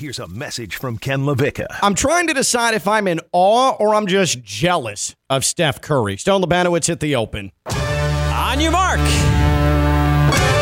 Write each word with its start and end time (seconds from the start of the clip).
Here's 0.00 0.18
a 0.18 0.26
message 0.28 0.76
from 0.76 0.96
Ken 0.96 1.26
LaVicka. 1.26 1.66
I'm 1.82 1.94
trying 1.94 2.26
to 2.28 2.32
decide 2.32 2.72
if 2.72 2.88
I'm 2.88 3.06
in 3.06 3.20
awe 3.32 3.72
or 3.72 3.94
I'm 3.94 4.06
just 4.06 4.42
jealous 4.42 5.14
of 5.28 5.44
Steph 5.44 5.82
Curry. 5.82 6.16
Stone 6.16 6.40
Lebanowitz 6.40 6.86
hit 6.86 7.00
the 7.00 7.16
open. 7.16 7.52
On 7.66 8.58
your 8.58 8.72
mark. 8.72 8.98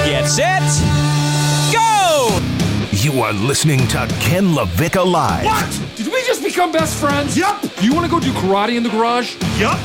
Get 0.05 0.27
set. 0.27 0.63
Go! 1.73 2.41
You 2.91 3.23
are 3.23 3.33
listening 3.33 3.87
to 3.87 4.09
Ken 4.19 4.47
LaVicka 4.47 5.09
Live. 5.09 5.45
What? 5.45 5.83
Did 5.95 6.09
we 6.09 6.21
just 6.25 6.43
become 6.43 6.73
best 6.73 6.99
friends? 6.99 7.37
Yup. 7.37 7.63
Do 7.77 7.85
you 7.87 7.95
want 7.95 8.07
to 8.07 8.11
go 8.11 8.19
do 8.19 8.33
karate 8.33 8.77
in 8.77 8.83
the 8.83 8.91
garage? 8.91 9.37
Yup. 9.57 9.79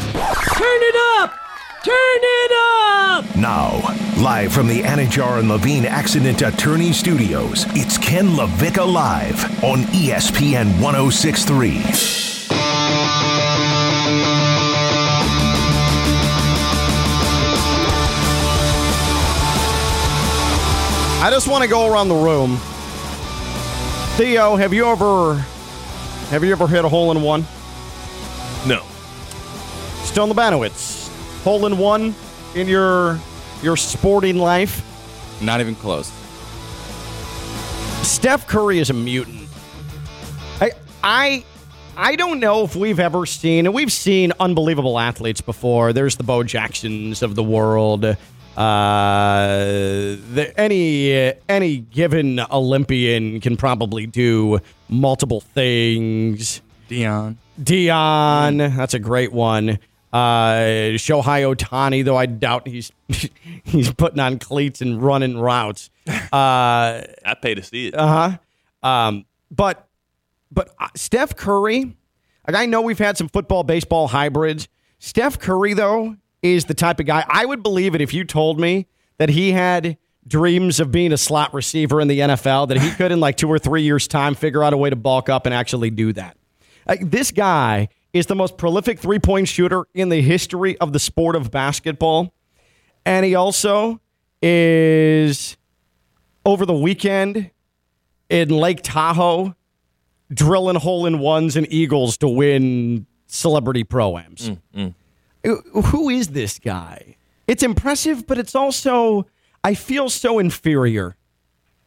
Turn 0.56 0.82
it 0.82 1.22
up! 1.22 1.43
Turn 1.84 1.94
it 1.96 2.52
up! 2.54 3.36
Now, 3.36 3.82
live 4.18 4.54
from 4.54 4.68
the 4.68 4.84
Anidjar 4.84 5.40
and 5.40 5.50
Levine 5.50 5.84
Accident 5.84 6.42
Attorney 6.42 6.94
Studios, 6.94 7.66
it's 7.72 7.98
Ken 7.98 8.28
LaVicka 8.28 8.90
Live 8.90 9.44
on 9.62 9.80
ESPN 9.92 10.82
1063. 10.82 11.82
I 21.22 21.30
just 21.30 21.50
want 21.50 21.66
to 21.66 21.70
go 21.70 21.92
around 21.92 22.08
the 22.08 22.16
room. 22.16 22.56
Theo, 24.16 24.56
have 24.56 24.74
you 24.74 24.86
ever 24.86 25.36
have 26.30 26.46
you 26.46 26.54
ever 26.54 26.66
hit 26.66 26.86
a 26.86 26.88
hole 26.88 27.12
in 27.12 27.22
one? 27.22 27.42
No. 28.66 28.86
Stone 30.06 30.30
Lebanowitz, 30.30 31.03
hole 31.44 31.66
in 31.66 31.78
one 31.78 32.16
in 32.56 32.68
your 32.68 33.20
your 33.62 33.78
sporting 33.78 34.38
life. 34.38 34.82
Not 35.42 35.62
even 35.62 35.76
close. 35.76 36.12
Steph 38.02 38.48
Curry 38.48 38.80
is 38.80 38.90
a 38.90 38.94
mutant. 38.94 39.48
I 40.62 40.72
I 41.04 41.44
I 41.96 42.16
don't 42.16 42.40
know 42.40 42.64
if 42.64 42.76
we've 42.76 43.00
ever 43.00 43.26
seen, 43.26 43.66
and 43.66 43.74
we've 43.76 43.92
seen 43.92 44.34
unbelievable 44.40 44.98
athletes 44.98 45.42
before. 45.42 45.94
There's 45.94 46.16
the 46.16 46.24
Bo 46.24 46.44
Jacksons 46.44 47.22
of 47.22 47.36
the 47.36 47.44
world. 47.44 48.06
Uh, 48.06 48.16
the, 48.58 50.54
any 50.58 51.34
any 51.50 51.78
given 51.78 52.40
Olympian 52.52 53.40
can 53.42 53.58
probably 53.58 54.06
do 54.06 54.60
multiple 54.90 55.42
things. 55.42 56.62
Dion. 56.88 57.38
Dion, 57.62 58.58
that's 58.58 58.94
a 58.94 59.00
great 59.00 59.32
one. 59.32 59.80
Uh, 60.14 60.94
Shohei 60.94 61.42
Ohtani, 61.56 62.06
though 62.06 62.16
I 62.16 62.28
doubt 62.28 62.68
he's 62.68 62.92
he's 63.64 63.92
putting 63.92 64.20
on 64.20 64.38
cleats 64.40 64.80
and 64.82 65.02
running 65.02 65.38
routes. 65.38 65.90
Uh, 66.34 67.06
I 67.26 67.36
pay 67.42 67.56
to 67.56 67.64
see 67.64 67.88
it. 67.88 67.96
uh 67.96 68.38
huh. 68.84 68.88
Um, 68.88 69.26
but 69.52 69.88
but 70.52 70.74
uh, 70.80 70.88
Steph 70.96 71.36
Curry, 71.36 71.96
like 72.48 72.56
I 72.58 72.66
know 72.66 72.82
we've 72.82 73.00
had 73.00 73.18
some 73.18 73.30
football 73.30 73.64
baseball 73.64 74.08
hybrids. 74.08 74.68
Steph 75.00 75.40
Curry 75.40 75.74
though 75.74 76.18
is 76.42 76.66
the 76.66 76.74
type 76.74 77.00
of 77.00 77.06
guy 77.06 77.24
I 77.30 77.46
would 77.46 77.64
believe 77.64 77.96
it 77.96 78.02
if 78.02 78.14
you 78.14 78.26
told 78.26 78.60
me 78.60 78.88
that 79.18 79.30
he 79.30 79.52
had 79.54 79.98
dreams 80.28 80.80
of 80.80 80.92
being 80.92 81.14
a 81.14 81.18
slot 81.18 81.54
receiver 81.54 82.02
in 82.02 82.08
the 82.08 82.20
NFL 82.20 82.68
that 82.70 82.82
he 82.82 82.92
could 82.96 83.12
in 83.12 83.20
like 83.20 83.38
two 83.38 83.48
or 83.50 83.60
three 83.60 83.84
years 83.84 84.08
time 84.08 84.36
figure 84.36 84.64
out 84.64 84.74
a 84.74 84.78
way 84.78 84.90
to 84.90 84.96
bulk 84.96 85.30
up 85.30 85.46
and 85.46 85.54
actually 85.54 85.90
do 85.90 86.12
that. 86.14 86.36
Like, 86.88 87.10
this 87.12 87.32
guy 87.32 87.90
is 88.14 88.28
the 88.28 88.36
most 88.36 88.58
prolific 88.58 89.00
three 89.00 89.20
point 89.20 89.48
shooter 89.48 89.86
in 89.94 90.10
the 90.10 90.22
history 90.22 90.78
of 90.78 90.94
the 90.94 91.00
sport 91.00 91.36
of 91.36 91.52
basketball. 91.52 92.34
And 93.06 93.26
he 93.26 93.36
also 93.36 94.00
is 94.42 95.58
over 96.46 96.66
the 96.66 96.74
weekend 96.74 97.52
in 98.30 98.50
Lake 98.50 98.82
Tahoe 98.84 99.56
drilling 100.32 100.76
hole 100.76 101.06
in 101.06 101.20
ones 101.20 101.56
and 101.56 101.68
eagles 101.72 102.18
to 102.18 102.28
win 102.28 103.06
celebrity 103.28 103.84
proams. 103.84 104.58
Mm, 104.76 104.94
mm. 105.46 105.66
Uh, 105.76 105.82
who 105.82 106.10
is 106.10 106.30
this 106.30 106.60
guy? 106.60 107.18
It's 107.48 107.64
impressive, 107.64 108.26
but 108.26 108.38
it's 108.38 108.56
also, 108.56 109.28
I 109.64 109.74
feel 109.74 110.10
so 110.10 110.40
inferior 110.40 111.16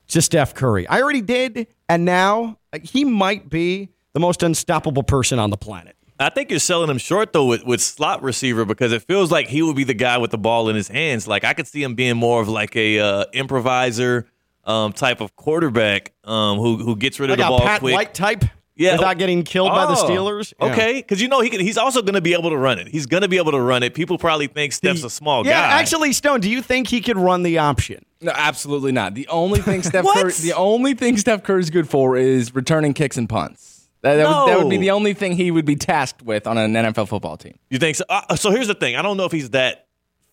to 0.08 0.22
Steph 0.22 0.54
Curry. 0.54 0.86
I 0.86 1.00
already 1.00 1.22
did, 1.22 1.66
and 1.88 2.04
now 2.04 2.58
uh, 2.72 2.78
he 2.82 3.04
might 3.04 3.48
be 3.48 3.88
the 4.12 4.20
most 4.20 4.42
unstoppable 4.42 5.02
person 5.02 5.38
on 5.38 5.50
the 5.50 5.56
planet. 5.56 5.96
I 6.18 6.30
think 6.30 6.50
you're 6.50 6.58
selling 6.60 6.88
him 6.90 6.98
short 6.98 7.32
though 7.32 7.44
with, 7.46 7.64
with 7.64 7.80
slot 7.80 8.22
receiver 8.22 8.64
because 8.64 8.92
it 8.92 9.02
feels 9.02 9.30
like 9.30 9.48
he 9.48 9.62
would 9.62 9.76
be 9.76 9.84
the 9.84 9.94
guy 9.94 10.18
with 10.18 10.30
the 10.30 10.38
ball 10.38 10.68
in 10.68 10.76
his 10.76 10.88
hands. 10.88 11.28
Like 11.28 11.44
I 11.44 11.52
could 11.54 11.66
see 11.66 11.82
him 11.82 11.94
being 11.94 12.16
more 12.16 12.40
of 12.40 12.48
like 12.48 12.74
a 12.76 12.98
uh, 12.98 13.24
improviser 13.32 14.26
um, 14.64 14.92
type 14.92 15.20
of 15.20 15.36
quarterback 15.36 16.12
um, 16.24 16.58
who 16.58 16.76
who 16.78 16.96
gets 16.96 17.20
rid 17.20 17.30
of 17.30 17.38
Like 17.38 17.48
the 17.48 17.54
a 17.54 17.58
ball 17.58 17.66
Pat 17.66 17.80
quick. 17.80 17.94
White 17.94 18.14
type 18.14 18.44
Yeah. 18.74 18.92
without 18.96 19.18
getting 19.18 19.42
killed 19.42 19.70
by 19.70 19.86
the 19.86 19.92
Oh, 19.92 20.08
Steelers. 20.08 20.52
Yeah. 20.60 20.72
Okay, 20.72 20.94
because 20.94 21.20
you 21.22 21.28
know 21.28 21.40
he 21.40 21.50
can, 21.50 21.60
he's 21.60 21.78
also 21.78 22.02
going 22.02 22.14
to 22.14 22.20
be 22.20 22.32
able 22.32 22.50
to 22.50 22.56
run 22.56 22.78
it. 22.78 22.88
He's 22.88 23.06
going 23.06 23.22
to 23.22 23.28
be 23.28 23.36
able 23.36 23.52
to 23.52 23.60
run 23.60 23.82
it. 23.82 23.94
People 23.94 24.18
probably 24.18 24.46
think 24.48 24.72
Steph's 24.72 25.04
a 25.04 25.10
small 25.10 25.46
Yeah, 25.46 25.52
guy. 25.70 25.80
actually, 25.80 26.12
Stone, 26.12 26.40
do 26.40 26.50
you 26.50 26.62
think 26.62 26.88
he 26.88 27.00
could 27.00 27.16
run 27.18 27.42
the 27.42 27.58
option? 27.58 28.04
No, 28.22 28.32
absolutely 28.34 28.92
not. 28.92 29.14
The 29.14 29.28
only 29.28 29.60
thing 29.60 29.82
Steph 29.84 30.04
What? 30.04 30.16
Curry, 30.20 30.32
the 30.32 30.54
only 30.54 30.94
thing 30.94 31.16
Steph 31.18 31.42
Curry's 31.42 31.68
good 31.70 31.88
for 31.88 32.16
is 32.16 32.54
returning 32.54 32.94
kicks 32.94 33.16
and 33.18 33.28
punts. 33.28 33.75
That, 34.06 34.16
that, 34.16 34.28
would, 34.28 34.48
that 34.52 34.58
would 34.58 34.70
be 34.70 34.76
the 34.78 34.90
only 34.92 35.14
thing 35.14 35.32
he 35.32 35.50
would 35.50 35.64
be 35.64 35.76
tasked 35.76 36.22
with 36.22 36.46
on 36.46 36.56
an 36.58 36.72
NFL 36.72 37.08
football 37.08 37.36
team. 37.36 37.58
you 37.70 37.78
think 37.78 37.96
so? 37.96 38.04
Uh, 38.08 38.36
so 38.36 38.50
here's 38.50 38.68
the 38.68 38.74
thing. 38.74 38.96
I 38.96 39.02
don't 39.02 39.16
know 39.16 39.24
if 39.24 39.32
he's 39.32 39.50
that 39.50 39.86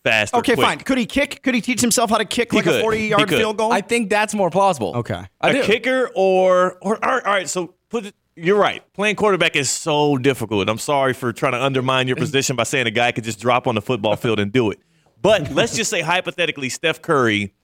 fast. 0.04 0.34
or 0.34 0.38
Okay, 0.38 0.54
quick. 0.54 0.64
fine. 0.66 0.78
Could 0.78 0.98
he 0.98 1.06
kick? 1.06 1.42
Could 1.42 1.54
he 1.54 1.60
teach 1.60 1.80
himself 1.80 2.10
how 2.10 2.18
to 2.18 2.24
kick 2.24 2.52
He 2.52 2.58
like 2.58 2.66
a 2.66 2.70
could. 2.70 2.76
He 2.76 2.82
40 2.82 3.00
yard 3.00 3.28
field 3.28 3.56
goal? 3.56 3.72
I 3.72 3.80
think 3.80 4.10
that's 4.10 4.34
more 4.34 4.50
plausible. 4.50 4.94
Okay. 4.96 5.24
I 5.40 5.50
a 5.50 5.52
do. 5.54 5.62
kicker 5.64 6.10
or 6.14 6.78
or 6.80 7.04
all 7.04 7.12
right, 7.14 7.24
all 7.24 7.32
right, 7.32 7.48
so 7.48 7.74
put 7.88 8.06
it 8.06 8.14
you're 8.36 8.58
right. 8.58 8.82
Playing 8.94 9.16
quarterback 9.16 9.54
is 9.56 9.70
so 9.70 10.16
difficult. 10.18 10.68
I'm 10.68 10.78
sorry 10.78 11.12
for 11.12 11.32
trying 11.32 11.52
to 11.52 11.62
undermine 11.62 12.08
your 12.08 12.16
position 12.16 12.56
by 12.56 12.64
saying 12.64 12.86
a 12.86 12.90
guy 12.90 13.12
could 13.12 13.24
just 13.24 13.40
drop 13.40 13.66
on 13.66 13.74
the 13.74 13.82
football 13.82 14.16
field 14.16 14.40
and 14.40 14.52
do 14.52 14.70
it. 14.70 14.80
But 15.22 15.52
let's 15.52 15.76
just 15.76 15.90
say 15.90 16.00
hypothetically 16.00 16.68
Steph 16.68 17.00
Curry, 17.00 17.54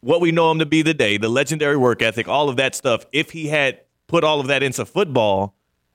what 0.00 0.20
we 0.20 0.32
know 0.32 0.50
him 0.50 0.58
to 0.58 0.66
be 0.66 0.82
today, 0.82 1.18
the 1.18 1.28
legendary 1.28 1.76
work 1.76 2.02
ethic, 2.02 2.28
all 2.28 2.48
of 2.48 2.56
that 2.56 2.74
stuff, 2.74 3.06
if 3.12 3.30
he 3.30 3.46
had 3.46 3.80
put 4.08 4.24
all 4.24 4.40
of 4.40 4.48
that 4.48 4.62
into 4.64 4.84
football, 4.84 5.54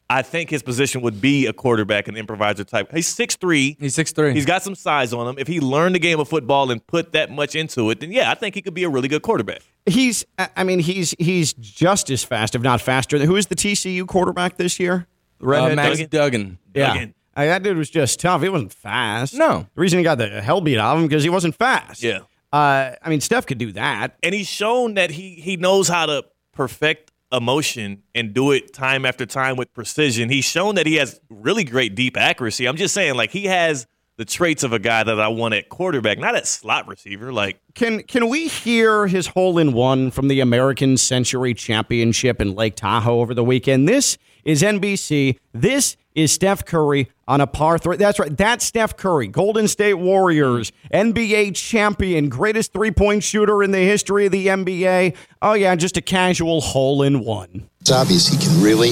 I 0.09 0.22
think 0.22 0.50
his 0.50 0.62
position 0.63 1.01
would 1.01 1.19
be 1.22 1.47
a 1.47 1.53
quarterback, 1.53 2.07
an 2.07 2.16
improviser 2.16 2.63
type. 2.63 2.91
He's 2.94 3.07
6'3. 3.13 3.78
He's 3.79 3.96
6'3". 3.97 4.34
He's 4.35 4.46
got 4.46 4.62
some 4.63 4.75
size 4.75 5.12
on 5.13 5.28
him. 5.28 5.35
If 5.40 5.47
he 5.47 5.59
learned 5.59 5.96
the 5.96 6.00
game 6.00 6.19
of 6.19 6.28
football 6.29 6.69
and 6.72 6.85
put 6.85 7.13
that 7.13 7.31
much 7.31 7.56
into 7.56 7.90
it, 7.90 8.00
then 8.00 8.12
yeah, 8.12 8.29
I 8.31 8.35
think 8.35 8.53
he 8.56 8.62
could 8.62 8.74
be 8.75 8.84
a 8.84 8.90
really 8.90 9.07
good 9.07 9.22
quarterback. 9.24 9.62
He's, 9.85 10.24
I 10.38 10.50
I 10.57 10.63
mean, 10.63 10.79
he's 10.79 11.16
he's 11.19 11.53
just 11.53 12.09
as 12.09 12.24
fast, 12.24 12.53
if 12.56 12.62
not 12.62 12.79
faster. 12.81 13.18
Who 13.19 13.35
is 13.35 13.47
the 13.47 13.56
TCU 13.56 14.06
quarterback 14.07 14.57
this 14.57 14.80
year? 14.80 15.07
The 15.40 15.47
Uh, 15.50 15.75
Max 15.75 15.97
Duggan? 15.97 16.09
Duggan. 16.09 16.57
Yeah. 16.75 16.88
Duggan. 16.94 17.13
I, 17.35 17.47
that 17.47 17.63
dude 17.63 17.78
was 17.78 17.90
just 17.90 18.19
tough. 18.19 18.44
He 18.44 18.50
wasn't 18.50 18.72
fast. 18.72 19.34
No. 19.34 19.66
The 19.74 19.81
reason 19.81 19.97
he 19.97 20.03
got 20.03 20.19
the 20.19 20.40
hell 20.41 20.62
beat 20.62 20.78
out 20.78 20.94
of 20.95 21.01
him 21.01 21.07
because 21.07 21.24
he 21.24 21.30
wasn't 21.31 21.56
fast. 21.56 22.03
Yeah. 22.03 22.19
Uh, 22.51 22.91
I 23.01 23.09
mean, 23.09 23.19
Steph 23.22 23.47
could 23.47 23.57
do 23.57 23.72
that. 23.72 24.16
and 24.22 24.35
he's 24.35 24.47
shown 24.47 24.94
that 24.94 25.09
he 25.09 25.31
he 25.35 25.57
knows 25.57 25.88
how 25.88 26.06
to 26.06 26.24
perfect 26.51 27.12
emotion 27.33 28.03
and 28.13 28.33
do 28.33 28.51
it 28.51 28.73
time 28.73 29.05
after 29.05 29.25
time 29.25 29.57
with 29.57 29.73
precision. 29.73 30.29
He's 30.29 30.45
shown 30.45 30.75
that 30.75 30.85
he 30.85 30.95
has 30.95 31.19
really 31.29 31.63
great 31.63 31.95
deep 31.95 32.16
accuracy. 32.16 32.67
I'm 32.67 32.77
just 32.77 32.94
saying, 32.94 33.16
like 33.16 33.31
he 33.31 33.45
has 33.45 33.88
the 34.17 34.25
traits 34.25 34.63
of 34.63 34.73
a 34.73 34.79
guy 34.79 35.03
that 35.03 35.19
I 35.19 35.27
want 35.27 35.55
at 35.55 35.69
quarterback, 35.69 36.19
not 36.19 36.35
at 36.35 36.45
slot 36.45 36.88
receiver. 36.88 37.33
Like 37.33 37.59
Can 37.73 38.03
can 38.03 38.29
we 38.29 38.47
hear 38.47 39.07
his 39.07 39.27
hole 39.27 39.57
in 39.57 39.73
one 39.73 40.11
from 40.11 40.27
the 40.27 40.39
American 40.39 40.97
Century 40.97 41.53
Championship 41.53 42.39
in 42.39 42.53
Lake 42.53 42.75
Tahoe 42.75 43.19
over 43.19 43.33
the 43.33 43.44
weekend? 43.44 43.89
This 43.89 44.17
is 44.45 44.61
NBC. 44.61 45.39
This 45.51 45.97
is 46.16 46.31
Steph 46.31 46.66
Curry 46.66 47.09
on 47.28 47.41
a 47.41 47.47
par 47.47 47.78
three. 47.78 47.97
That's 47.97 48.19
right. 48.19 48.35
That's 48.35 48.66
Steph 48.66 48.97
Curry, 48.97 49.28
Golden 49.28 49.68
State 49.68 49.96
Warriors, 49.96 50.72
NBA 50.94 51.56
champion, 51.56 52.29
greatest 52.29 52.74
three 52.74 52.91
point 52.91 53.24
shooter 53.24 53.63
in 53.63 53.72
the 53.72 53.79
history 53.79 54.25
of 54.25 54.31
the 54.31 54.47
NBA. 54.47 55.16
Oh 55.41 55.53
yeah, 55.53 55.75
just 55.75 55.97
a 55.97 56.01
casual 56.01 56.62
hole 56.62 57.03
in 57.03 57.24
one. 57.24 57.69
It's 57.81 57.91
obvious 57.91 58.28
he 58.28 58.38
can 58.38 58.62
really 58.62 58.91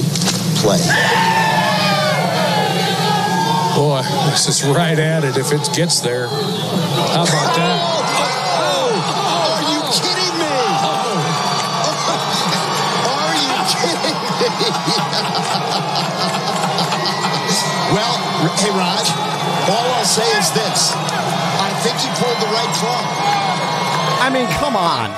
play. 0.56 0.78
Boy, 3.74 4.02
this 4.30 4.48
is 4.48 4.64
right 4.68 4.98
at 4.98 5.24
it 5.24 5.38
if 5.38 5.50
it 5.50 5.74
gets 5.74 6.00
there. 6.00 6.28
How 6.28 7.24
about 7.24 7.56
that? 7.56 7.71
I 24.22 24.30
mean, 24.30 24.46
come 24.46 24.76
on. 24.76 25.10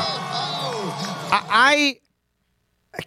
I, 1.31 2.01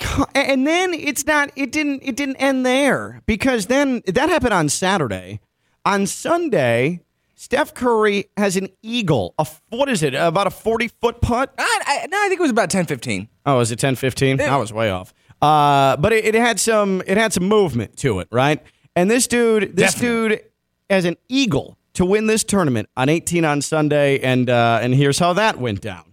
I 0.06 0.30
and 0.36 0.68
then 0.68 0.94
it's 0.94 1.26
not 1.26 1.50
it 1.56 1.72
didn't 1.72 2.02
it 2.04 2.16
didn't 2.16 2.36
end 2.36 2.64
there 2.64 3.24
because 3.26 3.66
then 3.66 4.04
that 4.06 4.30
happened 4.30 4.54
on 4.54 4.70
Saturday. 4.70 5.40
On 5.86 6.06
Sunday, 6.06 7.02
Steph 7.34 7.74
Curry 7.74 8.26
has 8.38 8.56
an 8.58 8.70
eagle. 8.84 9.34
A 9.40 9.48
what 9.70 9.90
is 9.90 10.04
it? 10.04 10.14
About 10.14 10.46
a 10.46 10.52
40 10.52 10.90
foot 10.90 11.20
putt? 11.20 11.52
I, 11.58 11.82
I, 11.88 12.08
no, 12.12 12.18
I 12.24 12.28
think 12.28 12.40
it 12.40 12.44
was 12.44 12.52
about 12.52 12.70
10 12.70 12.86
15. 12.86 13.28
Oh, 13.48 13.60
is 13.60 13.72
it 13.72 13.80
10 13.80 13.96
15? 13.96 14.40
I 14.40 14.58
was 14.58 14.72
way 14.72 14.92
off. 14.92 15.16
Uh, 15.42 15.98
but 15.98 16.14
it, 16.14 16.26
it 16.26 16.36
had 16.36 16.60
some 16.60 17.02
it 17.08 17.18
had 17.18 17.34
some 17.34 17.46
movement 17.46 17.98
to 17.98 18.20
it, 18.20 18.28
right? 18.32 18.62
And 18.96 19.10
this 19.10 19.26
dude, 19.26 19.76
this 19.76 19.96
dude, 19.96 20.44
has 20.92 21.06
an 21.06 21.18
eagle 21.28 21.76
to 21.98 22.06
win 22.06 22.28
this 22.28 22.44
tournament 22.44 22.88
on 22.96 23.10
18 23.10 23.44
on 23.44 23.60
Sunday, 23.60 24.20
and 24.20 24.52
uh, 24.52 24.78
and 24.84 24.94
here's 24.94 25.18
how 25.18 25.34
that 25.34 25.58
went 25.58 25.82
down. 25.82 26.04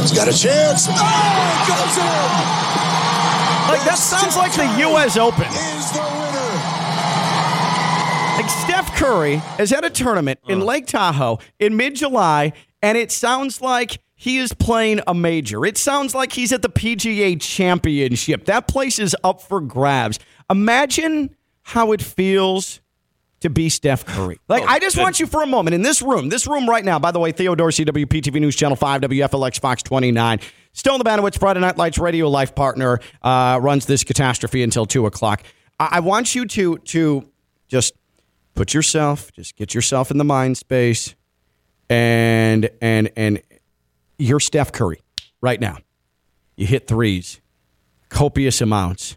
He's 0.00 0.12
got 0.12 0.26
a 0.26 0.36
chance. 0.36 0.88
Oh, 0.88 1.54
it 1.54 1.68
goes 1.68 1.96
in. 1.98 2.58
Like 3.68 3.84
that 3.84 3.96
sounds 3.96 4.36
like 4.36 4.52
the 4.54 4.66
U.S. 4.88 5.16
Open. 5.16 5.44
Is 5.44 5.92
the 5.92 6.00
winner. 6.00 6.48
Like 8.36 8.50
Steph 8.50 8.96
Curry 8.96 9.40
is 9.60 9.72
at 9.72 9.84
a 9.84 9.90
tournament 9.90 10.40
in 10.48 10.60
Lake 10.60 10.86
Tahoe 10.86 11.38
in 11.60 11.76
mid 11.76 11.94
July, 11.94 12.52
and 12.82 12.98
it 12.98 13.12
sounds 13.12 13.60
like 13.60 14.00
he 14.16 14.38
is 14.38 14.52
playing 14.52 15.00
a 15.06 15.14
major. 15.14 15.64
It 15.64 15.78
sounds 15.78 16.12
like 16.12 16.32
he's 16.32 16.52
at 16.52 16.62
the 16.62 16.68
PGA 16.68 17.40
Championship. 17.40 18.46
That 18.46 18.66
place 18.66 18.98
is 18.98 19.14
up 19.22 19.40
for 19.40 19.60
grabs. 19.60 20.18
Imagine 20.50 21.34
how 21.62 21.92
it 21.92 22.02
feels 22.02 22.80
to 23.40 23.50
be 23.50 23.68
Steph 23.68 24.04
Curry. 24.04 24.40
Like, 24.48 24.64
I 24.64 24.78
just 24.78 24.98
want 24.98 25.20
you 25.20 25.26
for 25.26 25.42
a 25.42 25.46
moment 25.46 25.74
in 25.74 25.82
this 25.82 26.02
room, 26.02 26.28
this 26.28 26.46
room 26.46 26.68
right 26.68 26.84
now, 26.84 26.98
by 26.98 27.12
the 27.12 27.20
way, 27.20 27.30
Theo 27.30 27.54
Dorsey, 27.54 27.84
WPTV 27.84 28.40
News 28.40 28.56
Channel 28.56 28.76
5, 28.76 29.02
WFLX 29.02 29.60
Fox 29.60 29.82
29. 29.82 30.40
Stone 30.72 30.98
the 30.98 31.04
Banowitz, 31.04 31.38
Friday 31.38 31.60
Night 31.60 31.76
Lights 31.76 31.98
radio 31.98 32.28
life 32.28 32.54
partner, 32.54 32.98
uh, 33.22 33.58
runs 33.62 33.86
this 33.86 34.02
catastrophe 34.02 34.62
until 34.62 34.86
2 34.86 35.06
o'clock. 35.06 35.44
I, 35.78 35.88
I 35.92 36.00
want 36.00 36.34
you 36.34 36.46
to 36.46 36.78
to 36.78 37.30
just 37.68 37.94
put 38.54 38.74
yourself, 38.74 39.32
just 39.32 39.54
get 39.56 39.74
yourself 39.74 40.10
in 40.10 40.18
the 40.18 40.24
mind 40.24 40.56
space 40.56 41.14
and 41.88 42.68
and 42.80 43.10
and 43.16 43.42
you're 44.18 44.40
Steph 44.40 44.72
Curry 44.72 45.00
right 45.40 45.60
now. 45.60 45.78
You 46.56 46.66
hit 46.66 46.86
threes, 46.86 47.40
copious 48.08 48.60
amounts, 48.60 49.16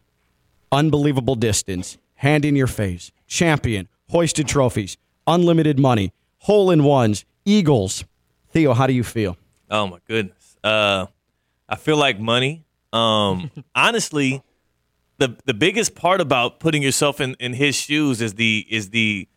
unbelievable 0.71 1.35
distance, 1.35 1.97
hand 2.15 2.45
in 2.45 2.55
your 2.55 2.67
face, 2.67 3.11
champion, 3.27 3.87
hoisted 4.09 4.47
trophies, 4.47 4.97
unlimited 5.27 5.79
money, 5.79 6.13
hole 6.39 6.71
in 6.71 6.83
ones, 6.83 7.25
Eagles. 7.45 8.03
Theo, 8.49 8.73
how 8.73 8.87
do 8.87 8.93
you 8.93 9.03
feel? 9.03 9.37
Oh 9.69 9.87
my 9.87 9.99
goodness. 10.07 10.57
Uh, 10.63 11.07
I 11.67 11.75
feel 11.75 11.97
like 11.97 12.19
money. 12.19 12.65
Um, 12.91 13.51
honestly, 13.75 14.43
the 15.17 15.37
the 15.45 15.53
biggest 15.53 15.95
part 15.95 16.19
about 16.19 16.59
putting 16.59 16.81
yourself 16.81 17.21
in, 17.21 17.35
in 17.39 17.53
his 17.53 17.75
shoes 17.75 18.21
is 18.21 18.33
the 18.33 18.65
is 18.69 18.89
the 18.89 19.27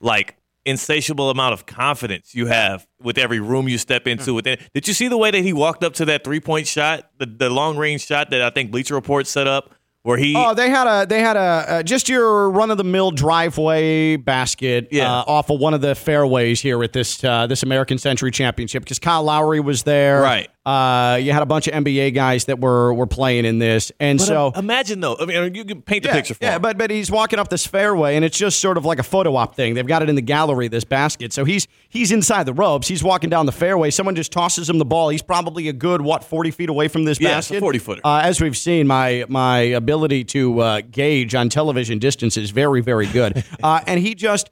like 0.00 0.36
insatiable 0.64 1.28
amount 1.30 1.52
of 1.52 1.66
confidence 1.66 2.34
you 2.34 2.46
have 2.46 2.86
with 3.00 3.18
every 3.18 3.40
room 3.40 3.68
you 3.68 3.76
step 3.78 4.06
into. 4.06 4.32
Within, 4.32 4.58
did 4.72 4.86
you 4.86 4.94
see 4.94 5.08
the 5.08 5.18
way 5.18 5.30
that 5.30 5.42
he 5.42 5.52
walked 5.52 5.82
up 5.82 5.94
to 5.94 6.04
that 6.06 6.24
three 6.24 6.40
point 6.40 6.66
shot, 6.66 7.10
the 7.18 7.26
the 7.26 7.50
long 7.50 7.76
range 7.76 8.06
shot 8.06 8.30
that 8.30 8.40
I 8.40 8.50
think 8.50 8.70
Bleacher 8.70 8.94
Report 8.94 9.26
set 9.26 9.46
up, 9.46 9.74
where 10.02 10.16
he 10.18 10.34
Oh, 10.36 10.54
they 10.54 10.68
had 10.70 10.86
a 10.86 11.06
they 11.06 11.20
had 11.20 11.36
a 11.36 11.40
uh, 11.40 11.82
just 11.82 12.08
your 12.08 12.50
run 12.50 12.70
of 12.70 12.78
the 12.78 12.84
mill 12.84 13.10
driveway 13.10 14.16
basket 14.16 14.88
Yeah. 14.90 15.10
uh, 15.12 15.24
off 15.26 15.50
of 15.50 15.60
one 15.60 15.74
of 15.74 15.80
the 15.80 15.94
fairways 15.94 16.60
here 16.60 16.82
at 16.82 16.92
this 16.92 17.22
uh, 17.24 17.46
this 17.46 17.62
American 17.62 17.98
Century 17.98 18.30
Championship 18.30 18.82
because 18.84 18.98
Kyle 18.98 19.22
Lowry 19.22 19.60
was 19.60 19.82
there. 19.84 20.20
Right. 20.20 20.48
Uh, 20.64 21.18
you 21.20 21.32
had 21.32 21.42
a 21.42 21.46
bunch 21.46 21.66
of 21.66 21.74
NBA 21.74 22.14
guys 22.14 22.44
that 22.44 22.60
were 22.60 22.94
were 22.94 23.08
playing 23.08 23.44
in 23.44 23.58
this, 23.58 23.90
and 23.98 24.18
But, 24.18 24.24
so 24.24 24.46
uh, 24.54 24.60
imagine 24.60 25.00
though. 25.00 25.16
I 25.18 25.26
mean, 25.26 25.56
you 25.56 25.64
can 25.64 25.82
paint 25.82 26.04
the 26.04 26.10
yeah, 26.10 26.14
picture 26.14 26.34
for 26.34 26.44
yeah, 26.44 26.54
him. 26.54 26.62
but 26.62 26.78
but 26.78 26.88
he's 26.92 27.10
walking 27.10 27.40
up 27.40 27.48
this 27.48 27.66
fairway, 27.66 28.14
and 28.14 28.24
it's 28.24 28.38
just 28.38 28.60
sort 28.60 28.76
of 28.76 28.84
like 28.84 29.00
a 29.00 29.02
photo 29.02 29.34
op 29.34 29.56
thing. 29.56 29.74
They've 29.74 29.84
got 29.84 30.02
it 30.02 30.08
in 30.08 30.14
the 30.14 30.22
gallery, 30.22 30.68
this 30.68 30.84
basket. 30.84 31.32
So 31.32 31.44
he's 31.44 31.66
he's 31.88 32.12
inside 32.12 32.46
the 32.46 32.52
ropes. 32.54 32.86
He's 32.86 33.02
walking 33.02 33.28
down 33.28 33.46
the 33.46 33.52
fairway. 33.52 33.90
Someone 33.90 34.14
just 34.14 34.30
tosses 34.30 34.70
him 34.70 34.78
the 34.78 34.84
ball. 34.84 35.08
He's 35.08 35.20
probably 35.20 35.66
a 35.66 35.72
good 35.72 36.00
what 36.00 36.22
forty 36.22 36.52
feet 36.52 36.68
away 36.68 36.86
from 36.86 37.02
this 37.04 37.18
Yeah, 37.20 37.30
basket. 37.30 37.60
40-footer. 37.60 38.02
Uh, 38.04 38.20
as 38.22 38.40
we've 38.40 38.56
seen, 38.56 38.86
my 38.86 39.24
my 39.28 39.58
ability 39.58 40.22
to 40.26 40.60
uh, 40.60 40.80
gauge 40.88 41.34
on 41.34 41.48
television 41.48 41.98
distance 41.98 42.36
is 42.36 42.50
very 42.52 42.80
very 42.82 43.06
good. 43.08 43.44
uh, 43.64 43.80
and 43.88 43.98
he 43.98 44.14
just 44.14 44.48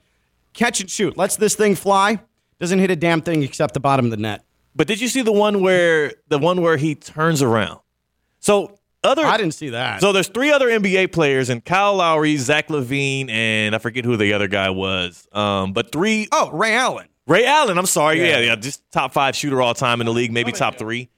catch 0.53 0.81
and 0.81 0.89
shoot, 0.89 1.15
lets 1.15 1.37
this 1.37 1.55
thing 1.55 1.73
fly. 1.73 2.19
Doesn't 2.59 2.79
hit 2.79 2.91
a 2.91 2.97
damn 2.97 3.21
thing 3.21 3.43
except 3.43 3.73
the 3.73 3.79
bottom 3.79 4.03
of 4.03 4.11
the 4.11 4.17
net. 4.17 4.43
But 4.75 4.87
did 4.87 5.01
you 5.01 5.07
see 5.07 5.21
the 5.21 5.31
one 5.31 5.61
where 5.61 6.13
the 6.27 6.37
one 6.37 6.61
where 6.61 6.77
he 6.77 6.95
turns 6.95 7.41
around? 7.41 7.79
So 8.39 8.79
other 9.03 9.23
I 9.25 9.37
didn't 9.37 9.53
see 9.53 9.69
that. 9.69 10.01
So 10.01 10.11
there's 10.11 10.27
three 10.27 10.51
other 10.51 10.67
NBA 10.67 11.11
players, 11.11 11.49
and 11.49 11.63
Kyle 11.63 11.95
Lowry, 11.95 12.37
Zach 12.37 12.67
LaVine, 12.67 13.29
and 13.29 13.75
I 13.75 13.79
forget 13.79 14.05
who 14.05 14.17
the 14.17 14.33
other 14.33 14.47
guy 14.47 14.69
was. 14.69 15.27
Um, 15.31 15.73
but 15.73 15.91
three 15.91 16.27
oh, 16.31 16.51
Ray 16.51 16.73
Allen. 16.75 17.07
Ray 17.27 17.45
Allen, 17.45 17.77
I'm 17.77 17.85
sorry. 17.85 18.19
Yeah. 18.19 18.39
Yeah, 18.39 18.39
yeah, 18.39 18.55
just 18.55 18.83
top 18.91 19.13
five 19.13 19.35
shooter 19.35 19.61
all 19.61 19.73
time 19.73 20.01
in 20.01 20.05
the 20.05 20.13
league, 20.13 20.31
maybe 20.31 20.51
top 20.51 20.77
three. 20.77 21.09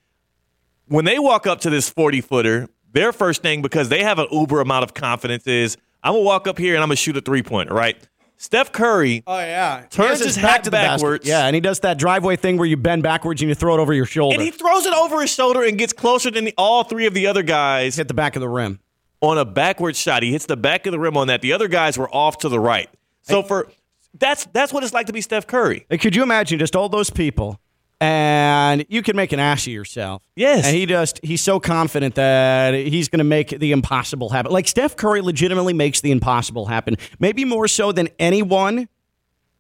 When 0.88 1.06
they 1.06 1.18
walk 1.18 1.48
up 1.48 1.62
to 1.62 1.70
this 1.70 1.90
40 1.90 2.22
footer, 2.22 2.68
their 2.92 3.14
first 3.14 3.42
thing, 3.42 3.62
because 3.62 3.90
they 3.90 4.04
have 4.04 4.20
an 4.20 4.28
uber 4.32 4.60
amount 4.60 4.84
of 4.84 4.94
confidence, 4.94 5.48
is 5.48 5.78
I'm 6.04 6.14
going 6.14 6.24
to 6.24 6.26
walk 6.26 6.48
up 6.48 6.58
here 6.58 6.76
and 6.76 6.84
I'm 6.84 6.90
going 6.90 6.98
to 6.98 7.02
shoot 7.02 7.18
a 7.18 7.22
three 7.22 7.42
pointer, 7.42 7.74
right? 7.74 7.98
Steph 8.44 8.74
Curry 8.74 9.24
Oh 9.26 9.40
yeah, 9.40 9.86
Turns 9.90 10.20
He 10.20 10.26
has 10.26 10.36
his 10.36 10.38
back 10.38 10.64
to 10.64 10.70
the 10.70 10.72
basket. 10.72 10.98
backwards. 11.02 11.26
Yeah, 11.26 11.46
and 11.48 11.56
he 11.56 11.62
does 11.62 11.80
that 11.80 11.98
driveway 11.98 12.36
thing 12.36 12.58
where 12.58 12.68
you 12.68 12.76
bend 12.76 13.02
backwards 13.02 13.42
and 13.42 13.48
you 13.48 13.56
throw 13.56 13.76
it 13.76 13.80
over 13.80 13.94
your 13.94 14.06
shoulder. 14.06 14.34
and 14.36 14.44
he 14.44 14.52
throws 14.52 14.86
it 14.86 14.94
over 14.94 15.22
his 15.22 15.34
shoulder 15.34 15.64
and 15.64 15.78
gets 15.78 15.94
closer 15.94 16.30
than 16.30 16.44
the, 16.44 16.54
all 16.58 16.84
three 16.84 17.06
of 17.06 17.14
the 17.14 17.26
other 17.26 17.42
guys 17.42 17.96
hit 17.96 18.10
the 18.10 18.14
back 18.14 18.36
of 18.36 18.42
the 18.42 18.50
rim. 18.50 18.80
on 19.22 19.38
a 19.38 19.46
backward 19.46 19.96
shot. 19.96 20.24
He 20.24 20.34
hits 20.34 20.46
the 20.46 20.58
back 20.58 20.86
of 20.86 20.92
the 20.92 21.00
rim 21.00 21.16
on 21.16 21.28
that. 21.28 21.42
The 21.42 21.54
other 21.54 21.70
guys 21.70 21.98
were 21.98 22.14
off 22.14 22.40
to 22.40 22.50
the 22.50 22.60
right. 22.60 22.90
So 23.22 23.44
for 23.44 23.72
that's 24.20 24.46
that's 24.52 24.74
what 24.74 24.84
it's 24.84 24.94
like 24.94 25.08
to 25.08 25.14
be 25.14 25.22
Steph 25.22 25.48
Curry. 25.48 25.86
Like, 25.90 26.02
could 26.02 26.14
you 26.14 26.22
imagine 26.24 26.60
just 26.60 26.76
all 26.76 26.90
those 26.90 27.10
people, 27.10 27.62
and 28.04 28.86
you 28.90 29.02
can 29.02 29.16
make 29.16 29.32
an 29.32 29.40
ass 29.40 29.66
of 29.66 29.72
yourself? 29.72 30.22
Yes. 30.36 30.66
And 30.66 30.76
he 30.76 30.86
just 30.86 31.22
he's 31.24 31.42
so 31.42 31.60
confident 31.60 32.16
that 32.16 32.74
he's 32.74 33.08
going 33.08 33.20
to 33.20 33.24
make 33.24 33.58
the 33.58 33.72
impossible 33.72 34.30
happen. 34.30 34.52
Like 34.52 34.68
Steph 34.68 34.98
Curry 34.98 35.22
legitimately 35.22 35.72
makes 35.72 36.02
the 36.02 36.12
impossible 36.12 36.66
happen. 36.66 36.98
Maybe 37.20 37.46
more 37.46 37.68
so 37.68 37.94
than 37.94 38.10
anyone 38.20 38.90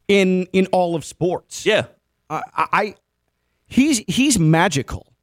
in 0.09 0.47
in 0.51 0.67
all 0.67 0.95
of 0.95 1.05
sports. 1.05 1.65
Yeah. 1.65 1.85
I, 2.29 2.41
I 2.57 2.95
he's 3.67 3.99
he's 4.07 4.37
magical, 4.37 5.13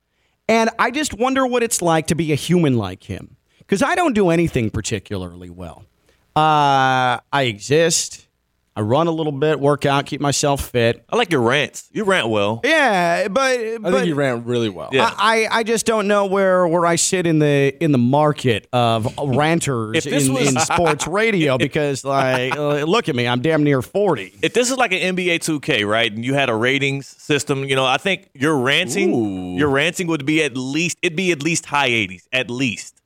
and 0.48 0.70
I 0.78 0.90
just 0.90 1.12
wonder 1.12 1.46
what 1.46 1.62
it's 1.62 1.82
like 1.82 2.06
to 2.06 2.14
be 2.14 2.32
a 2.32 2.36
human 2.36 2.78
like 2.78 3.02
him. 3.02 3.36
Because 3.58 3.82
I 3.82 3.96
don't 3.96 4.14
do 4.14 4.30
anything 4.30 4.70
particularly 4.70 5.50
well. 5.50 5.84
Uh, 6.34 7.20
I 7.32 7.42
exist. 7.42 8.28
I 8.76 8.82
run 8.82 9.08
a 9.08 9.10
little 9.10 9.32
bit, 9.32 9.58
work 9.58 9.84
out, 9.84 10.06
keep 10.06 10.20
myself 10.20 10.70
fit. 10.70 11.04
I 11.10 11.16
like 11.16 11.32
your 11.32 11.40
rants. 11.42 11.88
You 11.92 12.04
rant 12.04 12.28
well. 12.28 12.60
Yeah, 12.62 13.26
but 13.28 13.42
I 13.58 13.78
but 13.78 13.92
think 13.92 14.06
he 14.06 14.12
ran 14.12 14.44
really 14.44 14.68
well. 14.68 14.90
Yeah. 14.92 15.12
I, 15.16 15.48
I 15.50 15.62
just 15.64 15.86
don't 15.86 16.06
know 16.06 16.26
where, 16.26 16.66
where 16.68 16.86
I 16.86 16.94
sit 16.96 17.26
in 17.26 17.40
the 17.40 17.76
in 17.82 17.90
the 17.90 17.98
market 17.98 18.68
of 18.72 19.12
ranters 19.18 20.06
in, 20.06 20.32
was- 20.32 20.54
in 20.54 20.60
sports 20.60 21.06
radio 21.08 21.58
because 21.58 22.04
like 22.04 22.52
uh, 22.56 22.84
look 22.84 23.08
at 23.08 23.16
me, 23.16 23.26
I'm 23.26 23.42
damn 23.42 23.64
near 23.64 23.82
forty. 23.82 24.32
If 24.40 24.54
this 24.54 24.70
is 24.70 24.76
like 24.76 24.92
an 24.92 25.16
NBA 25.16 25.40
2K, 25.40 25.86
right, 25.86 26.10
and 26.10 26.24
you 26.24 26.34
had 26.34 26.48
a 26.48 26.54
ratings 26.54 27.08
system, 27.08 27.64
you 27.64 27.74
know, 27.74 27.84
I 27.84 27.96
think 27.96 28.30
your 28.34 28.56
ranting, 28.56 29.12
Ooh. 29.12 29.58
your 29.58 29.68
ranting 29.68 30.06
would 30.06 30.24
be 30.24 30.44
at 30.44 30.56
least 30.56 30.96
it'd 31.02 31.16
be 31.16 31.32
at 31.32 31.42
least 31.42 31.66
high 31.66 31.90
80s, 31.90 32.22
at 32.32 32.50
least. 32.50 33.00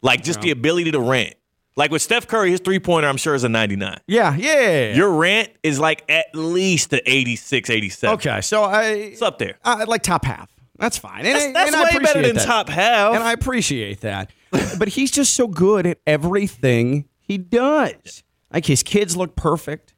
Like 0.00 0.24
just 0.24 0.40
the 0.40 0.50
ability 0.50 0.90
to 0.92 1.00
rant. 1.00 1.34
Like 1.76 1.90
with 1.90 2.02
Steph 2.02 2.26
Curry, 2.26 2.50
his 2.50 2.60
three 2.60 2.78
pointer, 2.78 3.08
I'm 3.08 3.16
sure 3.16 3.34
is 3.34 3.44
a 3.44 3.48
99. 3.48 3.98
Yeah, 4.06 4.36
yeah. 4.36 4.94
Your 4.94 5.10
rant 5.12 5.50
is 5.62 5.80
like 5.80 6.04
at 6.10 6.26
least 6.34 6.92
a 6.92 7.10
86, 7.10 7.70
87. 7.70 8.14
okay. 8.16 8.40
So 8.42 8.64
I 8.64 8.82
It's 8.92 9.22
up 9.22 9.38
there. 9.38 9.54
uh, 9.64 9.84
like 9.88 10.02
top 10.02 10.24
half. 10.24 10.50
That's 10.78 10.98
fine. 10.98 11.24
And, 11.24 11.34
That's, 11.34 11.44
I- 11.46 11.52
that's 11.52 11.66
and 11.68 11.76
I 11.76 11.84
way 11.84 11.98
better 12.02 12.22
than 12.22 12.36
that. 12.36 12.44
top 12.46 12.68
half. 12.68 13.14
and 13.14 13.22
I 13.22 13.32
appreciate 13.32 14.00
that. 14.00 14.30
but 14.78 14.88
he's 14.88 15.10
just 15.10 15.32
so 15.34 15.46
good 15.48 15.86
at 15.86 15.98
everything 16.06 17.08
he 17.20 17.38
does. 17.38 18.22
Like 18.52 18.66
his 18.66 18.82
kids 18.82 19.16
look 19.16 19.34
perfect. 19.36 19.94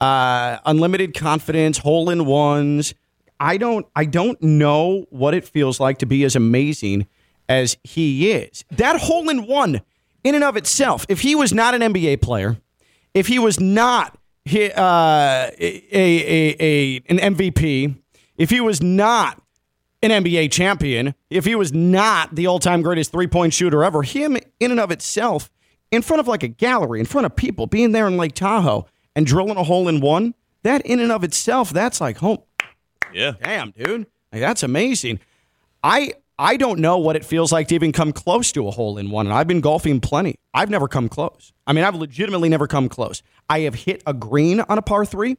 Uh, 0.00 0.58
unlimited 0.64 1.14
confidence, 1.14 1.78
hole 1.78 2.08
in 2.10 2.24
ones. 2.26 2.94
I 3.40 3.56
don't 3.56 3.86
I 3.96 4.04
don't 4.04 4.40
know 4.42 5.06
what 5.10 5.34
it 5.34 5.44
feels 5.44 5.80
like 5.80 5.98
to 5.98 6.06
be 6.06 6.22
as 6.24 6.36
amazing 6.36 7.08
as 7.48 7.76
he 7.82 8.30
is. 8.30 8.64
That 8.70 9.00
hole 9.00 9.28
in 9.28 9.46
one 9.46 9.80
in 10.28 10.34
and 10.34 10.44
of 10.44 10.58
itself, 10.58 11.06
if 11.08 11.22
he 11.22 11.34
was 11.34 11.54
not 11.54 11.74
an 11.74 11.80
NBA 11.80 12.20
player, 12.20 12.58
if 13.14 13.28
he 13.28 13.38
was 13.38 13.58
not 13.58 14.18
uh, 14.46 15.50
a, 15.58 15.82
a, 15.90 16.56
a, 16.60 16.96
an 17.08 17.34
MVP, 17.34 17.96
if 18.36 18.50
he 18.50 18.60
was 18.60 18.82
not 18.82 19.42
an 20.02 20.10
NBA 20.10 20.52
champion, 20.52 21.14
if 21.30 21.46
he 21.46 21.54
was 21.54 21.72
not 21.72 22.34
the 22.34 22.46
all 22.46 22.58
time 22.58 22.82
greatest 22.82 23.10
three 23.10 23.26
point 23.26 23.54
shooter 23.54 23.82
ever, 23.82 24.02
him 24.02 24.36
in 24.60 24.70
and 24.70 24.78
of 24.78 24.90
itself, 24.90 25.50
in 25.90 26.02
front 26.02 26.20
of 26.20 26.28
like 26.28 26.42
a 26.42 26.48
gallery, 26.48 27.00
in 27.00 27.06
front 27.06 27.24
of 27.24 27.34
people, 27.34 27.66
being 27.66 27.92
there 27.92 28.06
in 28.06 28.18
Lake 28.18 28.34
Tahoe 28.34 28.86
and 29.16 29.24
drilling 29.24 29.56
a 29.56 29.64
hole 29.64 29.88
in 29.88 30.00
one, 30.00 30.34
that 30.62 30.82
in 30.82 31.00
and 31.00 31.10
of 31.10 31.24
itself, 31.24 31.70
that's 31.70 32.02
like, 32.02 32.22
oh, 32.22 32.44
yeah. 33.14 33.32
damn, 33.42 33.70
dude. 33.70 34.06
Like, 34.30 34.42
that's 34.42 34.62
amazing. 34.62 35.20
I 35.82 36.12
I 36.38 36.56
don't 36.56 36.78
know 36.78 36.98
what 36.98 37.16
it 37.16 37.24
feels 37.24 37.50
like 37.50 37.68
to 37.68 37.74
even 37.74 37.90
come 37.92 38.12
close 38.12 38.52
to 38.52 38.68
a 38.68 38.70
hole 38.70 38.96
in 38.98 39.10
one. 39.10 39.26
And 39.26 39.34
I've 39.34 39.48
been 39.48 39.60
golfing 39.60 40.00
plenty. 40.00 40.36
I've 40.54 40.70
never 40.70 40.86
come 40.86 41.08
close. 41.08 41.52
I 41.66 41.72
mean, 41.72 41.84
I've 41.84 41.96
legitimately 41.96 42.48
never 42.48 42.66
come 42.68 42.88
close. 42.88 43.22
I 43.48 43.60
have 43.60 43.74
hit 43.74 44.02
a 44.06 44.14
green 44.14 44.60
on 44.60 44.78
a 44.78 44.82
par 44.82 45.04
three. 45.04 45.36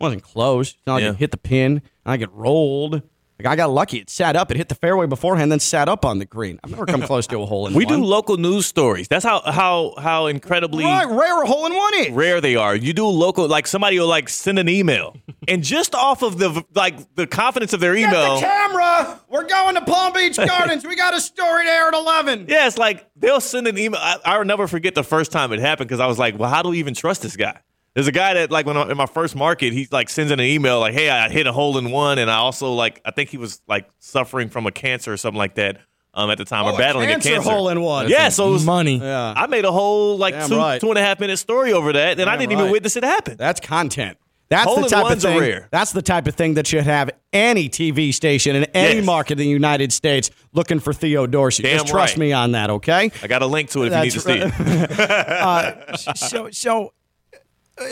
wasn't 0.00 0.22
close. 0.22 0.70
It's 0.70 0.86
not 0.86 0.94
like 0.94 1.02
Yeah. 1.02 1.10
it 1.10 1.16
hit 1.16 1.30
the 1.32 1.36
pin. 1.36 1.82
I 2.06 2.16
get 2.16 2.32
rolled. 2.32 3.02
Like 3.38 3.46
I 3.52 3.56
got 3.56 3.70
lucky. 3.70 3.98
It 3.98 4.10
sat 4.10 4.36
up. 4.36 4.50
It 4.50 4.56
hit 4.56 4.68
the 4.68 4.74
fairway 4.76 5.06
beforehand, 5.06 5.50
then 5.50 5.58
sat 5.58 5.88
up 5.88 6.04
on 6.04 6.18
the 6.18 6.24
green. 6.24 6.60
I've 6.62 6.70
never 6.70 6.86
come 6.86 7.02
close 7.02 7.26
to 7.28 7.40
a 7.42 7.46
hole 7.46 7.66
in 7.66 7.72
one. 7.74 7.78
We 7.78 7.84
one. 7.86 7.98
do 8.00 8.04
local 8.04 8.36
news 8.36 8.66
stories. 8.66 9.08
That's 9.08 9.24
how 9.24 9.40
how 9.40 9.94
how 9.98 10.26
incredibly 10.26 10.84
right, 10.84 11.08
rare 11.08 11.42
a 11.42 11.46
hole 11.46 11.66
in 11.66 11.74
one 11.74 11.94
is. 11.94 12.10
rare 12.10 12.40
they 12.40 12.56
are. 12.56 12.76
You 12.76 12.92
do 12.92 13.06
local 13.06 13.48
like 13.48 13.66
somebody 13.66 13.98
will 13.98 14.06
like 14.06 14.28
send 14.28 14.58
an 14.58 14.68
email, 14.68 15.16
and 15.48 15.64
just 15.64 15.94
off 15.94 16.22
of 16.22 16.38
the 16.38 16.64
like 16.74 17.14
the 17.16 17.26
confidence 17.26 17.72
of 17.72 17.80
their 17.80 17.94
Get 17.96 18.08
email, 18.10 18.36
the 18.36 18.40
camera. 18.42 19.20
We're 19.28 19.48
going 19.48 19.74
to 19.74 19.80
Palm 19.80 20.12
Beach 20.12 20.36
Gardens. 20.36 20.84
we 20.86 20.94
got 20.94 21.14
a 21.14 21.20
story 21.20 21.64
to 21.64 21.70
air 21.70 21.88
at 21.88 21.94
eleven. 21.94 22.46
yeah, 22.48 22.66
it's 22.66 22.78
like 22.78 23.08
they'll 23.16 23.40
send 23.40 23.66
an 23.66 23.76
email. 23.78 24.00
I, 24.00 24.18
I'll 24.24 24.44
never 24.44 24.68
forget 24.68 24.94
the 24.94 25.02
first 25.04 25.32
time 25.32 25.52
it 25.52 25.58
happened 25.58 25.88
because 25.88 26.00
I 26.00 26.06
was 26.06 26.18
like, 26.18 26.38
well, 26.38 26.50
how 26.50 26.62
do 26.62 26.68
we 26.68 26.78
even 26.78 26.94
trust 26.94 27.22
this 27.22 27.34
guy? 27.36 27.58
There's 27.94 28.06
a 28.06 28.12
guy 28.12 28.34
that 28.34 28.50
like 28.50 28.64
when 28.66 28.76
I, 28.76 28.90
in 28.90 28.96
my 28.96 29.06
first 29.06 29.36
market, 29.36 29.72
he 29.72 29.86
like 29.90 30.08
sends 30.08 30.32
in 30.32 30.40
an 30.40 30.46
email 30.46 30.80
like, 30.80 30.94
hey, 30.94 31.10
I 31.10 31.28
hit 31.28 31.46
a 31.46 31.52
hole 31.52 31.76
in 31.78 31.90
one, 31.90 32.18
and 32.18 32.30
I 32.30 32.36
also 32.36 32.72
like 32.72 33.00
I 33.04 33.10
think 33.10 33.28
he 33.30 33.36
was 33.36 33.60
like 33.68 33.88
suffering 33.98 34.48
from 34.48 34.66
a 34.66 34.70
cancer 34.72 35.12
or 35.12 35.16
something 35.16 35.38
like 35.38 35.56
that 35.56 35.78
um 36.14 36.30
at 36.30 36.36
the 36.38 36.44
time 36.44 36.66
Oh, 36.66 36.74
or 36.74 36.78
battling 36.78 37.08
a 37.08 37.12
a 37.12 37.14
cancer 37.14 37.30
cancer. 37.30 37.50
hole 37.50 37.68
in 37.68 37.80
one. 37.82 38.08
Yeah, 38.08 38.28
so 38.30 38.48
it 38.48 38.52
was, 38.52 38.64
money. 38.64 38.98
Yeah. 38.98 39.34
I 39.36 39.46
made 39.46 39.64
a 39.64 39.72
whole 39.72 40.16
like 40.18 40.34
Damn 40.34 40.48
two 40.48 40.56
right. 40.56 40.80
two 40.80 40.88
and 40.90 40.98
a 40.98 41.02
half 41.02 41.20
minute 41.20 41.36
story 41.38 41.72
over 41.72 41.92
that, 41.92 42.18
and 42.18 42.28
I 42.30 42.36
didn't 42.36 42.52
even 42.52 42.70
witness 42.70 42.96
it 42.96 43.04
happen. 43.04 43.36
That's 43.36 43.60
content. 43.60 44.16
That's 44.48 44.66
Hole 44.66 44.82
the 44.82 44.88
type 44.88 45.10
of 45.10 45.22
thing. 45.22 45.38
rare. 45.40 45.68
That's 45.70 45.92
the 45.92 46.02
type 46.02 46.26
of 46.26 46.34
thing 46.34 46.54
that 46.54 46.66
should 46.66 46.84
have 46.84 47.08
any 47.32 47.70
TV 47.70 48.12
station 48.12 48.54
in 48.54 48.64
any 48.74 48.96
Yes. 48.96 49.06
market 49.06 49.32
in 49.32 49.38
the 49.38 49.46
United 49.48 49.94
States 49.94 50.30
looking 50.52 50.78
for 50.78 50.92
Theo 50.92 51.26
Dorsey. 51.26 51.62
Damn 51.62 51.78
Just 51.78 51.88
trust 51.88 52.14
right. 52.14 52.20
me 52.20 52.32
on 52.34 52.52
that, 52.52 52.68
okay? 52.68 53.10
I 53.22 53.28
got 53.28 53.40
a 53.40 53.46
link 53.46 53.70
to 53.70 53.84
it 53.84 53.92
if 53.92 53.94
you 53.94 54.02
need 54.02 54.10
to 54.10 54.20
see 54.20 54.38
That's 54.40 56.06
it. 56.06 56.16
so, 56.18 56.50
so 56.50 56.86
uh, 56.86 56.88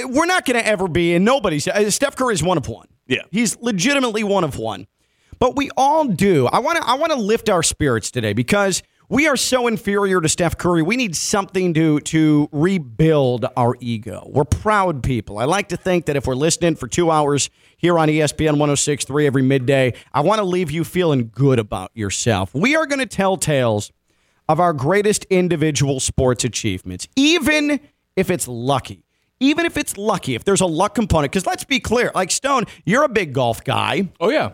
we're 0.06 0.26
not 0.26 0.44
going 0.44 0.58
to 0.60 0.66
ever 0.66 0.88
be, 0.88 1.14
and 1.14 1.24
nobody's. 1.24 1.66
Uh, 1.66 1.90
Steph 1.90 2.16
Curry 2.16 2.34
is 2.34 2.42
one 2.42 2.58
of 2.58 2.68
one. 2.68 2.86
Yeah. 3.06 3.22
he's 3.30 3.58
legitimately 3.60 4.22
one 4.22 4.44
of 4.44 4.56
one. 4.56 4.86
But 5.40 5.56
we 5.56 5.70
all 5.76 6.04
do. 6.04 6.46
I 6.46 6.58
want 6.60 6.78
to. 6.78 6.84
I 6.86 6.94
want 6.94 7.12
to 7.12 7.18
lift 7.18 7.48
our 7.48 7.62
spirits 7.62 8.10
today 8.10 8.32
because 8.32 8.82
we 9.08 9.26
are 9.26 9.36
so 9.36 9.66
inferior 9.66 10.20
to 10.20 10.28
Steph 10.28 10.56
Curry. 10.56 10.82
We 10.82 10.96
need 10.96 11.16
something 11.16 11.74
to 11.74 11.98
to 12.00 12.48
rebuild 12.52 13.46
our 13.56 13.74
ego. 13.80 14.28
We're 14.30 14.44
proud 14.44 15.02
people. 15.02 15.38
I 15.38 15.44
like 15.46 15.70
to 15.70 15.76
think 15.76 16.06
that 16.06 16.16
if 16.16 16.26
we're 16.26 16.36
listening 16.36 16.76
for 16.76 16.86
two 16.86 17.10
hours 17.10 17.50
here 17.76 17.98
on 17.98 18.08
ESPN 18.08 18.56
106.3 18.56 19.26
every 19.26 19.42
midday, 19.42 19.94
I 20.12 20.20
want 20.20 20.38
to 20.38 20.44
leave 20.44 20.70
you 20.70 20.84
feeling 20.84 21.30
good 21.34 21.58
about 21.58 21.90
yourself. 21.94 22.54
We 22.54 22.76
are 22.76 22.86
going 22.86 23.00
to 23.00 23.06
tell 23.06 23.36
tales 23.36 23.90
of 24.48 24.60
our 24.60 24.72
greatest 24.72 25.24
individual 25.30 26.00
sports 26.00 26.44
achievements, 26.44 27.08
even 27.16 27.80
if 28.14 28.30
it's 28.30 28.46
lucky. 28.46 29.04
Even 29.40 29.64
if 29.66 29.76
it's 29.76 29.96
lucky, 29.96 30.34
if 30.34 30.44
there's 30.44 30.60
a 30.60 30.66
luck 30.66 30.94
component, 30.94 31.32
because 31.32 31.46
let's 31.46 31.64
be 31.64 31.80
clear, 31.80 32.12
like 32.14 32.30
Stone, 32.30 32.64
you're 32.84 33.04
a 33.04 33.08
big 33.08 33.32
golf 33.32 33.64
guy. 33.64 34.10
Oh 34.20 34.28
yeah. 34.28 34.52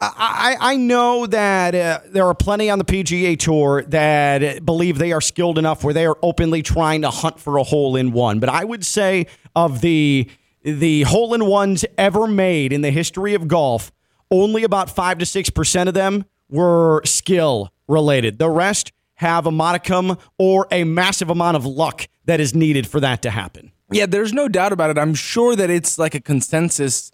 I, 0.00 0.56
I 0.60 0.76
know 0.76 1.26
that 1.26 1.74
uh, 1.74 2.00
there 2.06 2.26
are 2.26 2.34
plenty 2.34 2.68
on 2.68 2.78
the 2.78 2.84
PGA 2.84 3.38
Tour 3.38 3.82
that 3.84 4.64
believe 4.64 4.98
they 4.98 5.12
are 5.12 5.20
skilled 5.20 5.58
enough 5.58 5.84
where 5.84 5.94
they 5.94 6.06
are 6.06 6.18
openly 6.22 6.62
trying 6.62 7.02
to 7.02 7.10
hunt 7.10 7.40
for 7.40 7.58
a 7.58 7.62
hole 7.62 7.96
in 7.96 8.12
one. 8.12 8.40
But 8.40 8.48
I 8.48 8.64
would 8.64 8.84
say 8.84 9.26
of 9.54 9.80
the 9.80 10.30
the 10.62 11.02
hole 11.02 11.34
in 11.34 11.44
ones 11.46 11.84
ever 11.98 12.26
made 12.26 12.72
in 12.72 12.80
the 12.80 12.90
history 12.90 13.34
of 13.34 13.48
golf, 13.48 13.92
only 14.30 14.64
about 14.64 14.90
five 14.90 15.18
to 15.18 15.26
six 15.26 15.50
percent 15.50 15.88
of 15.88 15.94
them 15.94 16.24
were 16.48 17.02
skill 17.04 17.72
related. 17.88 18.38
The 18.38 18.50
rest 18.50 18.92
have 19.14 19.46
a 19.46 19.52
modicum 19.52 20.18
or 20.38 20.66
a 20.70 20.84
massive 20.84 21.30
amount 21.30 21.56
of 21.56 21.64
luck 21.64 22.08
that 22.26 22.40
is 22.40 22.54
needed 22.54 22.86
for 22.86 23.00
that 23.00 23.22
to 23.22 23.30
happen. 23.30 23.72
Yeah, 23.90 24.06
there's 24.06 24.32
no 24.32 24.48
doubt 24.48 24.72
about 24.72 24.90
it. 24.90 24.98
I'm 24.98 25.14
sure 25.14 25.54
that 25.56 25.70
it's 25.70 25.98
like 25.98 26.14
a 26.14 26.20
consensus 26.20 27.10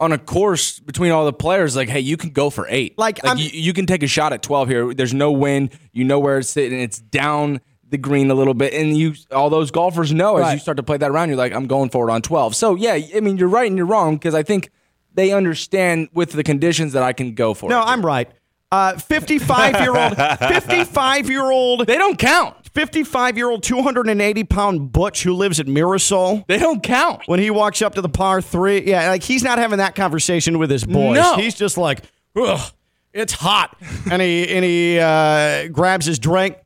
on 0.00 0.12
a 0.12 0.18
course 0.18 0.78
between 0.80 1.10
all 1.12 1.24
the 1.24 1.32
players. 1.32 1.74
Like, 1.76 1.88
hey, 1.88 2.00
you 2.00 2.16
can 2.16 2.30
go 2.30 2.50
for 2.50 2.66
eight. 2.68 2.98
Like, 2.98 3.24
I'm- 3.24 3.38
you, 3.38 3.48
you 3.52 3.72
can 3.72 3.86
take 3.86 4.02
a 4.02 4.06
shot 4.06 4.32
at 4.32 4.42
12 4.42 4.68
here. 4.68 4.94
There's 4.94 5.14
no 5.14 5.30
wind. 5.32 5.70
You 5.92 6.04
know 6.04 6.18
where 6.18 6.38
it's 6.38 6.50
sitting. 6.50 6.78
It's 6.80 6.98
down 6.98 7.60
the 7.90 7.98
green 7.98 8.30
a 8.30 8.34
little 8.34 8.52
bit, 8.52 8.74
and 8.74 8.94
you 8.98 9.14
all 9.32 9.48
those 9.48 9.70
golfers 9.70 10.12
know 10.12 10.36
as 10.36 10.52
you 10.52 10.58
start 10.58 10.76
to 10.76 10.82
play 10.82 10.98
that 10.98 11.10
round, 11.10 11.30
you're 11.30 11.38
like, 11.38 11.54
I'm 11.54 11.66
going 11.66 11.88
for 11.88 12.06
it 12.06 12.12
on 12.12 12.20
12. 12.20 12.54
So 12.54 12.74
yeah, 12.74 12.98
I 13.16 13.20
mean, 13.20 13.38
you're 13.38 13.48
right 13.48 13.66
and 13.66 13.78
you're 13.78 13.86
wrong 13.86 14.16
because 14.16 14.34
I 14.34 14.42
think 14.42 14.68
they 15.14 15.32
understand 15.32 16.08
with 16.12 16.32
the 16.32 16.42
conditions 16.42 16.92
that 16.92 17.02
I 17.02 17.14
can 17.14 17.34
go 17.34 17.54
for 17.54 17.70
No, 17.70 17.80
it. 17.80 17.84
I'm 17.84 18.04
right. 18.04 18.30
Uh, 18.70 18.98
55 18.98 19.80
year 19.80 19.96
old, 19.96 20.14
55 20.38 21.30
year 21.30 21.50
old 21.50 21.86
They 21.86 21.96
don't 21.96 22.18
count. 22.18 22.56
55 22.74 23.36
year 23.36 23.50
old, 23.50 23.62
280 23.62 24.44
pound 24.44 24.92
Butch 24.92 25.22
who 25.22 25.34
lives 25.34 25.60
at 25.60 25.66
Mirasol. 25.66 26.46
They 26.46 26.58
don't 26.58 26.82
count. 26.82 27.22
When 27.26 27.40
he 27.40 27.50
walks 27.50 27.82
up 27.82 27.94
to 27.94 28.00
the 28.00 28.08
par 28.08 28.40
three, 28.40 28.82
yeah, 28.86 29.08
like 29.10 29.22
he's 29.22 29.42
not 29.42 29.58
having 29.58 29.78
that 29.78 29.94
conversation 29.94 30.58
with 30.58 30.70
his 30.70 30.84
boys. 30.84 31.16
No. 31.16 31.36
He's 31.36 31.54
just 31.54 31.78
like, 31.78 32.02
ugh, 32.36 32.72
it's 33.12 33.32
hot. 33.32 33.76
and 34.10 34.20
he, 34.22 34.48
and 34.48 34.64
he 34.64 34.98
uh, 34.98 35.68
grabs 35.68 36.06
his 36.06 36.18
drink, 36.18 36.56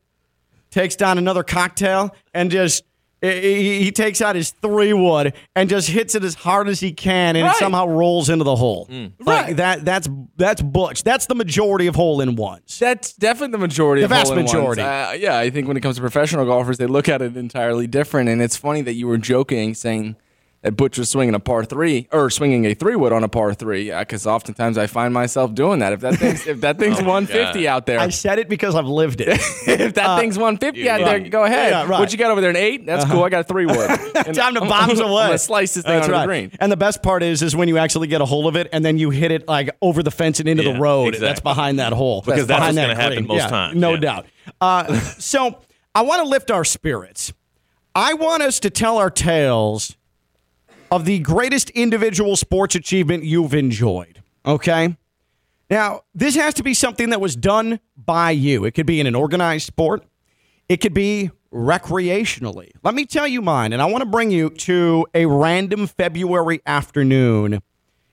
takes 0.71 0.97
down 0.97 1.18
another 1.18 1.42
cocktail, 1.42 2.14
and 2.35 2.50
just. 2.50 2.85
He, 3.23 3.85
he 3.85 3.93
takes 3.93 4.21
out 4.21 4.35
his 4.35 4.50
three 4.50 4.93
wood 4.93 5.33
and 5.55 5.71
just 5.71 5.88
hits 5.88 6.17
it 6.17 6.25
as 6.25 6.35
hard 6.35 6.69
as 6.69 6.81
he 6.81 6.93
can, 6.93 7.37
and 7.37 7.47
it 7.47 7.55
somehow 7.55 7.87
rolls 7.87 8.29
into 8.29 8.45
the 8.45 8.57
hole. 8.57 8.88
Like 8.91 9.47
Right. 9.47 9.57
that. 9.59 9.85
That's 9.85 10.09
that's 10.37 10.61
Butch. 10.61 11.05
That's 11.05 11.26
the 11.26 11.37
majority 11.37 11.87
of 11.87 11.95
hole 11.95 12.21
in 12.21 12.35
ones. 12.35 12.79
That's 12.81 13.12
definitely 13.12 13.52
the 13.52 13.59
majority. 13.59 14.00
The 14.02 14.07
of 14.07 14.11
vast 14.11 14.35
majority. 14.35 14.83
Uh, 14.83 15.12
yeah, 15.12 15.38
I 15.38 15.50
think 15.50 15.69
when 15.69 15.76
it 15.76 15.81
comes 15.81 15.97
to 15.97 16.00
professional 16.02 16.45
golfers, 16.47 16.79
they 16.79 16.87
look 16.87 17.09
at 17.09 17.23
it 17.23 17.37
entirely 17.37 17.87
different. 17.87 18.29
And 18.29 18.43
it's 18.43 18.57
funny 18.57 18.83
that 18.83 18.95
you 18.95 19.07
were 19.07 19.19
joking, 19.19 19.75
saying 19.75 20.17
that 20.62 20.76
Butch 20.76 20.97
was 20.97 21.11
swinging 21.11 21.35
a 21.35 21.40
par 21.40 21.64
three 21.64 22.09
or 22.12 22.31
swinging 22.31 22.64
a 22.66 22.75
three 22.75 22.95
wood 22.95 23.12
on 23.12 23.25
a 23.25 23.28
par 23.28 23.52
three, 23.52 23.90
uh, 23.90 24.00
because 24.00 24.26
oftentimes 24.26 24.78
I 24.78 24.87
find 24.87 25.12
myself 25.12 25.54
doing 25.54 25.81
that. 25.81 25.92
If 25.92 26.00
that 26.00 26.14
thing's 26.14 26.47
if 26.47 26.61
that 26.61 26.78
thing's 26.78 26.97
150 26.97 27.66
out 27.66 27.87
there, 27.87 27.99
I 27.99 28.09
said 28.11 28.38
it 28.38 28.49
because 28.49 28.75
I've 28.75 28.87
lived 28.87 29.21
it. 29.21 29.28
if 29.66 29.95
that 29.95 30.07
uh, 30.11 30.19
thing's 30.19 30.38
150 30.38 30.88
out 30.88 31.04
there, 31.04 31.21
go 31.28 31.45
ahead. 31.45 31.71
Yeah, 31.73 31.87
right. 31.87 31.99
What 32.00 32.12
you 32.12 32.19
got 32.19 32.31
over 32.31 32.40
there? 32.40 32.50
An 32.50 32.57
eight? 32.57 32.87
That's 32.87 33.04
uh-huh. 33.04 33.14
cool. 33.14 33.25
I 33.25 33.28
got 33.28 33.40
a 33.40 33.45
three 33.45 33.66
wood. 33.66 33.90
And 34.25 34.37
Time 34.37 34.54
to 34.54 34.61
I'm- 34.61 34.69
bombs 34.69 35.00
away. 35.00 35.25
I'm 35.25 35.38
slice 35.38 35.75
this 35.75 35.83
thing 35.83 35.95
That's 35.95 36.04
onto 36.04 36.12
right. 36.12 36.21
the 36.21 36.26
green. 36.26 36.52
And 36.61 36.71
the 36.71 36.76
best 36.76 37.02
part 37.02 37.25
is, 37.25 37.42
is 37.42 37.57
when 37.57 37.66
you 37.66 37.78
actually 37.78 38.07
get 38.07 38.21
a 38.21 38.25
hold 38.25 38.47
of 38.47 38.54
it, 38.54 38.69
and 38.73 38.85
then 38.85 38.97
you 38.99 39.11
hit 39.11 39.33
it 39.33 39.49
like 39.49 39.71
over 39.83 40.00
the 40.02 40.12
fence 40.12 40.38
and 40.38 40.49
into 40.49 40.62
Yeah, 40.62 40.75
the 40.75 40.81
road. 40.81 41.09
exactly. 41.09 41.26
That's 41.26 41.40
behind 41.40 41.78
that 41.81 41.92
hole. 41.92 42.23
Because 42.23 42.47
that's 42.47 42.61
behind 42.61 42.76
that 42.76 42.88
gonna 42.88 43.00
happen 43.02 43.26
most 43.26 43.38
Yeah, 43.38 43.49
times, 43.49 43.76
No 43.76 43.95
yeah. 43.95 44.00
doubt. 44.00 44.26
Uh, 44.61 44.95
so 45.19 45.59
I 45.95 46.02
want 46.02 46.23
to 46.23 46.28
lift 46.28 46.52
our 46.52 46.64
spirits. 46.64 47.33
I 47.97 48.14
want 48.14 48.42
us 48.45 48.61
to 48.61 48.71
tell 48.71 48.99
our 48.99 49.11
tales 49.11 49.97
of 50.92 51.06
the 51.06 51.18
greatest 51.20 51.70
individual 51.70 52.37
sports 52.37 52.75
achievement 52.75 53.25
you've 53.25 53.54
enjoyed. 53.54 54.22
Okay. 54.44 54.94
Now, 55.70 56.02
this 56.14 56.34
has 56.34 56.52
to 56.54 56.62
be 56.62 56.75
something 56.75 57.08
that 57.11 57.20
was 57.20 57.34
done 57.34 57.80
by 57.96 58.32
you. 58.32 58.66
It 58.66 58.72
could 58.72 58.84
be 58.84 59.00
in 59.00 59.06
an 59.06 59.14
organized 59.14 59.66
sport. 59.66 60.04
It 60.68 60.82
could 60.82 60.92
be 60.92 61.30
recreationally. 61.50 62.72
Let 62.82 62.94
me 62.94 63.06
tell 63.06 63.26
you 63.26 63.40
mine, 63.40 63.72
and 63.72 63.80
I 63.80 63.87
want 63.87 64.02
to 64.02 64.08
bring 64.08 64.30
you 64.30 64.50
to 64.50 65.06
a 65.14 65.25
random 65.25 65.87
February 65.87 66.61
afternoon 66.66 67.62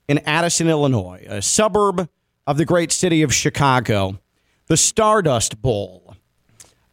in 0.07 0.19
Addison, 0.19 0.69
Illinois, 0.69 1.25
a 1.27 1.41
suburb 1.41 2.07
of 2.47 2.55
the 2.55 2.65
great 2.65 2.93
city 2.93 3.23
of 3.23 3.33
Chicago, 3.33 4.19
the 4.67 4.77
Stardust 4.77 5.61
Bowl, 5.61 6.15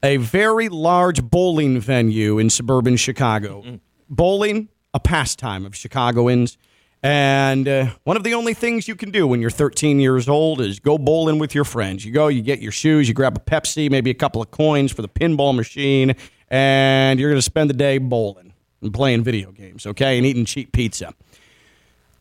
a 0.03 0.17
very 0.17 0.69
large 0.69 1.23
bowling 1.23 1.79
venue 1.79 2.41
in 2.41 2.51
suburban 2.51 2.97
Chicago. 2.97 3.79
Bowling, 4.09 4.69
a 4.97 5.01
pastime 5.01 5.67
of 5.67 5.77
Chicagoans. 5.77 6.57
And 7.03 7.69
uh, 7.69 7.91
one 8.05 8.17
of 8.17 8.25
the 8.25 8.33
only 8.33 8.55
things 8.55 8.89
you 8.89 8.97
can 8.97 9.11
do 9.11 9.27
when 9.27 9.43
you're 9.43 9.51
13 9.51 10.01
years 10.01 10.27
old 10.27 10.63
is 10.63 10.81
go 10.81 10.97
bowling 10.97 11.39
with 11.39 11.55
your 11.55 11.65
friends. 11.65 12.05
You 12.05 12.13
go, 12.13 12.29
you 12.29 12.41
get 12.41 12.61
your 12.61 12.73
shoes, 12.73 13.07
you 13.07 13.13
grab 13.13 13.37
a 13.37 13.41
Pepsi, 13.41 13.91
maybe 13.91 14.11
a 14.11 14.15
couple 14.15 14.41
of 14.41 14.51
coins 14.51 14.91
for 14.91 15.03
the 15.03 15.09
pinball 15.09 15.55
machine, 15.55 16.17
and 16.49 17.21
you're 17.21 17.29
going 17.29 17.39
to 17.39 17.43
spend 17.43 17.69
the 17.69 17.75
day 17.75 17.99
bowling 17.99 18.55
and 18.81 18.93
playing 18.93 19.23
video 19.23 19.53
games, 19.53 19.87
okay, 19.87 20.17
and 20.17 20.27
eating 20.27 20.47
cheap 20.47 20.73
pizza. 20.73 21.13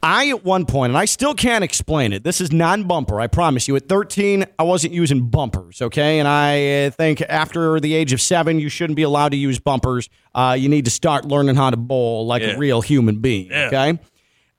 I, 0.08 0.30
at 0.30 0.44
one 0.46 0.68
point, 0.68 0.92
and 0.92 0.98
I 1.00 1.06
still 1.06 1.34
can't 1.34 1.64
explain 1.64 2.14
it, 2.14 2.24
this 2.24 2.40
is 2.40 2.52
non 2.52 2.84
bumper, 2.84 3.20
I 3.20 3.26
promise 3.26 3.68
you. 3.68 3.76
At 3.76 3.90
13, 3.90 4.46
I 4.60 4.64
wasn't 4.64 4.94
using 4.94 5.30
bumpers, 5.30 5.82
okay? 5.82 6.20
And 6.20 6.28
I 6.28 6.86
uh, 6.86 6.90
think 6.92 7.22
after 7.22 7.80
the 7.80 7.96
age 7.96 8.14
of 8.14 8.22
seven, 8.22 8.60
you 8.60 8.70
shouldn't 8.70 8.98
be 8.98 9.02
allowed 9.02 9.30
to 9.30 9.38
use 9.38 9.58
bumpers. 9.58 10.08
Uh, 10.36 10.56
you 10.60 10.70
need 10.70 10.86
to 10.86 10.92
start 10.92 11.26
learning 11.26 11.56
how 11.56 11.72
to 11.72 11.78
bowl 11.78 12.28
like 12.28 12.44
Yeah. 12.44 12.50
a 12.50 12.58
real 12.60 12.82
human 12.82 13.18
being, 13.20 13.52
okay? 13.52 13.98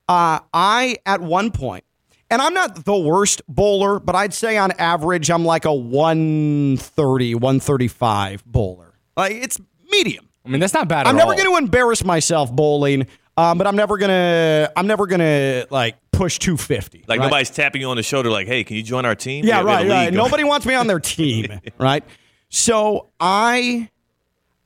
Uh, 0.09 0.39
I, 0.53 0.97
at 1.05 1.21
one 1.21 1.51
point, 1.51 1.85
and 2.29 2.41
I'm 2.41 2.53
not 2.53 2.83
the 2.83 2.97
worst 2.97 3.41
bowler, 3.47 3.99
but 4.01 4.15
I'd 4.15 4.33
say 4.33 4.57
on 4.57 4.71
average, 4.73 5.29
I'm 5.31 5.45
like 5.45 5.63
a 5.63 5.73
130, 5.73 7.35
135 7.35 8.43
bowler. 8.45 8.93
Like, 9.15 9.31
it's 9.31 9.59
medium. 9.91 10.27
I 10.45 10.49
mean, 10.49 10.59
that's 10.59 10.73
not 10.73 10.87
bad. 10.89 11.07
I'm 11.07 11.15
at 11.15 11.19
never 11.19 11.31
all. 11.31 11.37
going 11.37 11.49
to 11.51 11.57
embarrass 11.57 12.03
myself 12.03 12.51
bowling, 12.51 13.07
um, 13.37 13.57
but 13.57 13.67
I'm 13.67 13.75
never 13.75 13.97
gonna 13.97 14.71
I'm 14.75 14.87
never 14.87 15.05
gonna 15.05 15.65
like 15.69 15.95
push 16.11 16.39
250. 16.39 17.05
Like 17.07 17.19
right? 17.19 17.25
nobody's 17.25 17.51
tapping 17.51 17.81
you 17.81 17.89
on 17.89 17.97
the 17.97 18.03
shoulder, 18.03 18.31
like, 18.31 18.47
"Hey, 18.47 18.63
can 18.63 18.75
you 18.75 18.83
join 18.83 19.05
our 19.05 19.15
team?" 19.15 19.45
Yeah, 19.45 19.61
right, 19.61 19.87
right. 19.87 20.11
Nobody 20.13 20.43
wants 20.43 20.65
me 20.65 20.73
on 20.73 20.87
their 20.87 20.99
team, 20.99 21.59
right? 21.77 22.03
So 22.49 23.09
I 23.19 23.89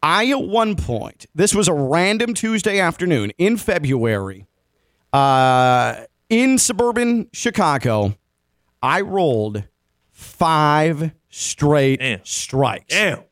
I 0.01 0.30
at 0.32 0.42
one 0.42 0.75
point, 0.75 1.25
this 1.36 1.54
was 1.54 1.68
a 1.68 1.74
random 1.74 2.34
Tuesday 2.34 2.80
afternoon 2.80 3.32
in 3.38 3.58
February, 3.58 4.48
uh, 5.13 6.06
in 6.30 6.58
suburban 6.58 7.28
Chicago, 7.34 8.16
I 8.82 9.01
rolled 9.01 9.63
five 10.12 11.12
straight 11.30 12.00
Damn. 12.00 12.24
strikes. 12.24 12.86
Damn. 12.88 13.24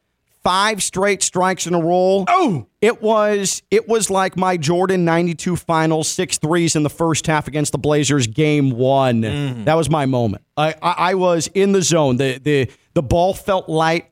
Five 0.43 0.81
straight 0.81 1.21
strikes 1.21 1.67
in 1.67 1.73
a 1.73 1.79
roll. 1.79 2.23
Oh, 2.27 2.67
it 2.81 3.01
was 3.01 3.61
it 3.69 3.89
was 3.89 4.09
like 4.09 4.37
my 4.37 4.55
Jordan 4.55 5.03
'92 5.03 5.57
final 5.57 6.03
six 6.03 6.37
threes 6.37 6.77
in 6.77 6.83
the 6.83 6.89
first 6.89 7.27
half 7.27 7.47
against 7.47 7.73
the 7.73 7.77
Blazers, 7.77 8.25
game 8.27 8.71
one. 8.71 9.21
Mm. 9.21 9.65
That 9.65 9.75
was 9.75 9.89
my 9.89 10.05
moment. 10.05 10.43
I, 10.55 10.75
I 10.81 10.91
I 10.97 11.13
was 11.15 11.47
in 11.47 11.73
the 11.73 11.81
zone. 11.81 12.17
the 12.17 12.39
the 12.39 12.69
The 12.93 13.03
ball 13.03 13.33
felt 13.33 13.67
light. 13.67 14.11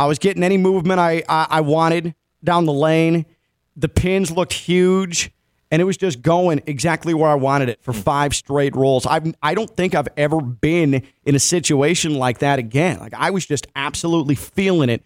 I 0.00 0.06
was 0.06 0.18
getting 0.18 0.42
any 0.42 0.58
movement 0.58 0.98
I, 0.98 1.22
I 1.28 1.46
I 1.48 1.60
wanted 1.60 2.14
down 2.42 2.66
the 2.66 2.72
lane. 2.72 3.24
The 3.76 3.88
pins 3.88 4.30
looked 4.30 4.52
huge, 4.52 5.30
and 5.70 5.80
it 5.80 5.84
was 5.84 5.96
just 5.96 6.22
going 6.22 6.62
exactly 6.66 7.14
where 7.14 7.30
I 7.30 7.34
wanted 7.34 7.68
it 7.68 7.82
for 7.82 7.92
mm. 7.92 8.02
five 8.02 8.34
straight 8.34 8.74
rolls. 8.74 9.06
I 9.06 9.20
I 9.42 9.54
don't 9.54 9.74
think 9.76 9.94
I've 9.94 10.08
ever 10.16 10.40
been 10.40 11.02
in 11.24 11.34
a 11.34 11.40
situation 11.40 12.14
like 12.14 12.40
that 12.40 12.58
again. 12.58 12.98
Like 12.98 13.14
I 13.14 13.30
was 13.30 13.46
just 13.46 13.66
absolutely 13.76 14.34
feeling 14.34 14.90
it, 14.90 15.02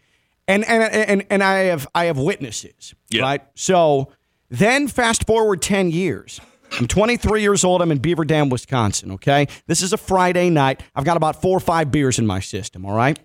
and 0.49 0.65
and 0.65 0.83
and 0.83 1.27
and 1.31 1.43
I 1.43 1.55
have 1.65 1.87
I 1.95 2.05
have 2.07 2.19
witnesses, 2.19 2.95
Yeah. 3.11 3.23
right? 3.23 3.43
So 3.55 4.13
then 4.51 4.89
fast 4.89 5.27
forward 5.27 5.63
ten 5.63 5.91
years. 5.91 6.41
I'm 6.81 6.89
23 6.89 7.43
years 7.43 7.63
old. 7.63 7.81
I'm 7.81 7.93
in 7.93 7.99
Beaver 7.99 8.25
Dam, 8.25 8.49
Wisconsin. 8.49 9.13
Okay, 9.13 9.47
this 9.67 9.83
is 9.83 9.93
a 9.93 9.97
Friday 9.97 10.51
night. 10.51 10.83
I've 10.97 11.05
got 11.05 11.17
about 11.17 11.41
four 11.41 11.57
or 11.57 11.61
five 11.61 11.91
beers 11.93 12.19
in 12.19 12.27
my 12.27 12.41
system. 12.41 12.85
All 12.85 12.95
right 12.95 13.19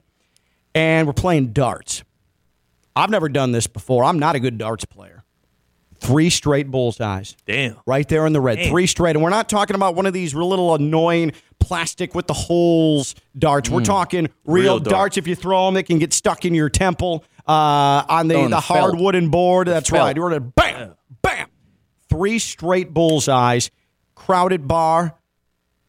and 0.74 1.06
we're 1.06 1.12
playing 1.12 1.48
darts. 1.52 2.02
I've 2.96 3.10
never 3.10 3.28
done 3.28 3.52
this 3.52 3.68
before. 3.68 4.06
I'm 4.06 4.20
not 4.20 4.36
a 4.36 4.40
good 4.40 4.58
darts 4.58 4.86
player. 4.86 5.21
Three 6.02 6.32
straight 6.32 6.72
bullseyes. 6.72 7.38
Damn. 7.46 7.78
Right 7.86 8.08
there 8.10 8.26
in 8.26 8.34
the 8.34 8.42
red. 8.42 8.58
Damn. 8.58 8.70
Three 8.72 8.88
straight. 8.88 9.16
And 9.16 9.22
we're 9.24 9.30
not 9.30 9.48
talking 9.48 9.76
about 9.76 9.94
one 9.96 10.08
of 10.08 10.14
these 10.14 10.34
little 10.34 10.74
annoying 10.74 11.32
plastic 11.60 12.16
with 12.16 12.26
the 12.26 12.34
holes 12.34 13.14
darts. 13.38 13.70
We're 13.70 13.84
talking 13.84 14.28
real, 14.46 14.64
Real 14.64 14.80
dart. 14.80 14.92
darts. 14.92 15.18
If 15.18 15.28
you 15.28 15.36
throw 15.36 15.66
them, 15.66 15.76
they 15.76 15.84
can 15.84 16.00
get 16.00 16.12
stuck 16.12 16.44
in 16.44 16.56
your 16.56 16.70
temple 16.70 17.24
uh, 17.48 18.04
on 18.10 18.28
the, 18.28 18.34
the 18.36 18.42
the 18.44 18.50
felt. 18.50 18.64
hard 18.64 19.00
wooden 19.00 19.30
board. 19.30 19.68
That's 19.68 19.90
felt. 19.92 20.02
right. 20.04 20.16
You're 20.16 20.40
bam, 20.40 20.96
bam. 21.22 21.48
Three 22.10 22.40
straight 22.40 22.94
bullseyes. 22.94 23.70
Crowded 24.16 24.68
bar. 24.68 25.16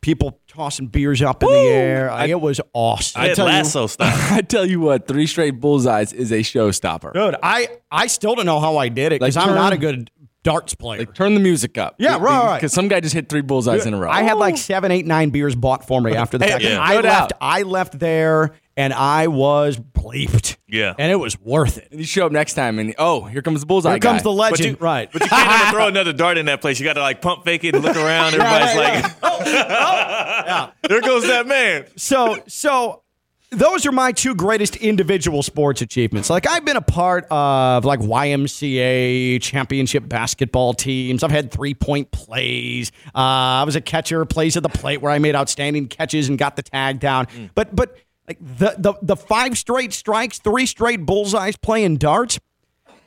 People 0.02 0.40
tossing 0.54 0.86
beers 0.88 1.22
up 1.22 1.42
in 1.42 1.48
the 1.48 1.58
air. 1.58 2.10
it 2.28 2.40
was 2.40 2.60
awesome. 2.72 3.22
Ted 3.22 3.36
tell 3.36 3.46
you- 3.48 3.52
Lasso 3.54 3.86
style. 3.86 4.08
I 4.36 4.42
tell 4.42 4.66
you 4.66 4.80
what, 4.80 5.06
three 5.08 5.26
straight 5.26 5.60
bullseyes 5.60 6.12
is 6.12 6.30
a 6.32 6.40
showstopper. 6.40 7.12
Dude, 7.14 7.36
I, 7.42 7.68
I 7.90 8.06
still 8.06 8.34
don't 8.34 8.46
know 8.46 8.60
how 8.60 8.76
I 8.76 8.88
did 8.88 9.12
it 9.12 9.20
because 9.20 9.36
Like, 9.36 9.48
I'm 9.48 9.54
not 9.54 9.72
a 9.72 9.78
good 9.78 10.10
darts 10.44 10.74
player. 10.74 11.00
Like 11.00 11.14
turn 11.14 11.34
the 11.34 11.40
music 11.40 11.78
up. 11.78 11.94
Yeah, 11.98 12.14
right, 12.18 12.22
right. 12.22 12.56
Because 12.56 12.72
some 12.72 12.88
guy 12.88 13.00
just 13.00 13.14
hit 13.14 13.28
three 13.28 13.42
bullseyes 13.42 13.86
in 13.86 13.94
a 13.94 13.96
row. 13.98 14.10
I 14.10 14.22
had 14.24 14.34
like 14.38 14.56
seven, 14.56 14.90
eight, 14.90 15.06
nine 15.06 15.30
beers 15.30 15.54
bought 15.54 15.86
for 15.86 16.00
me 16.00 16.14
after 16.16 16.36
the 16.36 16.44
Hey, 16.44 16.50
fact. 16.50 16.64
yeah. 16.64 16.82
I 16.82 16.94
no 16.96 17.00
left. 17.02 17.30
doubt. 17.30 17.32
I 17.40 17.62
left 17.62 17.98
there, 17.98 18.52
and 18.76 18.92
I 18.92 19.26
was 19.28 19.76
bleeped. 19.76 20.56
Yeah. 20.68 20.94
and 20.98 21.12
it 21.12 21.16
was 21.16 21.38
worth 21.40 21.76
it. 21.78 21.88
And 21.90 22.00
you 22.00 22.06
show 22.06 22.24
up 22.26 22.32
next 22.32 22.54
time, 22.54 22.78
and 22.78 22.94
oh, 22.98 23.22
here 23.24 23.42
comes 23.42 23.60
the 23.60 23.66
bullseye 23.66 23.90
Here 23.90 23.98
comes 23.98 24.22
the 24.22 24.32
legend, 24.32 24.70
you- 24.70 24.76
right? 24.80 25.10
But 25.12 25.22
you 25.22 25.28
can't 25.28 25.62
ever 25.62 25.70
throw 25.70 25.86
another 25.88 26.12
dart 26.12 26.38
in 26.38 26.46
that 26.46 26.60
place. 26.60 26.80
You 26.80 26.84
got 26.84 26.94
to 26.94 27.00
like 27.02 27.20
pump 27.20 27.44
fake 27.44 27.64
it 27.64 27.74
and 27.74 27.84
look 27.84 27.96
around. 27.96 28.34
Everybody's 28.34 28.74
yeah, 28.74 30.70
like, 30.70 30.82
there 30.88 31.00
goes 31.02 31.26
that 31.26 31.46
man. 31.46 31.86
so, 31.96 32.38
so 32.46 33.02
those 33.50 33.84
are 33.84 33.92
my 33.92 34.12
two 34.12 34.34
greatest 34.34 34.76
individual 34.76 35.42
sports 35.42 35.82
achievements. 35.82 36.30
Like 36.30 36.48
I've 36.48 36.64
been 36.64 36.78
a 36.78 36.80
part 36.82 37.26
of 37.30 37.84
like 37.84 38.00
YMCA 38.00 39.42
championship 39.42 40.08
basketball 40.08 40.72
teams. 40.74 41.22
I've 41.22 41.30
had 41.30 41.50
three 41.50 41.74
point 41.74 42.10
plays. 42.10 42.92
Uh, 43.14 43.18
I 43.60 43.64
was 43.64 43.76
a 43.76 43.80
catcher, 43.82 44.24
plays 44.24 44.56
at 44.56 44.62
the 44.62 44.68
plate 44.70 45.02
where 45.02 45.12
I 45.12 45.18
made 45.18 45.34
outstanding 45.34 45.86
catches 45.88 46.28
and 46.28 46.38
got 46.38 46.56
the 46.56 46.62
tag 46.62 46.98
down. 46.98 47.26
But 47.54 47.74
but 47.76 47.96
like 48.28 48.38
the 48.40 48.74
the 48.78 48.94
the 49.02 49.16
five 49.16 49.58
straight 49.58 49.92
strikes, 49.92 50.38
three 50.38 50.66
straight 50.66 51.04
bullseyes 51.04 51.56
playing 51.56 51.96
darts. 51.96 52.38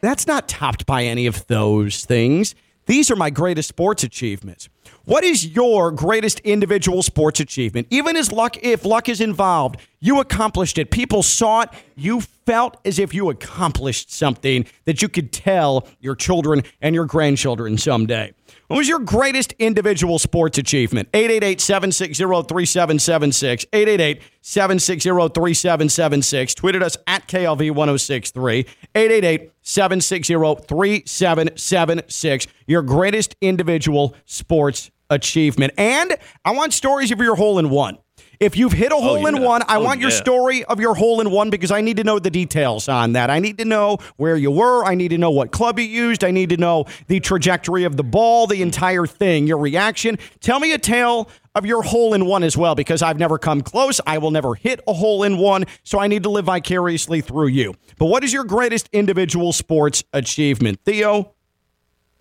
That's 0.01 0.28
not 0.28 0.47
topped 0.47 0.86
by 0.86 1.04
any 1.04 1.25
of 1.25 1.47
those 1.47 2.06
things. 2.06 2.54
These 2.86 3.10
are 3.10 3.15
my 3.15 3.32
greatest 3.32 3.69
sports 3.69 4.04
achievements. 4.04 4.69
What 5.06 5.23
is 5.23 5.47
your 5.47 5.91
greatest 5.91 6.39
individual 6.41 7.01
sports 7.01 7.39
achievement? 7.39 7.88
Even 7.89 8.15
as 8.15 8.32
luck, 8.32 8.58
if 8.63 8.86
luck 8.86 9.10
is 9.10 9.21
involved, 9.21 9.78
you 9.99 10.19
accomplished 10.19 10.78
it. 10.78 10.91
People 10.91 11.23
saw 11.23 11.62
it. 11.62 11.69
You 11.95 12.21
felt 12.21 12.78
as 12.86 12.99
if 12.99 13.13
you 13.13 13.30
accomplished 13.30 14.12
something 14.12 14.65
that 14.86 15.01
you 15.01 15.10
could 15.10 15.32
tell 15.32 15.88
your 15.99 16.15
children 16.15 16.62
and 16.82 16.93
your 16.93 17.06
grandchildren 17.06 17.78
someday. 17.78 18.34
What 18.67 18.78
was 18.78 18.89
your 18.89 18.99
greatest 18.99 19.54
individual 19.60 20.17
sports 20.17 20.58
achievement? 20.58 21.10
888 21.13 21.62
760 21.62 22.23
3776. 22.23 23.65
888 23.71 24.21
760 24.41 25.10
3776. 25.10 26.56
Tweeted 26.56 26.82
us 26.82 26.97
at 27.06 27.28
KLV 27.28 27.71
1063. 27.71 28.65
888 28.95 29.51
760 29.62 30.34
3776. 30.67 32.47
Your 32.65 32.82
greatest 32.82 33.36
individual 33.39 34.15
sports 34.25 34.89
achievement. 35.12 35.73
And 35.78 36.17
I 36.43 36.51
want 36.51 36.73
stories 36.73 37.12
of 37.12 37.19
your 37.19 37.36
hole 37.36 37.60
in 37.60 37.69
one. 37.69 37.99
If 38.39 38.58
you've 38.58 38.74
hit 38.74 38.91
a 38.91 38.95
oh, 38.95 39.02
hole 39.02 39.26
in 39.28 39.36
yeah. 39.38 39.41
one, 39.41 39.62
I 39.67 39.76
Oh, 39.78 39.84
want 39.84 40.00
your 40.00 40.10
yeah. 40.10 40.15
story 40.17 40.63
of 40.65 40.80
your 40.80 40.95
hole 40.95 41.21
in 41.21 41.32
one 41.32 41.50
because 41.50 41.71
I 41.71 41.82
need 41.82 41.98
to 41.98 42.04
know 42.04 42.19
the 42.19 42.30
details 42.30 42.88
on 42.89 43.13
that. 43.13 43.30
I 43.30 43.39
need 43.39 43.58
to 43.60 43.65
know 43.65 43.98
where 44.17 44.36
you 44.36 44.52
were. 44.52 44.84
I 44.86 44.95
need 44.95 45.10
to 45.10 45.17
know 45.17 45.32
what 45.32 45.52
club 45.52 45.80
you 45.80 45.86
used. 45.86 46.24
I 46.24 46.32
need 46.32 46.50
to 46.50 46.58
know 46.58 46.86
the 47.08 47.19
trajectory 47.19 47.84
of 47.84 47.98
the 47.98 48.04
ball, 48.04 48.48
the 48.48 48.62
entire 48.62 49.06
thing, 49.06 49.48
your 49.48 49.58
reaction. 49.58 50.17
Tell 50.39 50.60
me 50.60 50.74
a 50.74 50.78
tale 50.78 51.30
of 51.56 51.65
your 51.65 51.84
hole 51.84 52.13
in 52.13 52.26
one 52.26 52.43
as 52.43 52.58
well 52.58 52.76
because 52.76 53.02
I've 53.02 53.17
never 53.17 53.38
come 53.38 53.62
close. 53.62 54.02
I 54.06 54.17
will 54.17 54.32
never 54.32 54.56
hit 54.56 54.82
a 54.88 54.93
hole 54.93 55.24
in 55.24 55.38
one, 55.38 55.65
so 55.84 56.00
I 56.00 56.08
need 56.08 56.24
to 56.24 56.30
live 56.30 56.45
vicariously 56.45 57.21
through 57.21 57.48
you. 57.48 57.76
But 57.98 58.08
what 58.08 58.24
is 58.26 58.34
your 58.34 58.43
greatest 58.43 58.89
individual 58.91 59.54
sports 59.54 60.04
achievement? 60.12 60.80
Theo, 60.84 61.34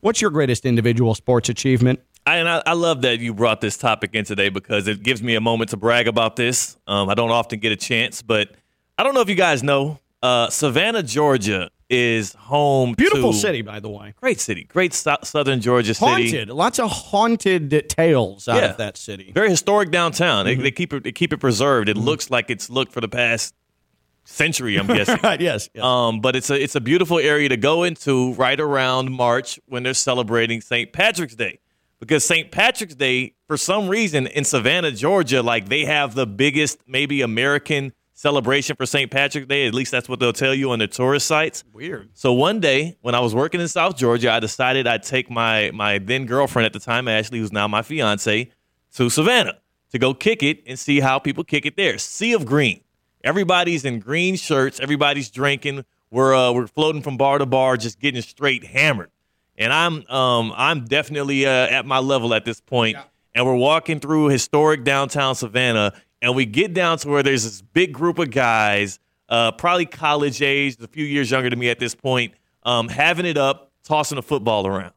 what's 0.00 0.20
your 0.20 0.30
greatest 0.30 0.64
individual 0.64 1.14
sports 1.16 1.48
achievement? 1.48 2.00
I, 2.26 2.36
and 2.38 2.48
I, 2.48 2.62
I 2.64 2.72
love 2.72 3.02
that 3.02 3.20
you 3.20 3.34
brought 3.34 3.60
this 3.60 3.76
topic 3.76 4.14
in 4.14 4.24
today 4.24 4.48
because 4.48 4.88
it 4.88 5.02
gives 5.02 5.22
me 5.22 5.34
a 5.34 5.40
moment 5.40 5.70
to 5.70 5.76
brag 5.76 6.08
about 6.08 6.36
this. 6.36 6.76
Um, 6.86 7.08
I 7.10 7.14
don't 7.14 7.30
often 7.30 7.58
get 7.60 7.72
a 7.72 7.76
chance, 7.76 8.22
but 8.22 8.50
I 8.96 9.02
don't 9.02 9.14
know 9.14 9.20
if 9.20 9.28
you 9.28 9.34
guys 9.34 9.62
know, 9.62 9.98
uh, 10.22 10.48
Savannah, 10.48 11.02
Georgia 11.02 11.70
is 11.90 12.32
home 12.32 12.94
Beautiful 12.94 13.32
to 13.32 13.38
city, 13.38 13.60
by 13.60 13.78
the 13.78 13.90
way. 13.90 14.14
Great 14.20 14.40
city, 14.40 14.64
great 14.64 14.94
so- 14.94 15.18
southern 15.22 15.60
Georgia 15.60 15.92
city. 15.92 16.06
Haunted. 16.30 16.48
Lots 16.48 16.78
of 16.78 16.90
haunted 16.90 17.88
tales 17.90 18.48
out 18.48 18.56
Yeah. 18.56 18.70
of 18.70 18.78
that 18.78 18.96
city. 18.96 19.30
Very 19.34 19.50
historic 19.50 19.90
downtown. 19.90 20.46
Mm-hmm. 20.46 20.58
They, 20.60 20.62
they 20.64 20.70
keep 20.70 20.94
it 20.94 21.04
they 21.04 21.12
keep 21.12 21.32
it 21.34 21.38
preserved. 21.40 21.90
It 21.90 21.98
looks 21.98 22.30
like 22.30 22.48
it's 22.48 22.70
looked 22.70 22.92
for 22.92 23.02
the 23.02 23.08
past 23.08 23.54
century. 24.24 24.76
I'm 24.78 24.86
guessing. 24.96 25.18
Right, 25.22 25.40
yes. 25.42 25.68
yes. 25.74 25.84
Um, 25.84 26.20
but 26.22 26.36
it's 26.36 26.48
a 26.48 26.60
it's 26.60 26.74
a 26.74 26.80
beautiful 26.80 27.18
area 27.18 27.50
to 27.50 27.58
go 27.58 27.82
into 27.82 28.32
right 28.34 28.58
around 28.58 29.12
March 29.12 29.60
when 29.66 29.82
they're 29.82 29.92
celebrating 29.92 30.62
St. 30.62 30.90
Patrick's 30.90 31.34
Day. 31.34 31.58
Because 32.00 32.24
St. 32.24 32.50
Patrick's 32.50 32.94
Day, 32.94 33.34
for 33.46 33.56
some 33.56 33.88
reason 33.88 34.26
in 34.26 34.44
Savannah, 34.44 34.90
Georgia, 34.90 35.42
like 35.42 35.68
they 35.68 35.84
have 35.84 36.14
the 36.14 36.26
biggest 36.26 36.78
maybe 36.86 37.22
American 37.22 37.92
celebration 38.12 38.76
for 38.76 38.86
St. 38.86 39.10
Patrick's 39.10 39.46
Day. 39.46 39.66
At 39.66 39.74
least 39.74 39.90
that's 39.90 40.08
what 40.08 40.20
they'll 40.20 40.32
tell 40.32 40.54
you 40.54 40.70
on 40.70 40.78
their 40.78 40.88
tourist 40.88 41.26
sites. 41.26 41.64
Weird. 41.72 42.10
So 42.14 42.32
one 42.32 42.60
day 42.60 42.96
when 43.02 43.14
I 43.14 43.20
was 43.20 43.34
working 43.34 43.60
in 43.60 43.68
South 43.68 43.96
Georgia, 43.96 44.32
I 44.32 44.40
decided 44.40 44.86
I'd 44.86 45.02
take 45.02 45.30
my 45.30 45.70
my 45.72 45.98
then 45.98 46.26
girlfriend 46.26 46.66
at 46.66 46.72
the 46.72 46.78
time, 46.78 47.08
Ashley, 47.08 47.38
who's 47.38 47.52
now 47.52 47.68
my 47.68 47.82
fiance, 47.82 48.50
to 48.94 49.10
Savannah 49.10 49.58
to 49.90 49.98
go 49.98 50.12
kick 50.12 50.42
it 50.42 50.62
and 50.66 50.78
see 50.78 51.00
how 51.00 51.18
people 51.18 51.44
kick 51.44 51.66
it 51.66 51.76
there. 51.76 51.98
Sea 51.98 52.32
of 52.32 52.44
green. 52.46 52.80
Everybody's 53.22 53.84
in 53.84 54.00
green 54.00 54.36
shirts. 54.36 54.80
Everybody's 54.80 55.30
drinking. 55.30 55.84
We're 56.10 56.34
uh, 56.34 56.52
we're 56.52 56.66
floating 56.66 57.02
from 57.02 57.16
bar 57.16 57.38
to 57.38 57.46
bar, 57.46 57.76
just 57.76 57.98
getting 58.00 58.22
straight 58.22 58.64
hammered. 58.64 59.10
And 59.56 59.72
I'm 59.72 60.06
um 60.08 60.52
I'm 60.56 60.84
definitely 60.84 61.46
uh, 61.46 61.50
at 61.50 61.86
my 61.86 61.98
level 61.98 62.34
at 62.34 62.44
this 62.44 62.60
point. 62.60 62.96
And 63.34 63.44
we're 63.44 63.56
walking 63.56 63.98
through 63.98 64.28
historic 64.28 64.84
downtown 64.84 65.34
Savannah, 65.34 65.92
and 66.22 66.36
we 66.36 66.46
get 66.46 66.72
down 66.72 66.98
to 66.98 67.08
where 67.08 67.22
there's 67.22 67.42
this 67.42 67.62
big 67.62 67.92
group 67.92 68.20
of 68.20 68.30
guys, 68.30 69.00
uh, 69.28 69.50
probably 69.52 69.86
college 69.86 70.40
age, 70.40 70.76
a 70.80 70.86
few 70.86 71.04
years 71.04 71.32
younger 71.32 71.50
than 71.50 71.58
me 71.58 71.68
at 71.68 71.80
this 71.80 71.96
point, 71.96 72.34
um, 72.62 72.88
having 72.88 73.26
it 73.26 73.36
up, 73.36 73.72
tossing 73.82 74.18
a 74.18 74.22
football 74.22 74.68
around, 74.68 74.92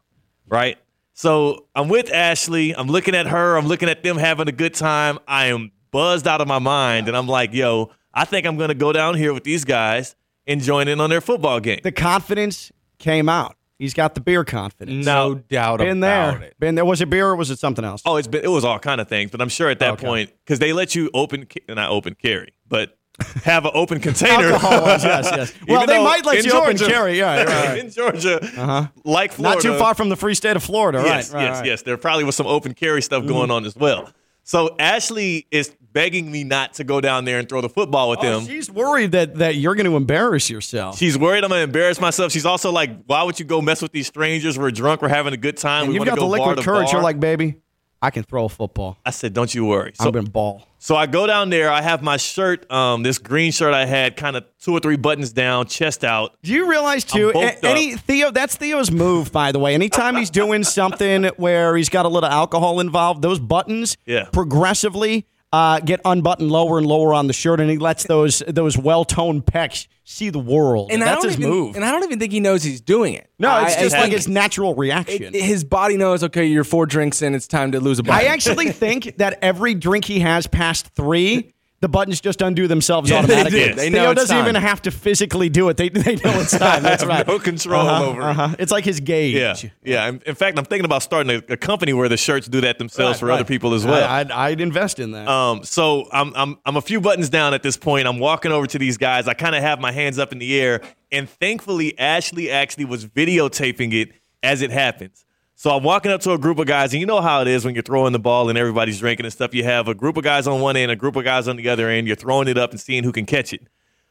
right? 0.47 0.77
So 1.13 1.65
I'm 1.73 1.87
with 1.89 2.13
Ashley. 2.13 2.75
I'm 2.75 2.87
looking 2.87 3.15
at 3.15 3.25
her. 3.25 3.57
I'm 3.57 3.65
looking 3.65 3.89
at 3.89 4.03
them 4.03 4.17
having 4.17 4.47
a 4.47 4.51
good 4.51 4.75
time. 4.75 5.17
I 5.27 5.47
am 5.47 5.71
buzzed 5.89 6.27
out 6.27 6.41
of 6.41 6.47
my 6.47 6.59
mind, 6.59 7.07
and 7.07 7.17
I'm 7.17 7.27
like, 7.27 7.53
yo, 7.53 7.89
I 8.13 8.25
think 8.25 8.45
I'm 8.45 8.55
gonna 8.55 8.75
go 8.75 8.93
down 8.93 9.15
here 9.15 9.33
with 9.33 9.43
these 9.43 9.65
guys 9.65 10.15
and 10.45 10.61
join 10.61 10.87
in 10.87 11.01
on 11.01 11.09
their 11.09 11.21
football 11.21 11.59
game. 11.59 11.79
the 11.83 11.91
confidence 11.91 12.71
came 12.99 13.27
out. 13.29 13.56
He's 13.79 13.93
got 13.93 14.15
the 14.15 14.21
beer 14.21 14.43
confidence. 14.43 15.05
no 15.05 15.35
doubt 15.35 15.77
Been 15.79 15.99
about 15.99 16.39
there. 16.39 16.47
it. 16.49 16.59
Been 16.59 16.75
there. 16.75 16.85
Was 16.85 16.99
it 17.01 17.09
beer 17.09 17.27
or 17.27 17.35
was 17.35 17.51
it 17.51 17.59
something 17.59 17.85
else? 17.85 18.01
Oh, 18.05 18.15
it's 18.15 18.27
been 18.27 18.43
it 18.43 18.49
was 18.49 18.65
all 18.65 18.79
kind 18.79 18.99
of 18.99 19.07
things, 19.07 19.29
but 19.31 19.41
I'm 19.41 19.49
sure 19.49 19.69
at 19.69 19.79
that 19.79 19.93
Okay. 19.93 20.05
point 20.05 20.31
because 20.43 20.59
they 20.59 20.73
let 20.73 20.95
you 20.95 21.11
open 21.13 21.47
not 21.69 21.91
open 21.91 22.15
carry, 22.15 22.53
but 22.67 22.97
have 23.43 23.65
an 23.65 23.71
open 23.73 23.99
container. 23.99 24.47
Alcohol 24.53 24.71
yes, 24.87 25.03
yes. 25.03 25.53
Well, 25.67 25.83
Even 25.83 25.95
they 25.95 26.03
might 26.03 26.25
let 26.25 26.39
in 26.39 26.45
you 26.45 26.51
open 26.53 26.77
carry. 26.77 27.17
Yeah, 27.17 27.43
right, 27.43 27.47
right. 27.47 27.77
in 27.83 27.89
Georgia, 27.91 28.43
uh-huh. 28.43 28.87
like 29.03 29.31
Florida, 29.31 29.55
Not 29.55 29.61
too 29.61 29.77
far 29.77 29.93
from 29.95 30.09
the 30.09 30.15
free 30.15 30.35
state 30.35 30.55
of 30.55 30.63
Florida. 30.63 31.01
Yes, 31.03 31.31
right, 31.31 31.37
right, 31.37 31.43
yes, 31.45 31.57
right. 31.57 31.65
Yes. 31.65 31.81
There 31.83 31.97
probably 31.97 32.23
was 32.23 32.35
some 32.35 32.47
open 32.47 32.73
carry 32.73 33.01
stuff 33.01 33.25
going 33.25 33.51
on 33.51 33.65
as 33.65 33.75
well. 33.75 34.09
So 34.43 34.75
Ashley 34.79 35.45
is 35.51 35.75
begging 35.97 36.31
me 36.31 36.43
not 36.43 36.75
to 36.75 36.83
go 36.83 37.01
down 37.01 37.25
there 37.25 37.39
and 37.39 37.49
throw 37.49 37.59
the 37.61 37.69
football 37.69 38.09
with 38.11 38.19
Oh, 38.19 38.21
them. 38.39 38.45
she's 38.45 38.69
worried 38.69 39.13
that, 39.13 39.35
that 39.35 39.55
you're 39.55 39.73
going 39.73 39.87
to 39.89 39.95
embarrass 39.95 40.47
yourself. 40.47 40.97
She's 40.99 41.17
worried 41.17 41.43
I'm 41.43 41.49
gonna 41.49 41.61
embarrass 41.63 41.99
myself. 41.99 42.31
She's 42.31 42.45
also 42.45 42.71
like, 42.71 42.91
"Why 43.07 43.23
would 43.23 43.39
you 43.39 43.45
go 43.45 43.61
mess 43.61 43.81
with 43.81 43.91
these 43.93 44.05
strangers? 44.05 44.59
We're 44.59 44.69
drunk. 44.69 45.01
We're 45.01 45.07
having 45.07 45.33
a 45.33 45.37
good 45.37 45.57
time. 45.57 45.83
and 45.85 45.89
we 45.89 45.95
you've 45.95 46.05
got 46.05 46.17
go 46.17 46.25
the 46.25 46.27
liquid 46.29 46.57
to 46.57 46.63
courage. 46.63 46.91
You're 46.91 47.01
like, 47.01 47.19
baby, 47.19 47.55
I 47.99 48.11
can 48.11 48.21
throw 48.23 48.45
a 48.45 48.49
football. 48.49 48.97
I 49.03 49.09
said, 49.09 49.33
"Don't 49.33 49.53
you 49.55 49.65
worry." 49.65 49.93
So, 49.95 50.05
I'm 50.05 50.11
going 50.11 50.25
to 50.25 50.31
ball. 50.31 50.67
so 50.77 50.95
I 50.95 51.07
go 51.07 51.25
down 51.25 51.49
there. 51.49 51.71
I 51.71 51.81
have 51.81 52.03
my 52.03 52.17
shirt, 52.17 52.71
um, 52.71 53.01
this 53.01 53.17
green 53.17 53.51
shirt 53.51 53.73
I 53.73 53.85
had, 53.87 54.15
kind 54.15 54.35
of 54.35 54.45
two 54.61 54.73
or 54.73 54.79
three 54.79 54.97
buttons 54.97 55.31
down, 55.33 55.65
chest 55.65 56.03
out. 56.03 56.35
Do 56.43 56.51
you 56.53 56.69
realize 56.69 57.03
too? 57.03 57.31
A- 57.33 57.65
any 57.65 57.95
Theo, 57.95 58.29
that's 58.29 58.55
Theo's 58.55 58.91
move, 58.91 59.31
by 59.31 59.51
the 59.51 59.57
way. 59.59 59.73
Anytime 59.73 60.15
he's 60.15 60.29
doing 60.29 60.63
something 60.63 61.23
where 61.37 61.75
he's 61.75 61.89
got 61.89 62.05
a 62.05 62.09
little 62.09 62.29
alcohol 62.29 62.79
involved, 62.79 63.23
those 63.23 63.39
buttons 63.39 63.97
Yeah. 64.05 64.25
progressively 64.31 65.25
uh, 65.53 65.79
get 65.79 66.01
unbuttoned 66.03 66.51
lower 66.51 66.77
and 66.77 66.85
lower 66.85 67.13
on 67.13 67.27
the 67.27 67.33
shirt, 67.33 67.59
and 67.59 67.69
he 67.69 67.77
lets 67.77 68.03
those 68.05 68.43
those 68.47 68.77
well 68.77 69.05
toned 69.05 69.45
pecs 69.45 69.87
see 70.03 70.29
the 70.29 70.39
world. 70.39 70.91
And 70.91 71.01
that's 71.01 71.23
his 71.23 71.37
even, 71.37 71.49
move. 71.49 71.75
And 71.75 71.83
I 71.85 71.91
don't 71.91 72.03
even 72.03 72.19
think 72.19 72.31
he 72.31 72.39
knows 72.39 72.63
he's 72.63 72.81
doing 72.81 73.13
it. 73.13 73.29
no, 73.39 73.57
it's 73.63 73.75
I- 73.75 73.81
just 73.81 73.95
I 73.95 74.01
like 74.01 74.11
his 74.11 74.27
natural 74.27 74.75
reaction. 74.75 75.35
it- 75.35 75.41
his 75.41 75.63
body 75.63 75.97
knows. 75.97 76.23
Okay, 76.23 76.45
you're 76.45 76.63
four 76.63 76.85
drinks 76.85 77.21
in. 77.21 77.33
It's 77.35 77.47
time 77.47 77.71
to 77.73 77.79
lose 77.79 77.99
a 77.99 78.03
body. 78.03 78.25
I 78.25 78.29
actually 78.29 78.71
think 78.71 79.17
that 79.17 79.39
every 79.41 79.73
drink 79.73 80.05
he 80.05 80.19
has 80.19 80.47
past 80.47 80.87
three, 80.95 81.53
the 81.79 81.87
buttons 81.87 82.19
just 82.19 82.41
undo 82.41 82.67
themselves 82.67 83.09
Yeah, 83.09 83.21
they 83.21 83.35
automatically. 83.41 83.73
They 83.75 83.89
know 83.91 83.99
Theo 84.01 84.11
it's 84.11 84.21
doesn't 84.21 84.35
time. 84.35 84.47
even 84.47 84.61
have 84.61 84.81
to 84.83 84.91
physically 84.91 85.47
do 85.49 85.69
it. 85.69 85.77
They, 85.77 85.89
they 85.89 86.15
know 86.15 86.39
it's 86.39 86.57
time. 86.57 86.81
That's 86.89 87.05
right. 87.05 87.27
no 87.27 87.37
control 87.37 87.81
Uh-huh, 87.87 88.05
over 88.05 88.21
it. 88.21 88.25
uh-huh. 88.25 88.55
It's 88.57 88.71
like 88.71 88.83
his 88.83 88.99
gauge. 88.99 89.35
Yeah, 89.35 89.69
yeah. 89.83 90.07
In 90.07 90.21
in 90.25 90.33
fact, 90.35 90.57
I'm 90.57 90.65
thinking 90.65 90.85
about 90.85 91.03
starting 91.03 91.43
a, 91.49 91.53
a 91.53 91.57
company 91.57 91.93
where 91.93 92.09
the 92.09 92.17
shirts 92.17 92.47
do 92.47 92.61
that 92.61 92.79
themselves 92.79 93.17
Right, 93.17 93.19
for 93.19 93.25
right. 93.27 93.35
other 93.35 93.45
people 93.45 93.75
as 93.75 93.85
well. 93.85 94.03
I, 94.09 94.21
I'd, 94.21 94.31
I'd 94.31 94.61
invest 94.61 94.99
in 94.99 95.11
that. 95.11 95.27
Um, 95.27 95.63
so 95.63 96.07
I'm 96.11 96.33
I'm 96.35 96.57
I'm 96.65 96.77
a 96.77 96.81
few 96.81 96.99
buttons 96.99 97.29
down 97.29 97.53
at 97.53 97.61
this 97.61 97.77
point. 97.77 98.07
I'm 98.07 98.17
walking 98.17 98.51
over 98.51 98.65
to 98.65 98.79
these 98.79 98.97
guys. 98.97 99.27
I 99.27 99.35
kind 99.35 99.55
of 99.55 99.61
have 99.61 99.79
my 99.79 99.91
hands 99.91 100.17
up 100.17 100.31
in 100.31 100.39
the 100.39 100.59
air, 100.59 100.81
and 101.11 101.29
thankfully, 101.29 101.97
Ashley 101.99 102.49
actually 102.49 102.85
was 102.85 103.05
videotaping 103.05 103.93
it 103.93 104.13
as 104.41 104.61
it 104.63 104.71
happens. 104.71 105.25
So 105.59 105.75
I'm 105.75 105.81
walking 105.81 106.11
up 106.11 106.21
to 106.21 106.33
a 106.33 106.37
group 106.37 106.59
of 106.59 106.67
guys, 106.67 106.93
and 106.93 106.99
you 106.99 107.07
know 107.07 107.19
how 107.19 107.41
it 107.41 107.47
is 107.47 107.65
when 107.65 107.73
you're 107.73 107.81
throwing 107.81 108.13
the 108.13 108.19
ball 108.19 108.47
and 108.47 108.59
everybody's 108.59 108.99
drinking 108.99 109.25
and 109.25 109.33
stuff. 109.33 109.55
You 109.55 109.63
have 109.63 109.87
a 109.87 109.95
group 109.95 110.15
of 110.15 110.23
guys 110.23 110.45
on 110.45 110.61
one 110.61 110.77
end, 110.77 110.91
a 110.91 110.95
group 110.95 111.15
of 111.15 111.23
guys 111.23 111.47
on 111.47 111.55
the 111.55 111.67
other 111.69 111.89
end. 111.89 112.05
You're 112.05 112.15
throwing 112.15 112.47
it 112.47 112.59
up 112.59 112.69
and 112.69 112.79
seeing 112.79 113.03
who 113.03 113.11
can 113.11 113.25
catch 113.25 113.53
it. 113.53 113.67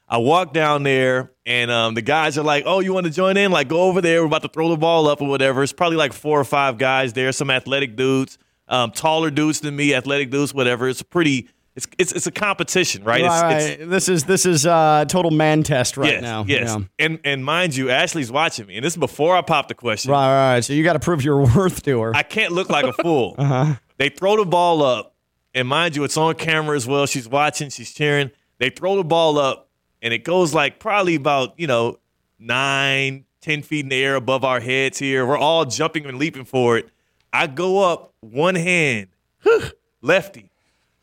I 0.08 0.18
walk 0.18 0.52
down 0.52 0.82
there, 0.82 1.30
and 1.46 1.70
um, 1.70 1.94
the 1.94 2.02
guys 2.02 2.36
are 2.36 2.42
like, 2.42 2.64
"Oh, 2.66 2.80
you 2.80 2.92
want 2.92 3.06
to 3.06 3.12
join 3.12 3.36
in? 3.36 3.52
Like, 3.52 3.68
go 3.68 3.82
over 3.82 4.00
there. 4.00 4.22
We're 4.22 4.26
about 4.26 4.42
to 4.42 4.48
throw 4.48 4.70
the 4.70 4.76
ball 4.76 5.06
up 5.06 5.20
or 5.20 5.28
whatever." 5.28 5.62
It's 5.62 5.72
probably 5.72 5.96
like 5.96 6.12
four 6.12 6.40
or 6.40 6.44
five 6.44 6.78
guys 6.78 7.12
there, 7.12 7.30
some 7.30 7.48
athletic 7.48 7.94
dudes, 7.94 8.38
um, 8.66 8.90
taller 8.90 9.30
dudes 9.30 9.60
than 9.60 9.76
me, 9.76 9.94
athletic 9.94 10.32
dudes, 10.32 10.52
whatever. 10.52 10.88
It's 10.88 11.00
a 11.00 11.04
pretty, 11.04 11.48
it's 11.76 11.86
it's, 11.98 12.12
it's 12.12 12.26
a 12.26 12.30
competition, 12.32 13.04
right? 13.04 13.20
It's, 13.20 13.28
Right, 13.28 13.62
it's- 13.62 13.88
this 13.88 14.08
is 14.08 14.24
this 14.24 14.46
is 14.46 14.66
uh, 14.66 15.04
total 15.08 15.30
man 15.30 15.62
test 15.62 15.96
right 15.96 16.14
yes, 16.14 16.22
now. 16.22 16.44
yes. 16.48 16.74
Yeah. 16.74 16.84
And 16.98 17.20
and 17.24 17.44
mind 17.44 17.76
you, 17.76 17.90
Ashley's 17.90 18.32
watching 18.32 18.66
me, 18.66 18.76
and 18.76 18.84
this 18.84 18.94
is 18.94 18.98
before 18.98 19.36
I 19.36 19.42
pop 19.42 19.68
the 19.68 19.74
question. 19.74 20.10
Right, 20.10 20.26
right, 20.26 20.54
right. 20.54 20.64
So 20.64 20.72
you 20.72 20.82
got 20.82 20.94
to 20.94 20.98
prove 21.00 21.22
your 21.22 21.38
worth 21.56 21.82
to 21.84 22.00
her. 22.00 22.16
I 22.16 22.22
can't 22.22 22.52
look 22.52 22.70
like 22.70 22.84
a 22.86 22.92
fool. 22.94 23.34
uh-huh. 23.38 23.74
They 23.98 24.08
throw 24.08 24.36
the 24.36 24.44
ball 24.46 24.82
up, 24.82 25.14
and 25.54 25.68
mind 25.68 25.94
you, 25.96 26.04
it's 26.04 26.16
on 26.16 26.34
camera 26.34 26.74
as 26.76 26.86
well. 26.86 27.06
She's 27.06 27.28
watching, 27.28 27.70
she's 27.70 27.92
cheering. 27.92 28.30
They 28.58 28.70
throw 28.70 28.96
the 28.96 29.04
ball 29.04 29.38
up, 29.38 29.68
and 30.02 30.12
it 30.14 30.24
goes 30.24 30.54
like 30.54 30.80
probably 30.80 31.14
about, 31.14 31.58
you 31.60 31.66
know, 31.66 31.98
nine, 32.38 33.24
ten 33.42 33.62
feet 33.62 33.84
in 33.84 33.88
the 33.90 34.02
air 34.02 34.14
above 34.16 34.44
our 34.44 34.60
heads 34.60 34.98
here. 34.98 35.26
We're 35.26 35.38
all 35.38 35.64
jumping 35.66 36.06
and 36.06 36.18
leaping 36.18 36.44
for 36.46 36.78
it. 36.78 36.88
I 37.32 37.46
go 37.48 37.82
up 37.82 38.14
one 38.20 38.54
hand, 38.54 39.08
lefty, 40.00 40.50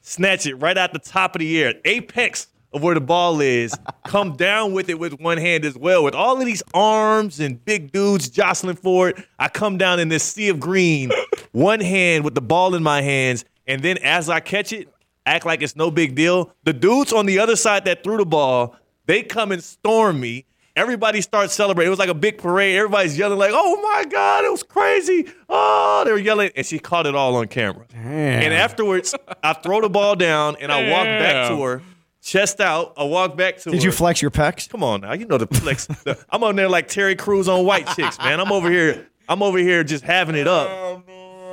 snatch 0.04 0.46
it 0.46 0.56
right 0.56 0.78
out 0.78 0.94
the 0.94 1.00
top 1.00 1.36
of 1.36 1.40
the 1.40 1.64
air, 1.64 1.74
apex 1.86 2.48
of 2.72 2.84
where 2.84 2.94
the 2.94 3.02
ball 3.02 3.42
is, 3.42 3.76
come 4.06 4.36
down 4.36 4.74
with 4.74 4.90
it 4.90 5.00
with 5.00 5.20
one 5.20 5.38
hand 5.38 5.66
as 5.66 5.76
well. 5.76 6.04
With 6.04 6.14
all 6.14 6.40
of 6.40 6.46
these 6.46 6.62
arms 6.74 7.40
and 7.40 7.64
big 7.66 7.92
dudes 7.92 8.30
jostling 8.30 8.76
for 8.76 9.10
it, 9.10 9.26
I 9.40 9.48
come 9.48 9.78
down 9.78 10.00
in 10.00 10.10
this 10.10 10.24
sea 10.24 10.50
of 10.50 10.60
green, 10.60 11.12
one 11.52 11.80
hand 11.80 12.24
with 12.24 12.36
the 12.36 12.42
ball 12.42 12.76
in 12.76 12.84
my 12.84 13.02
hands, 13.02 13.46
and 13.66 13.82
then 13.82 13.98
as 14.00 14.30
I 14.30 14.40
catch 14.40 14.74
it, 14.74 14.90
act 15.26 15.46
like 15.46 15.62
it's 15.62 15.76
no 15.76 15.90
big 15.90 16.16
deal. 16.16 16.54
The 16.66 16.74
dudes 16.74 17.14
on 17.14 17.26
the 17.26 17.40
other 17.40 17.56
side 17.56 17.86
that 17.86 18.04
threw 18.04 18.18
the 18.18 18.26
ball, 18.26 18.76
they 19.06 19.24
come 19.24 19.52
and 19.52 19.64
storm 19.64 20.20
me. 20.20 20.46
Everybody 20.76 21.22
starts 21.22 21.54
celebrating. 21.54 21.88
It 21.88 21.92
was 21.92 22.00
like 22.00 22.10
a 22.10 22.16
big 22.16 22.40
parade. 22.40 22.76
Everybody's 22.78 23.16
yelling 23.18 23.38
like, 23.38 23.52
"Oh 23.54 23.80
my 23.82 24.06
god, 24.06 24.44
it 24.44 24.52
was 24.52 24.64
crazy!" 24.64 25.28
Oh, 25.48 26.02
they 26.04 26.12
were 26.12 26.18
yelling, 26.18 26.50
and 26.56 26.66
she 26.66 26.80
caught 26.80 27.06
it 27.06 27.14
all 27.14 27.36
on 27.36 27.48
camera. 27.48 27.86
And 27.94 28.52
afterwards, 28.54 29.14
I 29.44 29.54
throw 29.54 29.82
the 29.82 29.90
ball 29.90 30.16
down 30.16 30.56
and 30.60 30.72
I 30.72 30.90
walk 30.90 31.06
back 31.06 31.50
to 31.50 31.62
her, 31.62 31.82
chest 32.24 32.60
out. 32.60 32.94
I 32.98 33.04
walk 33.04 33.38
back 33.38 33.58
to 33.60 33.70
her. 33.70 33.72
Did 33.72 33.84
you 33.84 33.92
flex 33.92 34.20
your 34.22 34.32
pecs? 34.32 34.68
Come 34.68 34.84
on 34.84 35.02
now, 35.02 35.14
you 35.14 35.26
know 35.26 35.38
the 35.38 35.46
flex. 35.48 35.86
the- 35.86 36.18
I'm 36.32 36.44
on 36.44 36.56
there 36.56 36.70
like 36.70 36.88
Terry 36.88 37.16
Crews 37.16 37.48
on 37.48 37.66
White 37.66 37.88
Chicks, 37.96 38.18
man. 38.18 38.40
I'm 38.40 38.52
over 38.52 38.72
here. 38.72 39.08
I'm 39.30 39.44
over 39.44 39.60
here 39.60 39.84
just 39.84 40.04
having 40.04 40.36
it 40.36 40.48
up. 40.48 40.68
Oh, 40.70 41.04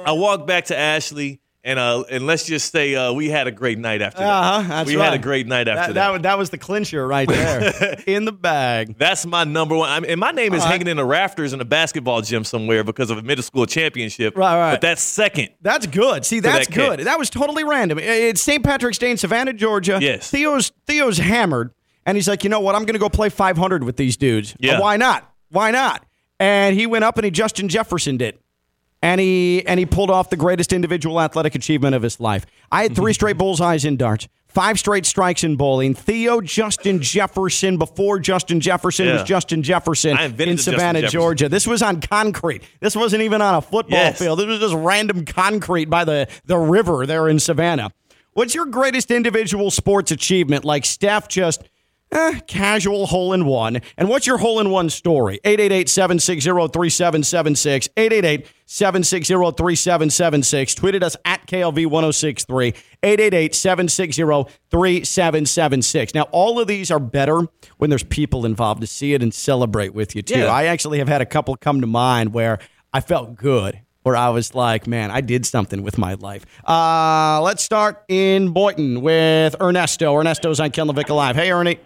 I 0.07 0.13
walk 0.13 0.47
back 0.47 0.65
to 0.67 0.77
Ashley, 0.79 1.41
and 1.63 1.79
uh, 1.79 2.05
and 2.11 2.27
let's 2.27 2.47
just 2.47 2.73
say 2.73 2.95
uh, 2.95 3.13
we 3.13 3.29
had 3.29 3.47
a 3.47 3.51
great 3.51 3.79
night 3.79 4.01
after 4.01 4.21
that. 4.21 4.29
Uh-huh, 4.29 4.69
that's 4.69 4.89
we 4.89 4.97
right. 4.97 5.05
had 5.05 5.15
a 5.15 5.19
great 5.19 5.47
night 5.47 5.69
after 5.69 5.93
That, 5.93 5.95
that. 5.95 6.13
that, 6.13 6.23
that 6.23 6.39
was 6.39 6.51
the 6.51 6.59
clincher 6.59 7.07
right 7.07 7.29
there 7.29 8.03
in 8.07 8.25
the 8.25 8.33
bag. 8.33 8.97
That's 8.99 9.27
my 9.27 9.45
number 9.45 9.77
one. 9.77 9.91
I 9.91 10.01
mean, 10.01 10.11
and 10.13 10.21
my 10.21 10.31
name 10.31 10.55
is 10.55 10.63
right. 10.63 10.71
hanging 10.71 10.89
in 10.89 10.97
the 10.97 11.05
rafters 11.05 11.53
in 11.53 11.61
a 11.61 11.65
basketball 11.65 12.23
gym 12.23 12.45
somewhere 12.45 12.83
because 12.83 13.11
of 13.11 13.19
a 13.19 13.23
middle 13.23 13.43
school 13.43 13.67
championship. 13.67 14.37
Right, 14.37 14.59
right. 14.59 14.73
But 14.73 14.81
that's 14.81 15.03
second. 15.03 15.51
That's 15.61 15.87
good. 15.87 16.25
See, 16.25 16.41
that's 16.41 16.67
that 16.69 16.75
good. 16.75 16.99
kid. 17.01 17.07
That 17.07 17.19
was 17.19 17.29
totally 17.31 17.65
random. 17.65 17.99
It's 17.99 18.41
St. 18.41 18.65
Patrick's 18.65 18.99
Day 18.99 19.11
in 19.11 19.17
Savannah, 19.17 19.53
Georgia. 19.53 19.99
Yes. 20.01 20.31
Theo's 20.31 20.73
Theo's 20.87 21.19
hammered, 21.19 21.73
and 22.07 22.17
he's 22.17 22.29
like, 22.29 22.43
you 22.43 22.51
know 22.51 22.61
what? 22.61 22.75
I'm 22.75 22.83
going 22.83 22.95
to 22.95 22.99
go 23.01 23.11
play 23.11 23.29
500 23.29 23.85
with 23.85 23.97
these 23.97 24.17
dudes. 24.17 24.57
Yeah. 24.59 24.81
Why 24.81 24.97
not? 24.97 25.31
Why 25.51 25.71
not? 25.71 26.07
And 26.39 26.75
he 26.75 26.87
went 26.87 27.05
up 27.05 27.19
and 27.19 27.25
he 27.27 27.31
Justin 27.31 27.69
Jefferson 27.69 28.17
did. 28.17 28.39
And 29.03 29.21
he 29.21 29.65
and 29.67 29.81
he 29.81 29.87
pulled 29.87 30.11
off 30.11 30.29
the 30.31 30.37
greatest 30.37 30.73
individual 30.73 31.21
athletic 31.21 31.55
achievement 31.55 31.95
of 31.95 32.03
his 32.03 32.21
life. 32.21 32.45
I 32.71 32.83
had 32.83 32.95
three 32.95 33.13
straight 33.15 33.39
bullseyes 33.39 33.87
in 33.87 33.97
darts, 33.97 34.29
five 34.49 34.79
straight 34.79 35.07
strikes 35.07 35.43
in 35.43 35.57
bowling. 35.57 35.95
Theo 35.95 36.43
Justin 36.43 37.01
Jefferson 37.01 37.79
before 37.79 38.19
Justin 38.19 38.61
Jefferson 38.61 39.07
Yeah. 39.07 39.13
was 39.15 39.23
Justin 39.23 39.63
Jefferson 39.63 40.19
in 40.19 40.59
Savannah, 40.59 41.01
Jefferson. 41.01 41.19
Georgia. 41.19 41.49
This 41.49 41.67
was 41.67 41.81
on 41.81 42.03
concrete. 42.03 42.63
This 42.81 42.95
wasn't 42.95 43.23
even 43.23 43.41
on 43.41 43.55
a 43.55 43.63
football 43.63 43.99
Yes. 43.99 44.19
field. 44.19 44.39
This 44.39 44.47
was 44.49 44.59
just 44.61 44.75
random 44.75 45.25
concrete 45.25 45.87
by 45.89 46.05
the, 46.05 46.29
the 46.45 46.59
river 46.59 47.07
there 47.07 47.27
in 47.27 47.39
Savannah. 47.41 47.93
What's 48.35 48.55
your 48.55 48.67
greatest 48.67 49.11
individual 49.11 49.71
sports 49.71 50.11
achievement? 50.11 50.65
Like 50.65 50.85
Steph 50.85 51.27
just 51.29 51.63
eh, 52.13 52.41
casual 52.47 53.07
hole 53.07 53.33
in 53.33 53.47
one. 53.47 53.81
And 53.97 54.09
what's 54.09 54.27
your 54.27 54.39
hole 54.39 54.61
in 54.61 54.71
one 54.71 54.91
story? 54.91 55.41
888 55.45 55.89
760 55.89 56.51
3776. 56.51 57.89
888 57.97 58.47
760 58.67 59.35
3776. 59.35 60.75
Tweeted 60.75 61.03
us 61.03 61.17
at 61.25 61.47
KLV 61.47 61.87
1063. 61.87 62.69
888 63.03 63.55
760 63.55 64.23
3776. 64.71 66.15
Now, 66.15 66.23
all 66.33 66.61
of 66.61 66.69
these 66.69 66.91
are 66.91 67.01
better 67.01 67.47
when 67.79 67.91
there's 67.91 68.05
people 68.05 68.47
involved 68.47 68.81
to 68.81 68.87
see 68.87 69.15
it 69.15 69.23
and 69.23 69.33
celebrate 69.33 69.95
with 69.95 70.15
you, 70.15 70.23
too. 70.23 70.41
Yeah. 70.41 70.47
I 70.47 70.65
actually 70.65 70.99
have 70.99 71.09
had 71.09 71.21
a 71.21 71.27
couple 71.27 71.57
come 71.57 71.81
to 71.81 71.87
mind 71.87 72.33
where 72.33 72.59
I 72.93 73.01
felt 73.01 73.37
good. 73.37 73.81
Where 74.03 74.17
I 74.17 74.31
was 74.31 74.55
like, 74.55 74.87
man, 74.87 75.11
I 75.11 75.21
did 75.21 75.45
something 75.45 75.83
with 75.83 75.99
my 75.99 76.15
life. 76.15 76.47
Uh, 76.67 77.43
let's 77.43 77.63
start 77.63 78.03
in 78.09 78.51
Boynton 78.55 79.03
with 79.03 79.55
Ernesto. 79.61 80.17
Ernesto's 80.17 80.59
on 80.59 80.71
Ken 80.71 80.87
LaVicka 80.87 81.15
Live. 81.15 81.37
Hey, 81.37 81.53
Ernie. 81.53 81.79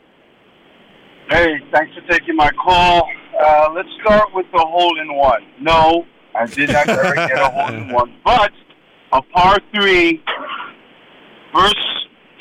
Hey, 1.31 1.57
thanks 1.73 1.95
for 1.95 2.03
taking 2.13 2.37
my 2.37 2.51
call. 2.51 3.09
Uh, 3.41 3.69
let's 3.75 3.89
start 4.03 4.29
with 4.35 4.47
the 4.53 4.59
hole 4.59 5.01
in 5.01 5.15
one. 5.15 5.43
No, 5.61 6.05
I 6.35 6.47
did 6.47 6.71
not 6.71 6.89
ever 6.89 7.15
get 7.15 7.39
a 7.39 7.49
hole 7.49 7.75
in 7.75 7.89
one, 7.93 8.17
but 8.25 8.53
a 9.13 9.23
par 9.23 9.59
three, 9.75 10.23
first 11.55 11.77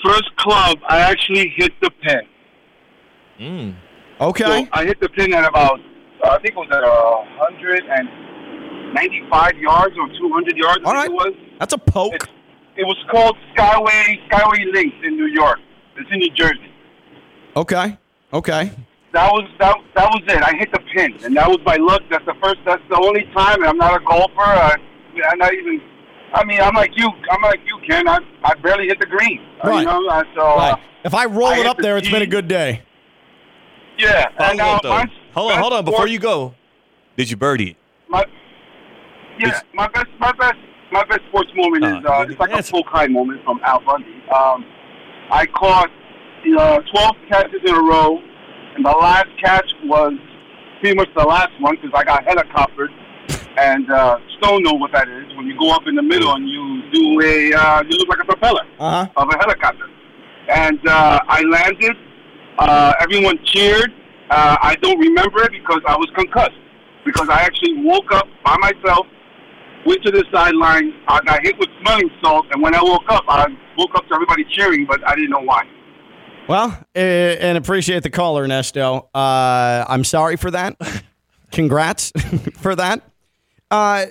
first 0.04 0.36
club, 0.36 0.78
I 0.88 1.00
actually 1.00 1.54
hit 1.56 1.72
the 1.82 1.90
pin. 2.02 3.76
Okay. 4.20 4.44
So 4.44 4.68
I 4.74 4.86
hit 4.86 5.00
the 5.00 5.10
pin 5.10 5.34
at 5.34 5.48
about, 5.48 5.80
uh, 6.24 6.30
I 6.30 6.38
think 6.40 6.50
it 6.50 6.56
was 6.56 6.70
at 6.72 6.84
a 6.84 7.26
hundred 7.40 7.84
and 7.86 8.94
ninety-five 8.94 9.58
yards 9.58 9.96
or 9.98 10.08
two 10.20 10.30
hundred 10.34 10.58
yards. 10.58 10.82
I 10.86 10.88
All 10.88 10.94
think 10.94 10.96
right. 10.96 11.10
it 11.10 11.14
was. 11.14 11.34
That's 11.60 11.74
a 11.74 11.78
poke. 11.78 12.14
It, 12.14 12.24
it 12.76 12.86
was 12.86 12.98
called 13.10 13.38
Skyway 13.56 14.30
Skyway 14.30 14.74
Links 14.74 14.98
in 15.04 15.16
New 15.16 15.28
York. 15.28 15.60
It's 15.98 16.10
in 16.12 16.20
New 16.20 16.34
Jersey. 16.36 16.72
Okay. 17.56 17.98
Okay. 18.34 18.72
That 19.14 19.32
was 19.32 19.48
that. 19.60 19.76
That 19.96 20.10
was 20.10 20.24
it. 20.28 20.42
I 20.42 20.56
hit 20.58 20.72
the 20.72 20.80
pin, 20.96 21.14
and 21.24 21.36
that 21.38 21.48
was 21.48 21.60
my 21.66 21.76
luck. 21.76 22.02
That's 22.10 22.26
the 22.26 22.34
first. 22.42 22.58
That's 22.66 22.82
the 22.90 22.98
only 22.98 23.26
time. 23.36 23.58
And 23.62 23.66
I'm 23.66 23.78
not 23.78 24.02
a 24.02 24.04
golfer. 24.04 24.34
I, 24.42 24.76
I'm 25.30 25.38
not 25.38 25.54
even. 25.54 25.80
I 26.34 26.44
mean, 26.44 26.60
I'm 26.60 26.74
like 26.74 26.92
you. 26.96 27.12
I'm 27.30 27.42
like 27.44 27.60
you, 27.66 27.78
Ken. 27.88 28.08
I, 28.08 28.18
I 28.44 28.56
barely 28.56 28.88
hit 28.88 29.00
the 29.00 29.06
green. 29.06 29.40
Uh, 29.64 29.70
Right. 29.70 29.80
You 29.82 29.86
know, 29.86 30.08
uh, 30.08 30.24
so 30.36 30.42
Right. 30.58 30.72
uh, 30.74 30.78
If 31.06 31.14
I 31.14 31.26
roll 31.26 31.46
I 31.50 31.60
it 31.60 31.68
up 31.68 31.78
the 31.78 31.84
there, 31.84 31.98
it's 31.98 32.10
been 32.10 32.24
a 32.24 32.28
good 32.28 32.48
day. 32.48 32.82
yeah. 34.00 34.26
And 34.40 34.58
now 34.58 34.78
up, 34.78 35.10
Hold 35.36 35.52
on, 35.52 35.60
hold 35.60 35.74
on. 35.74 35.86
Before 35.86 36.00
sport- 36.00 36.10
you 36.10 36.20
go, 36.20 36.56
did 37.18 37.30
you 37.30 37.38
birdie 37.38 37.72
it? 37.72 37.78
My, 38.10 38.26
yeah, 39.38 39.48
It's- 39.50 39.64
my 39.76 39.88
best, 39.90 40.08
my 40.20 40.32
best, 40.34 40.58
my 40.92 41.04
best 41.06 41.22
sports 41.30 41.52
moment 41.56 41.84
Uh, 41.84 42.00
is 42.00 42.06
uh, 42.06 42.26
it's 42.30 42.40
like 42.40 42.50
a 42.50 42.56
answer. 42.56 42.72
full 42.72 42.84
kind 42.84 43.14
moment 43.14 43.44
from 43.44 43.60
Al 43.64 43.80
Bundy. 43.82 44.08
Um, 44.36 44.66
I 45.32 45.46
caught 45.48 45.90
uh, 46.58 46.80
12 46.92 47.16
catches 47.30 47.62
in 47.66 47.74
a 47.74 47.82
row, 47.82 48.20
and 48.76 48.84
the 48.86 48.90
last 48.92 49.28
catch 49.44 49.70
was 49.86 50.14
pretty 50.82 50.96
much 50.96 51.10
the 51.16 51.24
last 51.24 51.52
one 51.60 51.76
because 51.76 51.92
I 51.94 52.04
got 52.04 52.26
helicoptered. 52.26 52.90
And 53.58 53.90
uh, 53.92 54.18
Stone 54.40 54.64
know 54.64 54.74
what 54.74 54.92
that 54.94 55.08
is. 55.08 55.36
When 55.38 55.46
you 55.48 55.58
go 55.58 55.72
up 55.72 55.84
in 55.88 55.96
the 55.96 56.02
middle 56.02 56.34
and 56.34 56.48
you 56.50 56.82
do 56.92 57.22
a, 57.22 57.54
uh, 57.54 57.84
you 57.88 57.98
look 57.98 58.10
like 58.10 58.20
a 58.22 58.26
propeller 58.26 58.64
Uh-huh. 58.80 59.08
of 59.16 59.30
a 59.30 59.38
helicopter. 59.38 59.86
And 60.50 60.80
uh, 60.88 61.20
I 61.28 61.42
landed. 61.44 61.96
Uh, 62.58 62.94
everyone 63.00 63.38
cheered. 63.46 63.92
Uh, 64.30 64.58
I 64.62 64.76
don't 64.82 65.00
remember 65.00 65.44
it 65.44 65.52
because 65.52 65.82
I 65.88 65.96
was 65.96 66.10
concussed. 66.16 66.58
Because 67.06 67.30
I 67.30 67.42
actually 67.42 67.84
woke 67.84 68.12
up 68.12 68.28
by 68.44 68.56
myself, 68.58 69.06
went 69.86 70.02
to 70.04 70.12
the 70.12 70.24
sideline. 70.34 70.94
I 71.08 71.20
got 71.26 71.42
hit 71.44 71.58
with 71.60 71.70
smelling 71.82 72.10
salt, 72.24 72.46
and 72.52 72.62
when 72.64 72.74
I 72.74 72.82
woke 72.82 73.04
up, 73.10 73.24
I 73.28 73.46
woke 73.78 73.92
up 73.96 74.08
to 74.08 74.16
everybody 74.16 74.46
cheering, 74.56 74.86
but 74.88 75.06
I 75.08 75.14
didn't 75.16 75.32
know 75.32 75.42
why. 75.42 75.64
Well, 76.48 76.78
uh, 76.96 77.00
and 77.00 77.58
appreciate 77.58 78.04
the 78.04 78.10
call, 78.10 78.38
Ernesto. 78.38 79.10
Uh, 79.14 79.86
I'm 79.88 80.04
sorry 80.04 80.36
for 80.36 80.52
that. 80.52 80.76
Congrats 81.52 82.12
for 82.58 82.76
that. 82.76 83.02
Uh, 83.72 84.08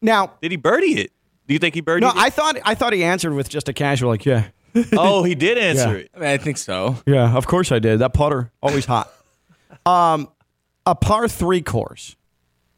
now, 0.00 0.32
Did 0.40 0.52
he 0.52 0.56
birdie 0.56 1.00
it? 1.00 1.12
Do 1.46 1.54
you 1.54 1.58
think 1.58 1.74
he 1.74 1.82
birdied 1.82 2.00
no, 2.00 2.08
it? 2.08 2.14
I 2.16 2.30
thought 2.30 2.56
I 2.64 2.74
thought 2.74 2.92
he 2.92 3.04
answered 3.04 3.32
with 3.34 3.48
just 3.48 3.68
a 3.68 3.72
casual 3.72 4.10
like, 4.10 4.24
yeah, 4.24 4.48
oh, 4.94 5.22
he 5.22 5.34
did 5.34 5.58
answer 5.58 5.90
Yeah. 5.92 6.04
it. 6.04 6.10
I 6.14 6.18
mean, 6.18 6.28
I 6.28 6.36
think 6.38 6.58
so. 6.58 6.96
yeah, 7.06 7.36
of 7.36 7.46
course 7.46 7.70
I 7.70 7.78
did. 7.78 7.98
That 8.00 8.14
putter 8.14 8.50
always 8.62 8.84
hot. 8.86 9.12
Um, 9.84 10.28
a 10.86 10.94
par 10.94 11.28
three 11.28 11.60
course 11.62 12.16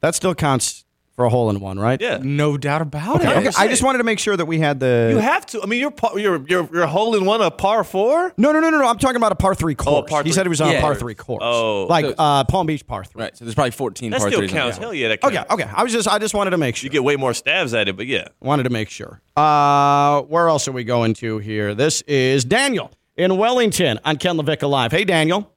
that 0.00 0.14
still 0.14 0.34
counts 0.34 0.84
for 1.18 1.24
a 1.24 1.28
hole 1.28 1.50
in 1.50 1.58
one, 1.58 1.80
right? 1.80 2.00
Yeah. 2.00 2.20
No 2.22 2.56
doubt 2.56 2.80
about 2.80 3.16
Okay, 3.16 3.28
it. 3.28 3.36
okay. 3.48 3.50
I 3.58 3.66
just 3.66 3.82
wanted 3.82 3.98
to 3.98 4.04
make 4.04 4.20
sure 4.20 4.36
that 4.36 4.46
we 4.46 4.60
had 4.60 4.78
the. 4.78 5.08
You 5.10 5.18
have 5.18 5.44
to. 5.46 5.60
I 5.60 5.66
mean, 5.66 5.80
you're 5.80 5.90
par- 5.90 6.16
you're 6.16 6.40
you're 6.46 6.68
you're 6.72 6.86
holding 6.86 7.24
one 7.24 7.40
a 7.42 7.50
par 7.50 7.82
four. 7.82 8.32
no, 8.36 8.52
no, 8.52 8.60
no, 8.60 8.70
no, 8.70 8.78
no. 8.78 8.86
I'm 8.86 8.98
talking 8.98 9.16
about 9.16 9.32
a 9.32 9.34
par 9.34 9.56
three 9.56 9.74
course. 9.74 9.88
Oh, 9.96 10.02
par 10.08 10.22
three. 10.22 10.28
He 10.28 10.32
said 10.32 10.46
it 10.46 10.48
was 10.48 10.60
on 10.60 10.72
a 10.72 10.80
par 10.80 10.94
three 10.94 11.16
course. 11.16 11.42
Oh. 11.44 11.86
like 11.90 12.04
So- 12.04 12.14
uh, 12.16 12.44
Palm 12.44 12.68
Beach 12.68 12.86
par 12.86 13.02
three. 13.04 13.20
Right. 13.22 13.36
So 13.36 13.44
there's 13.44 13.56
probably 13.56 13.72
14 13.72 14.12
That 14.12 14.20
par 14.20 14.28
still 14.28 14.38
threes 14.38 14.52
in 14.52 14.56
counts. 14.56 14.78
Hell 14.78 14.94
yeah, 14.94 15.08
that 15.08 15.20
counts. 15.20 15.36
Okay, 15.36 15.54
okay. 15.64 15.68
I 15.74 15.82
was 15.82 15.90
just 15.92 16.06
I 16.06 16.20
just 16.20 16.34
wanted 16.34 16.50
to 16.50 16.56
make 16.56 16.76
sure. 16.76 16.86
You 16.86 16.90
get 16.90 17.02
way 17.02 17.16
more 17.16 17.34
stabs 17.34 17.74
at 17.74 17.88
it, 17.88 17.96
but 17.96 18.06
yeah. 18.06 18.28
Wanted 18.40 18.62
to 18.62 18.70
make 18.70 18.88
sure. 18.88 19.20
Uh, 19.36 20.22
where 20.22 20.46
else 20.48 20.68
are 20.68 20.72
we 20.72 20.84
going 20.84 21.14
to 21.14 21.38
here? 21.38 21.74
This 21.74 22.02
is 22.02 22.44
Daniel 22.44 22.92
in 23.16 23.36
Wellington 23.36 23.98
on 24.04 24.18
Ken 24.18 24.36
Levick 24.36 24.62
Live. 24.68 24.92
Hey, 24.92 25.04
Daniel. 25.04 25.52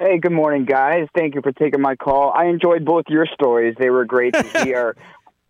Hey, 0.00 0.16
good 0.16 0.32
morning, 0.32 0.64
guys. 0.64 1.08
Thank 1.14 1.34
you 1.34 1.42
for 1.42 1.52
taking 1.52 1.82
my 1.82 1.94
call. 1.94 2.32
I 2.34 2.46
enjoyed 2.46 2.86
both 2.86 3.04
your 3.08 3.26
stories. 3.26 3.76
They 3.78 3.90
were 3.90 4.06
great 4.06 4.32
to 4.32 4.42
hear, 4.64 4.96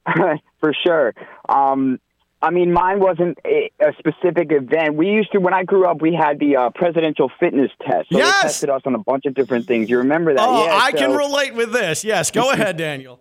for 0.58 0.74
sure. 0.84 1.14
Um, 1.48 2.00
I 2.42 2.50
mean, 2.50 2.72
mine 2.72 2.98
wasn't 2.98 3.38
a, 3.46 3.70
a 3.78 3.92
specific 4.00 4.50
event. 4.50 4.96
We 4.96 5.06
used 5.06 5.30
to, 5.32 5.38
when 5.38 5.54
I 5.54 5.62
grew 5.62 5.86
up, 5.86 6.02
we 6.02 6.14
had 6.14 6.40
the 6.40 6.56
uh, 6.56 6.70
presidential 6.70 7.30
fitness 7.38 7.70
test. 7.80 8.08
So 8.10 8.18
Yes! 8.18 8.42
they 8.42 8.48
tested 8.48 8.70
us 8.70 8.82
on 8.86 8.96
a 8.96 8.98
bunch 8.98 9.26
of 9.26 9.34
different 9.34 9.68
things. 9.68 9.88
You 9.88 9.98
remember 9.98 10.34
that? 10.34 10.42
Oh, 10.42 10.64
yeah, 10.64 10.80
I 10.82 10.90
can 10.90 11.12
relate 11.16 11.54
with 11.54 11.72
this. 11.72 12.02
Yes, 12.02 12.32
go 12.32 12.50
ahead, 12.52 12.76
Daniel. 12.76 13.19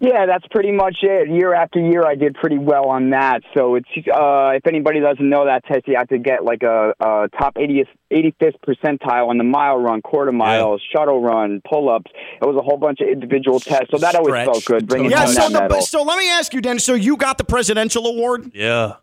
Yeah, 0.00 0.26
that's 0.26 0.46
pretty 0.50 0.72
much 0.72 0.98
it. 1.02 1.28
Year 1.28 1.54
after 1.54 1.78
year, 1.80 2.04
I 2.04 2.14
did 2.14 2.34
pretty 2.34 2.58
well 2.58 2.88
on 2.88 3.10
that. 3.10 3.42
So 3.56 3.76
it's 3.76 3.88
uh, 3.96 4.50
if 4.54 4.66
anybody 4.66 5.00
doesn't 5.00 5.26
know 5.26 5.46
that 5.46 5.64
test, 5.66 5.86
you 5.86 5.96
have 5.96 6.08
to 6.08 6.18
get 6.18 6.44
like 6.44 6.62
a, 6.62 6.94
a 7.00 7.28
top 7.38 7.54
80th, 7.54 7.86
85th 8.12 8.56
percentile 8.66 9.28
on 9.28 9.38
the 9.38 9.44
mile 9.44 9.78
run, 9.78 10.02
quarter 10.02 10.32
mile, 10.32 10.78
shuttle 10.92 11.22
run, 11.22 11.62
pull 11.68 11.88
ups. 11.88 12.10
It 12.40 12.44
was 12.44 12.56
a 12.56 12.62
whole 12.62 12.76
bunch 12.76 13.00
of 13.00 13.08
individual 13.08 13.60
tests. 13.60 13.90
So 13.90 13.98
that 13.98 14.14
always 14.14 14.44
felt 14.44 14.64
good. 14.64 14.86
Bringing 14.86 15.10
Yeah, 15.10 15.26
so 15.26 15.42
that 15.48 15.52
the, 15.52 15.60
medal. 15.60 15.82
so 15.82 16.02
let 16.02 16.18
me 16.18 16.28
ask 16.28 16.52
you, 16.52 16.60
Dennis. 16.60 16.84
So 16.84 16.94
you 16.94 17.16
got 17.16 17.38
the 17.38 17.44
presidential 17.44 18.06
award? 18.06 18.50
Yeah. 18.52 18.96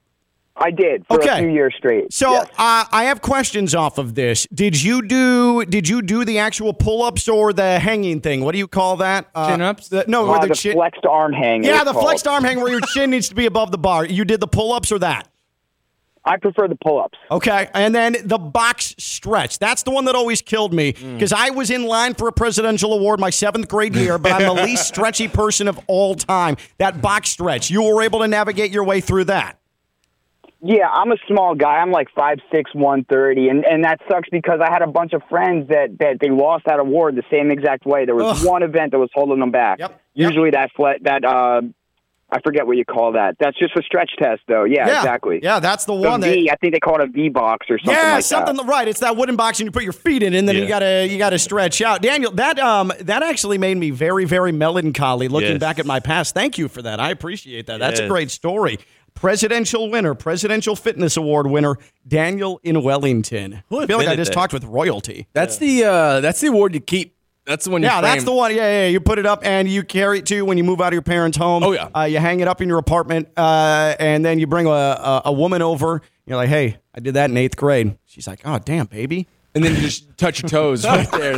I 0.55 0.69
did 0.69 1.05
for 1.07 1.15
Okay. 1.17 1.29
a 1.29 1.37
few 1.39 1.49
years 1.49 1.73
straight. 1.77 2.11
So 2.13 2.31
yes. 2.33 2.47
uh, 2.57 2.85
I 2.91 3.05
have 3.05 3.21
questions 3.21 3.73
off 3.73 3.97
of 3.97 4.15
this. 4.15 4.45
Did 4.53 4.81
you 4.81 5.01
do 5.01 5.65
did 5.65 5.87
you 5.87 6.01
do 6.01 6.23
the 6.25 6.39
actual 6.39 6.73
pull 6.73 7.01
ups 7.03 7.27
or 7.27 7.53
the 7.53 7.79
hanging 7.79 8.19
thing? 8.21 8.43
What 8.43 8.51
do 8.51 8.57
you 8.59 8.67
call 8.67 8.97
that? 8.97 9.27
Uh, 9.33 9.49
Chin-ups? 9.49 9.87
the- 9.89 10.05
no, 10.07 10.25
Uh, 10.25 10.31
where 10.31 10.39
the, 10.41 10.47
the 10.47 10.55
chin. 10.55 10.73
flexed 10.73 11.05
arm 11.05 11.33
hang. 11.33 11.63
yeah, 11.63 11.83
the 11.83 11.93
called. 11.93 12.05
flexed 12.05 12.27
arm 12.27 12.43
hang 12.43 12.59
where 12.59 12.69
your 12.71 12.81
chin 12.81 13.09
needs 13.09 13.29
to 13.29 13.35
be 13.35 13.45
above 13.45 13.71
the 13.71 13.77
bar. 13.77 14.05
You 14.05 14.25
did 14.25 14.39
the 14.39 14.47
pull 14.47 14.73
ups 14.73 14.91
or 14.91 14.99
that? 14.99 15.27
I 16.23 16.37
prefer 16.37 16.67
the 16.67 16.75
pull 16.75 16.99
ups. 17.01 17.17
Okay, 17.31 17.67
and 17.73 17.95
then 17.95 18.15
the 18.23 18.37
box 18.37 18.93
stretch. 18.99 19.57
That's 19.57 19.81
the 19.81 19.89
one 19.89 20.05
that 20.05 20.13
always 20.13 20.39
killed 20.43 20.71
me 20.71 20.93
Mm. 20.93 21.13
because 21.15 21.33
I 21.33 21.49
was 21.49 21.71
in 21.71 21.83
line 21.87 22.13
for 22.13 22.27
a 22.27 22.31
presidential 22.31 22.93
award 22.93 23.19
my 23.19 23.31
seventh 23.31 23.67
grade 23.67 23.95
year, 23.95 24.19
but 24.19 24.33
I'm 24.33 24.55
the 24.55 24.63
least 24.65 24.87
stretchy 24.87 25.27
person 25.27 25.67
of 25.67 25.79
all 25.87 26.13
time. 26.13 26.57
That 26.77 27.01
box 27.01 27.29
stretch, 27.29 27.71
you 27.71 27.81
were 27.81 28.03
able 28.03 28.19
to 28.19 28.27
navigate 28.27 28.69
your 28.69 28.83
way 28.83 29.01
through 29.01 29.23
that. 29.25 29.57
Yeah, 30.63 30.87
I'm 30.89 31.11
a 31.11 31.17
small 31.27 31.55
guy. 31.55 31.77
I'm 31.77 31.91
like 31.91 32.09
five 32.15 32.37
six, 32.51 32.69
one 32.75 33.03
thirty, 33.03 33.49
and 33.49 33.65
and 33.65 33.83
that 33.83 33.99
sucks 34.09 34.29
because 34.31 34.59
I 34.61 34.71
had 34.71 34.83
a 34.83 34.87
bunch 34.87 35.13
of 35.13 35.23
friends 35.29 35.69
that 35.69 35.97
that 35.99 36.17
they 36.21 36.29
lost 36.29 36.65
that 36.65 36.79
award 36.79 37.15
the 37.15 37.23
same 37.31 37.49
exact 37.49 37.85
way. 37.85 38.05
There 38.05 38.13
was 38.15 38.41
Ugh. 38.41 38.47
one 38.47 38.61
event 38.63 38.91
that 38.91 38.99
was 38.99 39.09
holding 39.13 39.39
them 39.39 39.49
back. 39.51 39.79
Yep, 39.79 39.89
yep. 40.13 40.29
Usually 40.29 40.51
that 40.51 40.69
flat 40.75 40.97
that 41.03 41.25
uh, 41.25 41.61
I 42.33 42.39
forget 42.41 42.67
what 42.67 42.77
you 42.77 42.85
call 42.85 43.13
that. 43.13 43.37
That's 43.39 43.57
just 43.57 43.75
a 43.75 43.81
stretch 43.81 44.11
test, 44.19 44.41
though. 44.47 44.63
Yeah, 44.63 44.85
exactly. 44.99 45.39
Yeah, 45.41 45.59
that's 45.59 45.85
the 45.85 45.95
The 45.95 46.07
one 46.07 46.21
that. 46.21 46.31
V, 46.31 46.49
I 46.51 46.55
think 46.57 46.73
they 46.73 46.79
call 46.79 47.01
it 47.01 47.09
a 47.09 47.11
V 47.11 47.29
box 47.29 47.65
or 47.69 47.79
something 47.79 47.93
yeah, 48.01 48.13
like 48.13 48.23
something 48.23 48.55
that. 48.55 48.65
right. 48.67 48.87
It's 48.87 48.99
that 48.99 49.17
wooden 49.17 49.35
box, 49.35 49.59
and 49.59 49.65
you 49.65 49.71
put 49.71 49.83
your 49.83 49.91
feet 49.93 50.21
in, 50.21 50.35
and 50.35 50.47
then 50.47 50.55
you 50.55 50.67
gotta 50.67 51.07
you 51.09 51.17
gotta 51.17 51.39
stretch 51.39 51.81
out. 51.81 52.03
Daniel, 52.03 52.31
that 52.33 52.59
um 52.59 52.93
that 53.01 53.23
actually 53.23 53.57
made 53.57 53.77
me 53.77 53.89
very 53.89 54.25
very 54.25 54.51
melancholy 54.51 55.27
looking 55.27 55.53
Yes. 55.53 55.59
back 55.59 55.79
at 55.79 55.87
my 55.87 55.99
past. 55.99 56.35
Thank 56.35 56.59
you 56.59 56.67
for 56.67 56.83
that. 56.83 56.99
I 56.99 57.09
appreciate 57.09 57.65
that. 57.65 57.79
That's 57.79 57.99
a 57.99 58.07
great 58.07 58.29
story. 58.29 58.77
Presidential 59.13 59.89
winner, 59.89 60.13
Presidential 60.15 60.75
Fitness 60.75 61.15
Award 61.17 61.47
winner, 61.47 61.77
Daniel 62.07 62.59
in 62.63 62.81
Wellington. 62.83 63.63
Who 63.69 63.79
I 63.81 63.85
feel 63.87 63.97
like 63.97 64.07
I 64.07 64.15
just 64.15 64.31
that? 64.31 64.35
talked 64.35 64.53
with 64.53 64.63
royalty. 64.63 65.27
That's 65.33 65.57
the 65.57 65.83
uh, 65.85 66.19
that's 66.21 66.41
the 66.41 66.47
award 66.47 66.73
you 66.73 66.79
keep. 66.79 67.15
That's 67.45 67.65
the 67.65 67.71
one. 67.71 67.81
You 67.81 67.87
Yeah, 67.87 68.01
that's 68.01 68.23
the 68.23 68.31
one. 68.31 68.55
Yeah, 68.55 68.83
yeah. 68.83 68.87
You 68.87 68.99
put 68.99 69.19
it 69.19 69.25
up 69.25 69.45
and 69.45 69.67
you 69.67 69.83
carry 69.83 70.19
it 70.19 70.25
too 70.25 70.45
when 70.45 70.57
you 70.57 70.63
move 70.63 70.79
out 70.81 70.87
of 70.87 70.93
your 70.93 71.01
parents' 71.01 71.37
home. 71.37 71.63
Oh, 71.63 71.71
yeah. 71.71 71.89
Uh, 71.95 72.03
you 72.03 72.19
hang 72.19 72.39
it 72.39 72.47
up 72.47 72.61
in 72.61 72.67
your 72.69 72.77
apartment, 72.77 73.29
uh, 73.37 73.95
and 73.99 74.23
then 74.23 74.39
you 74.39 74.47
bring 74.47 74.67
a, 74.67 74.69
a 74.69 75.21
a 75.25 75.31
woman 75.31 75.61
over. 75.61 76.01
You're 76.25 76.37
like, 76.37 76.49
"Hey, 76.49 76.77
I 76.95 76.99
did 76.99 77.15
that 77.15 77.29
in 77.29 77.37
eighth 77.37 77.57
grade." 77.57 77.97
She's 78.05 78.27
like, 78.27 78.41
"Oh, 78.45 78.59
damn, 78.59 78.85
baby." 78.85 79.27
And 79.53 79.63
then 79.63 79.75
you 79.75 79.81
just 79.81 80.17
touch 80.17 80.41
your 80.41 80.49
toes 80.49 80.85
right 80.85 81.11
there. 81.11 81.33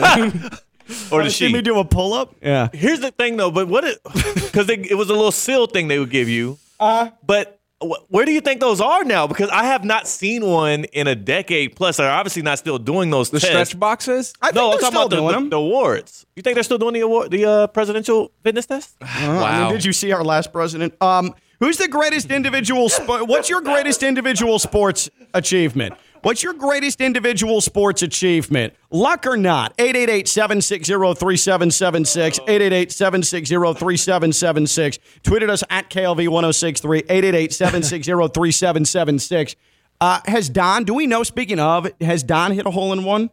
Or 1.11 1.23
the 1.23 1.29
See 1.31 1.51
me 1.51 1.61
do 1.61 1.79
a 1.79 1.85
pull 1.85 2.13
up? 2.13 2.35
Yeah. 2.41 2.67
Here's 2.73 2.99
the 2.99 3.11
thing, 3.11 3.37
though. 3.37 3.49
But 3.49 3.67
what 3.67 3.83
it 3.85 3.99
because 4.35 4.69
it 4.69 4.95
was 4.97 5.09
a 5.09 5.13
little 5.13 5.31
seal 5.31 5.65
thing 5.65 5.87
they 5.87 5.97
would 5.97 6.11
give 6.11 6.27
you. 6.29 6.59
Uh, 6.79 7.09
but 7.25 7.47
wh- 7.47 7.62
where 8.09 8.25
do 8.25 8.31
you 8.31 8.41
think 8.41 8.59
those 8.59 8.81
are 8.81 9.03
now? 9.03 9.27
Because 9.27 9.49
I 9.49 9.65
have 9.65 9.83
not 9.83 10.07
seen 10.07 10.45
one 10.45 10.85
in 10.85 11.07
a 11.07 11.15
decade 11.15 11.75
plus. 11.75 11.97
They're 11.97 12.09
obviously 12.09 12.41
not 12.41 12.59
still 12.59 12.79
doing 12.79 13.09
those 13.09 13.29
the 13.29 13.39
tests. 13.39 13.69
stretch 13.71 13.79
boxes. 13.79 14.33
I 14.41 14.47
think 14.47 14.55
no, 14.55 14.71
I'm 14.71 14.79
talking 14.79 14.87
still 14.87 15.01
about 15.01 15.09
the, 15.09 15.15
doing 15.17 15.27
the, 15.27 15.33
them. 15.33 15.49
the 15.49 15.57
awards. 15.57 16.25
You 16.35 16.43
think 16.43 16.55
they're 16.55 16.63
still 16.63 16.77
doing 16.77 16.93
the 16.93 17.01
award, 17.01 17.31
the 17.31 17.45
uh, 17.45 17.67
presidential 17.67 18.31
fitness 18.43 18.65
test? 18.65 18.95
I 19.01 19.63
mean, 19.63 19.73
did 19.73 19.85
you 19.85 19.93
see 19.93 20.11
our 20.11 20.23
last 20.23 20.51
president? 20.51 20.99
Um, 21.01 21.33
who's 21.59 21.77
the 21.77 21.87
greatest 21.87 22.31
individual? 22.31 22.89
Spo- 22.89 23.27
what's 23.27 23.49
your 23.49 23.61
greatest 23.61 24.03
individual 24.03 24.59
sports 24.59 25.09
achievement? 25.33 25.93
What's 26.23 26.41
your 26.41 26.53
greatest 26.53 27.01
individual 27.01 27.59
sports 27.59 28.01
achievement? 28.01 28.73
Luck 28.89 29.27
or 29.27 29.35
not? 29.35 29.75
888-760-3776. 29.75 32.39
888-760-3776. 32.47 34.99
Tweeted 35.23 35.49
us 35.49 35.65
at 35.69 35.89
KLV1063. 35.89 37.07
888-760-3776. 37.07 39.55
Uh, 39.99 40.21
has 40.25 40.47
Don, 40.47 40.85
do 40.85 40.93
we 40.93 41.07
know, 41.07 41.23
speaking 41.23 41.59
of, 41.59 41.91
has 41.99 42.23
Don 42.23 42.53
hit 42.53 42.65
a 42.65 42.71
hole 42.71 42.93
in 42.93 43.03
one? 43.03 43.29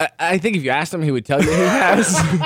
I, 0.00 0.08
I 0.18 0.38
think 0.38 0.56
if 0.56 0.62
you 0.64 0.70
asked 0.70 0.94
him, 0.94 1.02
he 1.02 1.10
would 1.10 1.24
tell 1.26 1.42
you 1.42 1.50
he 1.50 1.56
has. 1.56 2.14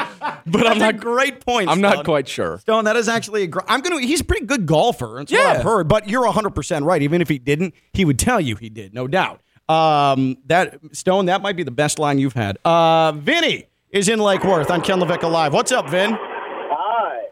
but 0.46 0.66
I'm 0.66 0.78
That's 0.78 0.80
a 0.80 0.92
not. 0.92 0.96
great 0.98 1.44
point. 1.44 1.68
I'm 1.68 1.80
not 1.80 1.92
Stone. 1.94 2.04
quite 2.04 2.28
sure. 2.28 2.58
Stone, 2.58 2.84
that 2.84 2.96
is 2.96 3.08
actually 3.08 3.42
a 3.42 3.46
gr- 3.46 3.60
I'm 3.68 3.80
gonna. 3.82 4.00
He's 4.00 4.20
a 4.20 4.24
pretty 4.24 4.46
good 4.46 4.64
golfer. 4.66 5.16
That's 5.18 5.30
what 5.32 5.38
Yeah. 5.40 5.50
I've 5.58 5.62
heard. 5.62 5.88
But 5.88 6.08
you're 6.08 6.24
100 6.24 6.50
percent 6.50 6.84
right. 6.84 7.02
Even 7.02 7.20
if 7.20 7.28
he 7.28 7.38
didn't, 7.38 7.74
he 7.92 8.04
would 8.04 8.18
tell 8.18 8.40
you 8.40 8.56
he 8.56 8.68
did, 8.70 8.94
no 8.94 9.06
doubt. 9.06 9.40
Um, 9.68 10.36
that 10.46 10.78
Stone, 10.96 11.26
that 11.26 11.40
might 11.42 11.56
be 11.56 11.62
the 11.62 11.70
best 11.70 11.98
line 11.98 12.18
you've 12.18 12.32
had. 12.32 12.58
Uh, 12.64 13.12
Vinny 13.12 13.66
is 13.90 14.08
in 14.08 14.18
Lake 14.18 14.44
Worth 14.44 14.70
on 14.70 14.80
Ken 14.80 14.98
Levick 14.98 15.22
Live. 15.22 15.52
What's 15.52 15.72
up, 15.72 15.88
Vin? 15.90 16.16
Hi. 16.18 17.26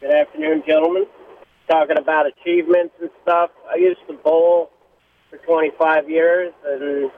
Good 0.00 0.10
afternoon, 0.10 0.62
gentlemen. 0.66 1.06
Talking 1.70 1.96
about 1.98 2.26
achievements 2.26 2.94
and 3.00 3.10
stuff. 3.22 3.50
I 3.72 3.76
used 3.76 4.00
to 4.08 4.14
bowl 4.14 4.70
for 5.30 5.36
25 5.38 6.10
years, 6.10 6.52
and 6.66 7.10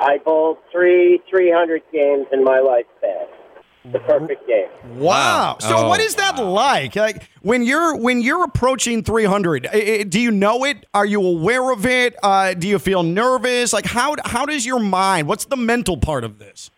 I 0.00 0.18
bowled 0.24 0.58
three 0.72 1.20
300 1.30 1.82
games 1.92 2.26
in 2.32 2.44
my 2.44 2.58
lifespan. 2.58 3.26
The 3.92 4.00
perfect 4.00 4.46
game. 4.48 4.66
Wow. 4.98 5.58
So 5.60 5.76
Oh, 5.76 5.88
what 5.88 6.00
is 6.00 6.16
that 6.16 6.42
like? 6.42 6.96
Like 6.96 7.28
when 7.42 7.62
you're 7.62 7.96
when 7.96 8.20
you're 8.20 8.42
approaching 8.42 9.04
300, 9.04 9.68
i- 9.72 9.98
i- 10.00 10.02
do 10.02 10.18
you 10.20 10.32
know 10.32 10.64
it? 10.64 10.84
Are 10.92 11.06
you 11.06 11.24
aware 11.24 11.70
of 11.70 11.86
it? 11.86 12.16
Uh, 12.20 12.54
do 12.54 12.66
you 12.66 12.80
feel 12.80 13.04
nervous? 13.04 13.72
Like 13.72 13.86
how 13.86 14.16
how 14.24 14.44
does 14.44 14.66
your 14.66 14.80
mind? 14.80 15.28
What's 15.28 15.44
the 15.44 15.56
mental 15.56 15.96
part 15.96 16.24
of 16.24 16.38
this? 16.40 16.70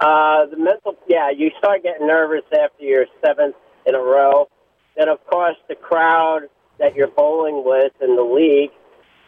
Uh, 0.00 0.46
the 0.46 0.56
mental, 0.56 0.96
yeah, 1.06 1.30
you 1.30 1.50
start 1.58 1.82
getting 1.82 2.06
nervous 2.06 2.42
after 2.52 2.82
your 2.84 3.04
seventh 3.24 3.54
in 3.86 3.94
a 3.94 4.00
row. 4.00 4.48
Then, 4.96 5.08
of 5.08 5.24
course, 5.26 5.56
the 5.68 5.74
crowd 5.74 6.48
that 6.78 6.94
you're 6.96 7.08
bowling 7.08 7.62
with 7.64 7.92
in 8.00 8.16
the 8.16 8.22
league, 8.22 8.70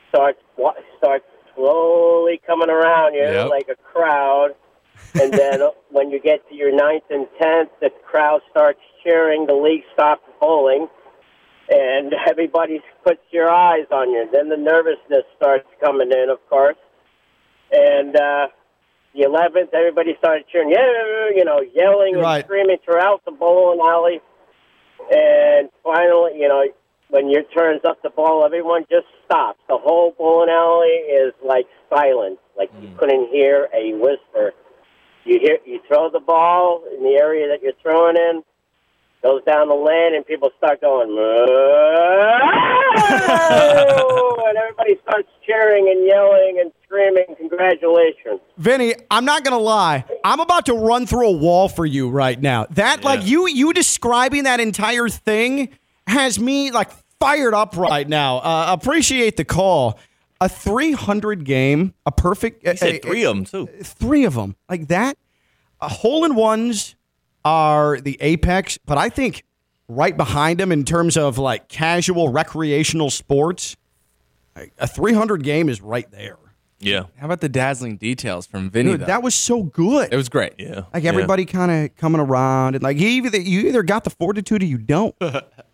starts 0.09 0.40
wa- 0.57 0.75
starts 0.99 1.25
slowly 1.57 2.40
coming 2.47 2.71
around 2.71 3.14
you 3.14 3.23
Yep. 3.23 3.49
like 3.51 3.69
a 3.69 3.77
crowd, 3.92 4.51
and 5.19 5.33
then 5.37 5.61
when 5.90 6.11
you 6.11 6.21
get 6.21 6.47
to 6.49 6.55
your 6.55 6.75
ninth 6.75 7.05
and 7.11 7.27
tenth, 7.40 7.71
the 7.81 7.90
crowd 8.05 8.42
starts 8.51 8.81
cheering. 9.03 9.47
The 9.47 9.55
league 9.55 9.83
stops 9.95 10.23
bowling, 10.40 10.88
and 11.69 12.14
everybody 12.29 12.81
puts 13.05 13.21
your 13.31 13.51
eyes 13.51 13.87
on 13.90 14.11
you. 14.11 14.29
Then 14.33 14.49
the 14.49 14.57
nervousness 14.57 15.25
starts 15.37 15.66
coming 15.81 16.12
in, 16.12 16.29
of 16.31 16.38
course, 16.49 16.77
and 17.73 18.14
uh, 18.14 18.49
the 19.14 19.23
eleventh, 19.23 19.71
everybody 19.73 20.14
started 20.19 20.45
cheering, 20.53 20.71
yeah, 20.71 21.31
you 21.35 21.45
know, 21.45 21.61
yelling 21.75 22.14
and 22.14 22.23
Right. 22.23 22.45
screaming 22.45 22.77
throughout 22.85 23.25
the 23.25 23.33
bowling 23.33 23.81
alley. 23.81 24.21
And 25.11 25.69
finally, 25.85 26.33
you 26.38 26.49
know, 26.49 26.64
when 27.09 27.31
your 27.31 27.42
turn's 27.45 27.83
up 27.85 28.03
the 28.03 28.11
ball, 28.11 28.45
everyone 28.45 28.85
just 28.90 29.07
stops. 29.25 29.61
The 29.69 29.79
whole 29.79 30.14
bowling 30.19 30.51
alley 30.51 30.88
is 30.88 31.33
like 31.45 31.66
silent, 31.88 32.38
like 32.57 32.71
you 32.81 32.88
mm. 32.88 32.99
couldn't 32.99 33.31
hear 33.31 33.69
a 33.75 33.92
whisper. 33.95 34.53
You 35.25 35.38
hear, 35.40 35.59
you 35.64 35.81
throw 35.88 36.11
the 36.11 36.21
ball 36.21 36.85
in 36.97 37.03
the 37.03 37.19
area 37.21 37.49
that 37.49 37.62
you're 37.62 37.73
throwing 37.83 38.16
in, 38.16 38.45
goes 39.23 39.42
down 39.45 39.69
the 39.69 39.75
lane, 39.75 40.14
and 40.14 40.25
people 40.25 40.51
start 40.57 40.81
going, 40.81 41.09
"Moo!" 41.09 41.16
and 44.47 44.57
everybody 44.57 44.97
starts 45.03 45.29
cheering 45.45 45.88
and 45.88 46.07
yelling 46.07 46.59
and 46.61 46.71
screaming, 46.85 47.25
"Congratulations!" 47.37 48.40
Vinny, 48.57 48.95
I'm 49.11 49.25
not 49.25 49.42
gonna 49.42 49.59
lie. 49.59 50.05
I'm 50.25 50.38
about 50.38 50.66
to 50.66 50.75
run 50.75 51.07
through 51.07 51.27
a 51.27 51.37
wall 51.37 51.69
for 51.69 51.87
you 51.87 52.09
right 52.09 52.40
now. 52.40 52.66
That 52.71 53.03
like 53.03 53.27
you 53.27 53.49
you 53.49 53.73
describing 53.73 54.45
that 54.45 54.61
entire 54.61 55.09
thing 55.09 55.71
has 56.07 56.38
me 56.38 56.71
like 56.71 56.90
fired 57.21 57.55
up 57.55 57.77
right 57.77 58.09
now. 58.09 58.38
Uh, 58.38 58.66
appreciate 58.69 59.37
the 59.37 59.45
call. 59.45 59.99
A 60.38 60.51
300 60.51 61.45
game, 61.45 61.95
a 62.05 62.12
perfect. 62.12 62.66
He 62.66 62.77
said 62.77 63.01
three 63.03 63.25
of 63.25 63.35
them 63.37 63.45
too. 63.47 63.66
Three 63.83 64.25
of 64.27 64.35
them 64.35 64.55
like 64.69 64.88
that. 64.88 65.16
Uh, 65.81 65.88
hole 65.88 66.25
in 66.27 66.35
ones 66.35 66.95
are 67.42 68.01
the 68.01 68.19
apex, 68.21 68.79
but 68.85 68.99
I 68.99 69.09
think 69.09 69.45
right 69.88 70.14
behind 70.14 70.61
them 70.61 70.73
in 70.73 70.85
terms 70.85 71.16
of 71.16 71.38
like 71.38 71.69
casual 71.69 72.29
recreational 72.31 73.09
sports, 73.09 73.77
like, 74.55 74.73
a 74.79 74.87
300 74.87 75.42
game 75.42 75.71
is 75.71 75.81
right 75.81 76.11
there. 76.11 76.37
Yeah. 76.81 77.05
How 77.16 77.25
about 77.27 77.40
the 77.40 77.49
dazzling 77.49 77.97
details 77.97 78.47
from 78.47 78.69
Vinny? 78.69 78.92
Dude, 78.92 79.07
that 79.07 79.23
was 79.23 79.35
so 79.35 79.62
good. 79.62 80.12
it 80.12 80.16
was 80.16 80.29
great. 80.29 80.53
Yeah. 80.59 80.83
Like 80.92 81.05
everybody 81.05 81.47
kind 81.47 81.71
of 81.71 81.97
coming 81.97 82.21
around 82.21 82.75
and 82.75 82.85
like 82.85 82.99
you 82.99 83.09
either 83.09 83.40
you 83.40 83.61
either 83.69 83.83
got 83.83 84.05
the 84.05 84.11
fortitude 84.11 84.62
or 84.62 84.66
you 84.66 84.77
don't. 84.77 85.14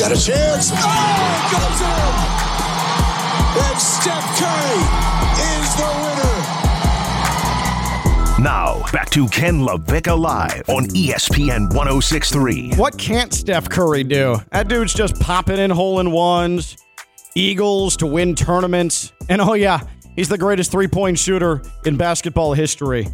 Got 0.02 0.12
a 0.12 0.16
chance. 0.16 0.72
Oh, 0.74 0.82
it 1.38 1.52
goes 1.54 1.82
in. 1.86 2.12
And 3.62 3.78
Steph 3.80 4.26
Curry 4.40 4.82
is 5.54 5.76
the 5.76 5.86
winner. 6.02 6.38
Now, 8.42 8.84
back 8.92 9.12
to 9.12 9.28
Ken 9.28 9.60
LaVicka 9.60 10.18
Live 10.20 10.68
on 10.70 10.86
ESPN 10.88 11.72
1063. 11.76 12.74
What 12.78 12.98
can't 12.98 13.32
Steph 13.32 13.70
Curry 13.70 14.04
do? 14.04 14.38
That 14.52 14.68
dude's 14.68 14.96
just 14.96 15.20
popping 15.20 15.60
in 15.60 15.70
hole 15.70 16.00
in 16.00 16.10
ones, 16.10 16.78
Eagles 17.36 17.96
to 17.98 18.08
win 18.08 18.34
tournaments. 18.34 19.14
And 19.30 19.40
oh, 19.40 19.54
yeah, 19.54 19.82
he's 20.16 20.30
the 20.30 20.38
greatest 20.40 20.72
three 20.72 20.88
point 20.88 21.20
shooter 21.20 21.62
in 21.86 21.96
basketball 21.96 22.54
history. 22.54 23.08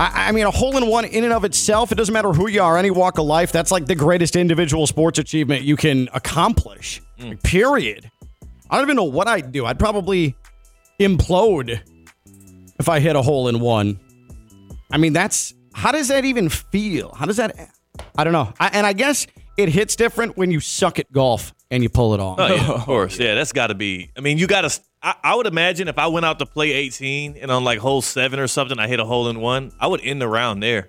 I, 0.00 0.28
I 0.28 0.32
mean, 0.32 0.44
a 0.44 0.50
hole 0.50 0.76
in 0.76 0.86
one 0.88 1.04
in 1.04 1.24
and 1.24 1.32
of 1.32 1.44
itself, 1.44 1.92
it 1.92 1.94
doesn't 1.94 2.12
matter 2.12 2.32
who 2.32 2.48
you 2.48 2.62
are, 2.62 2.76
any 2.76 2.90
walk 2.90 3.18
of 3.18 3.26
life, 3.26 3.52
that's 3.52 3.70
like 3.70 3.86
the 3.86 3.94
greatest 3.94 4.34
individual 4.34 4.86
sports 4.86 5.18
achievement 5.18 5.62
you 5.62 5.76
can 5.76 6.08
accomplish. 6.12 7.00
Like, 7.18 7.42
period. 7.42 8.10
I 8.70 8.76
don't 8.76 8.86
even 8.86 8.96
know 8.96 9.04
what 9.04 9.28
I'd 9.28 9.52
do. 9.52 9.66
I'd 9.66 9.78
probably 9.78 10.34
implode 10.98 11.80
if 12.78 12.88
I 12.88 12.98
hit 12.98 13.14
a 13.14 13.22
hole 13.22 13.48
in 13.48 13.60
one. 13.60 14.00
I 14.90 14.98
mean, 14.98 15.12
that's 15.12 15.54
how 15.72 15.92
does 15.92 16.08
that 16.08 16.24
even 16.24 16.48
feel? 16.48 17.12
How 17.14 17.26
does 17.26 17.36
that? 17.36 17.70
I 18.16 18.24
don't 18.24 18.32
know. 18.32 18.52
I, 18.58 18.70
and 18.72 18.86
I 18.86 18.92
guess 18.92 19.26
it 19.56 19.68
hits 19.68 19.94
different 19.94 20.36
when 20.36 20.50
you 20.50 20.58
suck 20.60 20.98
at 20.98 21.10
golf 21.12 21.54
and 21.70 21.82
you 21.82 21.88
pull 21.88 22.14
it 22.14 22.20
off. 22.20 22.38
Oh, 22.40 22.46
yeah, 22.46 22.72
of 22.72 22.80
course. 22.84 23.18
Yeah, 23.18 23.34
that's 23.34 23.52
got 23.52 23.68
to 23.68 23.74
be. 23.74 24.10
I 24.16 24.20
mean, 24.20 24.38
you 24.38 24.46
got 24.46 24.62
to. 24.62 24.80
I, 25.04 25.14
I 25.22 25.34
would 25.34 25.46
imagine 25.46 25.86
if 25.88 25.98
I 25.98 26.06
went 26.06 26.24
out 26.26 26.38
to 26.40 26.46
play 26.46 26.72
18 26.72 27.36
and 27.36 27.50
on 27.50 27.62
like 27.62 27.78
hole 27.78 28.00
seven 28.02 28.40
or 28.40 28.48
something, 28.48 28.78
I 28.78 28.88
hit 28.88 28.98
a 29.00 29.04
hole 29.04 29.28
in 29.28 29.38
one, 29.40 29.70
I 29.78 29.86
would 29.86 30.00
end 30.02 30.20
the 30.20 30.28
round 30.28 30.62
there. 30.62 30.88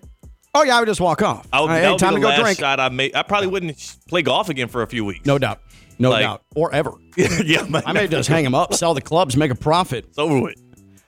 Oh 0.54 0.64
yeah, 0.64 0.78
I 0.78 0.80
would 0.80 0.86
just 0.88 1.02
walk 1.02 1.22
off. 1.22 1.46
I 1.52 1.60
would, 1.62 1.70
Hey, 1.70 1.82
that 1.82 1.92
would 1.92 2.00
time 2.00 2.12
be 2.12 2.16
to 2.16 2.20
the 2.22 2.22
go 2.22 2.30
last 2.30 2.42
drink. 2.42 2.60
shot 2.60 2.80
I 2.80 2.88
made. 2.90 3.14
I 3.14 3.24
probably 3.24 3.48
wouldn't 3.48 3.98
play 4.08 4.22
golf 4.22 4.48
again 4.48 4.70
for 4.70 4.82
a 4.84 4.88
few 4.88 5.04
weeks. 5.04 5.26
No 5.26 5.38
doubt. 5.38 5.60
No 6.00 6.10
Like- 6.12 6.24
doubt. 6.24 6.44
Or 6.56 6.74
ever. 6.74 6.94
yeah, 7.18 7.66
I 7.86 7.92
may 7.94 8.08
just 8.08 8.30
hang 8.30 8.44
them 8.46 8.56
up, 8.56 8.74
sell 8.74 8.94
the 8.94 9.02
clubs, 9.02 9.36
make 9.38 9.52
a 9.52 9.56
profit. 9.56 10.06
It's 10.08 10.18
over 10.18 10.40
with. 10.42 10.56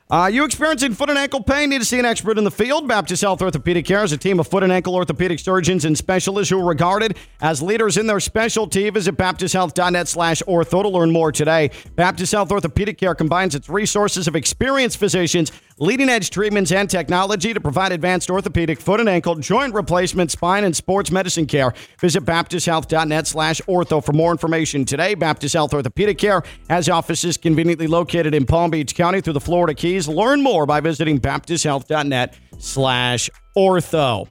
Uh, 0.10 0.30
you 0.32 0.46
experiencing 0.46 0.94
foot 0.94 1.10
and 1.10 1.20
ankle 1.20 1.44
pain? 1.44 1.70
Need 1.70 1.80
to 1.80 1.86
see 1.86 2.00
an 2.00 2.06
expert 2.06 2.38
in 2.38 2.46
the 2.46 2.52
field? 2.52 2.88
Baptist 2.88 3.22
Health 3.22 3.42
Orthopedic 3.42 3.86
Care 3.86 4.06
is 4.06 4.14
a 4.14 4.18
team 4.18 4.40
of 4.40 4.48
foot 4.48 4.64
and 4.64 4.72
ankle 4.72 4.96
orthopedic 4.96 5.38
surgeons 5.38 5.84
and 5.84 5.98
specialists 5.98 6.50
who 6.50 6.58
are 6.62 6.66
regarded 6.66 7.18
as 7.42 7.62
leaders 7.62 7.98
in 7.98 8.08
their 8.08 8.22
specialty. 8.22 8.90
Visit 8.90 9.18
baptisthealth.net 9.18 10.08
slash 10.08 10.42
ortho 10.48 10.82
to 10.84 10.88
learn 10.88 11.12
more 11.12 11.34
today. 11.34 11.72
Baptist 11.98 12.32
Health 12.32 12.54
Orthopedic 12.54 12.98
Care 12.98 13.16
combines 13.16 13.54
its 13.54 13.68
resources 13.68 14.30
of 14.30 14.36
experienced 14.38 14.96
physicians, 14.98 15.52
leading 15.80 16.10
edge 16.10 16.30
treatments, 16.30 16.72
and 16.72 16.90
technology 16.90 17.54
to 17.54 17.62
provide 17.62 17.92
advanced 17.92 18.30
orthopedic, 18.30 18.80
foot 18.80 19.00
and 19.00 19.10
ankle, 19.10 19.36
joint 19.36 19.74
replacement, 19.74 20.32
spine, 20.32 20.64
and 20.64 20.76
sports 20.76 21.12
medicine 21.12 21.46
care. 21.46 21.74
Visit 22.00 22.24
baptisthealth.net 22.26 23.28
slash 23.28 23.62
ortho 23.62 24.04
for 24.04 24.14
more 24.14 24.32
information 24.32 24.86
today. 24.86 25.16
Baptist 25.16 25.54
Health 25.54 25.74
Orthopedic 25.74 26.18
Care 26.18 26.44
has 26.70 26.90
offices 26.90 27.38
conveniently 27.38 27.88
located 27.88 28.34
in 28.34 28.46
Palm 28.46 28.72
Beach 28.72 28.96
County 28.96 29.22
through 29.22 29.34
the 29.34 29.42
Florida 29.42 29.74
Keys. 29.74 30.08
Learn 30.08 30.42
more 30.42 30.66
by 30.66 30.80
visiting 30.80 31.20
baptisthealth.net 31.20 32.36
slash 32.58 33.30
ortho. 33.56 34.28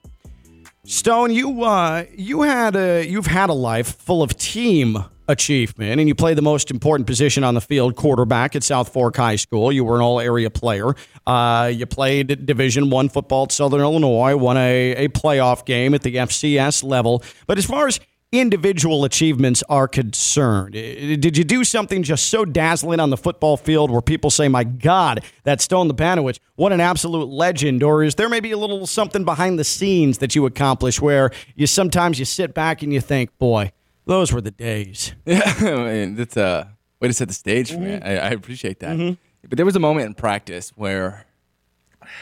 Stone, 0.84 1.32
you 1.32 1.64
uh, 1.64 2.05
you 2.16 2.42
had 2.42 2.76
a 2.76 3.05
you've 3.05 3.26
had 3.26 3.51
a 3.51 3.53
life 3.53 3.97
full 3.97 4.22
of 4.22 4.36
team 4.36 5.05
achievement, 5.29 6.01
and 6.01 6.09
you 6.09 6.14
played 6.14 6.39
the 6.39 6.43
most 6.43 6.70
important 6.70 7.07
position 7.07 7.45
on 7.45 7.55
the 7.55 7.61
field, 7.61 7.97
quarterback 7.97 8.57
at 8.57 8.62
South 8.62 8.93
Fork 8.93 9.16
High 9.16 9.37
School. 9.37 9.72
You 9.72 9.85
were 9.85 9.97
an 9.97 10.03
all 10.03 10.20
area 10.20 10.51
player. 10.51 10.95
Uh, 11.27 11.70
you 11.74 11.87
played 11.87 12.47
Division 12.47 12.91
One 12.91 13.09
football 13.09 13.45
at 13.45 13.53
Southern 13.53 13.81
Illinois, 13.81 14.37
won 14.37 14.57
a, 14.57 15.07
a 15.07 15.09
playoff 15.09 15.64
game 15.64 15.95
at 15.95 16.03
the 16.03 16.16
FCS 16.16 16.85
level. 16.85 17.22
But 17.47 17.59
as 17.59 17.64
far 17.64 17.87
as 17.87 18.01
individual 18.33 19.05
achievements 19.05 19.62
are 19.68 19.87
concerned. 19.87 20.72
Did 20.72 21.37
you 21.37 21.45
do 21.45 21.64
something 21.64 22.03
just 22.03 22.29
so 22.29 22.45
dazzling 22.45 23.01
on 23.01 23.11
the 23.11 23.16
football 23.16 23.57
field 23.57 23.91
where 23.91 24.03
people 24.03 24.31
say, 24.31 24.49
my 24.49 24.64
God, 24.64 25.22
that 25.45 25.61
Stone 25.61 25.89
the 25.89 25.95
Lepanowicz, 25.95 26.39
what 26.57 26.72
an 26.72 26.81
absolute 26.81 27.29
legend? 27.29 27.83
Or 27.83 28.03
is 28.03 28.16
there 28.16 28.29
maybe 28.29 28.51
a 28.51 28.59
little 28.59 28.87
something 28.87 29.24
behind 29.24 29.59
the 29.59 29.64
scenes 29.64 30.18
that 30.18 30.35
you 30.35 30.45
accomplish 30.47 31.01
where 31.01 31.31
you 31.55 31.66
sometimes 31.66 32.18
you 32.18 32.24
sit 32.24 32.53
back 32.53 32.83
and 32.83 32.93
you 32.93 33.01
think, 33.01 33.37
boy, 33.39 33.72
those 34.07 34.32
were 34.32 34.40
the 34.40 34.50
days. 34.50 35.12
Yeah, 35.26 35.54
I 35.59 35.92
mean, 35.92 36.14
that's 36.14 36.36
a 36.36 36.72
way 37.00 37.09
to 37.09 37.14
set 37.14 37.28
the 37.28 37.34
stage 37.34 37.72
for 37.72 37.78
me. 37.78 37.90
Mm-hmm. 37.90 38.07
I, 38.07 38.18
I 38.18 38.28
appreciate 38.30 38.80
that. 38.80 38.96
Mm-hmm. 38.96 39.14
But 39.48 39.57
there 39.57 39.66
was 39.66 39.76
a 39.76 39.80
moment 39.80 40.07
in 40.07 40.14
practice 40.14 40.72
where 40.76 41.26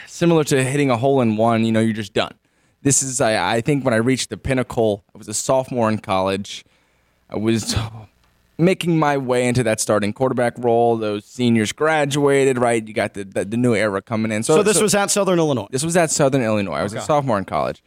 similar 0.07 0.43
to 0.45 0.63
hitting 0.63 0.89
a 0.89 0.97
hole 0.97 1.21
in 1.21 1.37
one. 1.37 1.65
You 1.65 1.71
know, 1.71 1.79
you're 1.79 1.93
just 1.93 2.13
done. 2.13 2.33
This 2.81 3.01
is, 3.01 3.19
I, 3.19 3.55
I 3.55 3.61
think, 3.61 3.83
when 3.83 3.93
I 3.93 3.97
reached 3.97 4.29
the 4.29 4.37
pinnacle. 4.37 5.03
I 5.13 5.17
was 5.17 5.27
a 5.27 5.33
sophomore 5.33 5.89
in 5.89 5.99
college. 5.99 6.63
I 7.29 7.37
was 7.37 7.75
making 8.57 8.99
my 8.99 9.17
way 9.17 9.47
into 9.47 9.63
that 9.63 9.79
starting 9.79 10.13
quarterback 10.13 10.53
role. 10.57 10.97
Those 10.97 11.25
seniors 11.25 11.71
graduated, 11.71 12.57
right? 12.57 12.85
You 12.87 12.93
got 12.93 13.13
the 13.13 13.23
the, 13.23 13.45
the 13.45 13.57
new 13.57 13.73
era 13.73 14.01
coming 14.01 14.31
in. 14.31 14.43
So, 14.43 14.61
this 14.61 14.81
was 14.81 14.93
at 14.93 15.09
Southern 15.09 15.39
Illinois. 15.39 15.67
This 15.71 15.83
was 15.83 15.97
at 15.97 16.11
Southern 16.11 16.43
Illinois. 16.43 16.75
I 16.75 16.83
was 16.83 16.93
a 16.93 17.01
sophomore 17.01 17.37
in 17.37 17.45
college. 17.45 17.81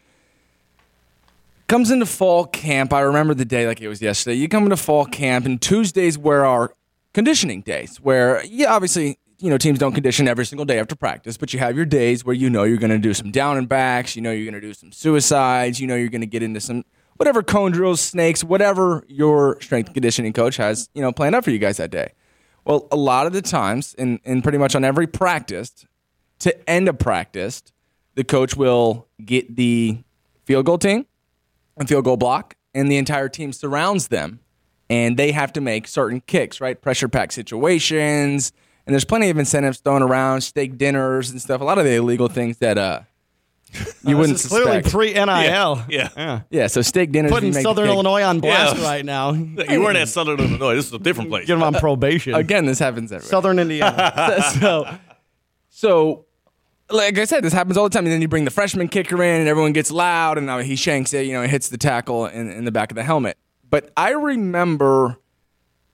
Comes 1.68 1.90
into 1.90 2.06
fall 2.06 2.46
camp. 2.46 2.94
I 2.94 3.00
remember 3.00 3.34
the 3.34 3.44
day 3.44 3.66
like 3.66 3.82
it 3.82 3.88
was 3.88 4.00
yesterday. 4.00 4.36
You 4.36 4.48
come 4.48 4.64
into 4.64 4.78
fall 4.78 5.04
camp, 5.04 5.44
and 5.44 5.60
Tuesdays 5.60 6.16
were 6.16 6.46
our 6.46 6.74
conditioning 7.12 7.60
days, 7.60 7.98
where, 7.98 8.42
yeah, 8.46 8.72
obviously, 8.72 9.18
you 9.38 9.50
know, 9.50 9.58
teams 9.58 9.78
don't 9.78 9.92
condition 9.92 10.26
every 10.28 10.46
single 10.46 10.64
day 10.64 10.78
after 10.78 10.96
practice, 10.96 11.36
but 11.36 11.52
you 11.52 11.58
have 11.58 11.76
your 11.76 11.84
days 11.84 12.24
where 12.24 12.34
you 12.34 12.48
know 12.48 12.64
you're 12.64 12.78
going 12.78 12.90
to 12.90 12.98
do 12.98 13.12
some 13.12 13.30
down 13.30 13.58
and 13.58 13.68
backs, 13.68 14.16
you 14.16 14.22
know 14.22 14.30
you're 14.30 14.50
going 14.50 14.60
to 14.60 14.66
do 14.66 14.72
some 14.72 14.92
suicides, 14.92 15.78
you 15.78 15.86
know 15.86 15.94
you're 15.94 16.08
going 16.08 16.22
to 16.22 16.26
get 16.26 16.42
into 16.42 16.58
some 16.58 16.84
whatever 17.18 17.42
cone 17.42 17.70
drills, 17.70 18.00
snakes, 18.00 18.42
whatever 18.42 19.04
your 19.06 19.60
strength 19.60 19.92
conditioning 19.92 20.32
coach 20.32 20.56
has, 20.56 20.88
you 20.94 21.02
know, 21.02 21.12
planned 21.12 21.34
up 21.34 21.44
for 21.44 21.50
you 21.50 21.58
guys 21.58 21.76
that 21.76 21.90
day. 21.90 22.12
Well, 22.64 22.88
a 22.90 22.96
lot 22.96 23.26
of 23.26 23.34
the 23.34 23.42
times, 23.42 23.94
and, 23.98 24.20
and 24.24 24.42
pretty 24.42 24.58
much 24.58 24.74
on 24.74 24.84
every 24.84 25.06
practice, 25.06 25.84
to 26.38 26.70
end 26.70 26.88
a 26.88 26.94
practice, 26.94 27.62
the 28.14 28.24
coach 28.24 28.56
will 28.56 29.06
get 29.22 29.54
the 29.56 30.02
field 30.46 30.64
goal 30.64 30.78
team 30.78 31.04
and 31.78 31.88
field 31.88 32.04
goal 32.04 32.16
block, 32.16 32.56
and 32.74 32.90
the 32.90 32.96
entire 32.96 33.28
team 33.28 33.52
surrounds 33.52 34.08
them, 34.08 34.40
and 34.90 35.16
they 35.16 35.32
have 35.32 35.52
to 35.54 35.60
make 35.60 35.88
certain 35.88 36.20
kicks, 36.20 36.60
right? 36.60 36.80
Pressure 36.80 37.08
pack 37.08 37.32
situations, 37.32 38.52
and 38.86 38.94
there's 38.94 39.04
plenty 39.04 39.30
of 39.30 39.38
incentives 39.38 39.78
thrown 39.80 40.02
around, 40.02 40.40
steak 40.42 40.78
dinners 40.78 41.30
and 41.30 41.40
stuff. 41.40 41.60
A 41.60 41.64
lot 41.64 41.78
of 41.78 41.84
the 41.84 41.94
illegal 41.94 42.28
things 42.28 42.58
that 42.58 42.78
uh 42.78 43.00
you 44.02 44.16
wouldn't 44.16 44.36
this 44.38 44.46
is 44.46 44.50
clearly 44.50 44.80
pre 44.80 45.12
NIL. 45.12 45.26
Yeah. 45.26 46.08
Yeah. 46.16 46.40
yeah, 46.48 46.66
so 46.68 46.80
steak 46.80 47.12
dinners. 47.12 47.30
Putting 47.30 47.52
make 47.52 47.62
Southern. 47.62 47.88
Illinois 47.88 48.22
on 48.22 48.40
blast 48.40 48.78
Yeah. 48.78 48.82
right 48.84 49.04
now. 49.04 49.32
You 49.68 49.82
weren't 49.82 49.98
at 49.98 50.08
Southern 50.08 50.40
Illinois. 50.40 50.74
This 50.76 50.86
is 50.86 50.92
a 50.94 50.98
different 50.98 51.28
place. 51.28 51.46
Get 51.46 51.54
him 51.54 51.62
on 51.62 51.74
probation. 51.74 52.34
Again, 52.34 52.64
this 52.64 52.78
happens 52.78 53.12
everywhere. 53.12 53.28
Southern 53.28 53.58
Indiana. 53.58 54.42
so, 54.58 54.96
so, 55.68 56.24
like 56.90 57.18
I 57.18 57.24
said, 57.24 57.44
this 57.44 57.52
happens 57.52 57.76
all 57.76 57.84
the 57.84 57.90
time. 57.90 58.04
And 58.04 58.12
then 58.12 58.22
you 58.22 58.28
bring 58.28 58.44
the 58.44 58.50
freshman 58.50 58.88
kicker 58.88 59.22
in, 59.22 59.40
and 59.40 59.48
everyone 59.48 59.72
gets 59.72 59.90
loud, 59.90 60.38
and 60.38 60.46
now 60.46 60.58
he 60.58 60.76
shanks 60.76 61.12
it. 61.14 61.26
You 61.26 61.34
know, 61.34 61.42
it 61.42 61.50
hits 61.50 61.68
the 61.68 61.78
tackle 61.78 62.26
in, 62.26 62.50
in 62.50 62.64
the 62.64 62.72
back 62.72 62.90
of 62.90 62.96
the 62.96 63.02
helmet. 63.04 63.36
But 63.68 63.92
I 63.96 64.10
remember 64.10 65.18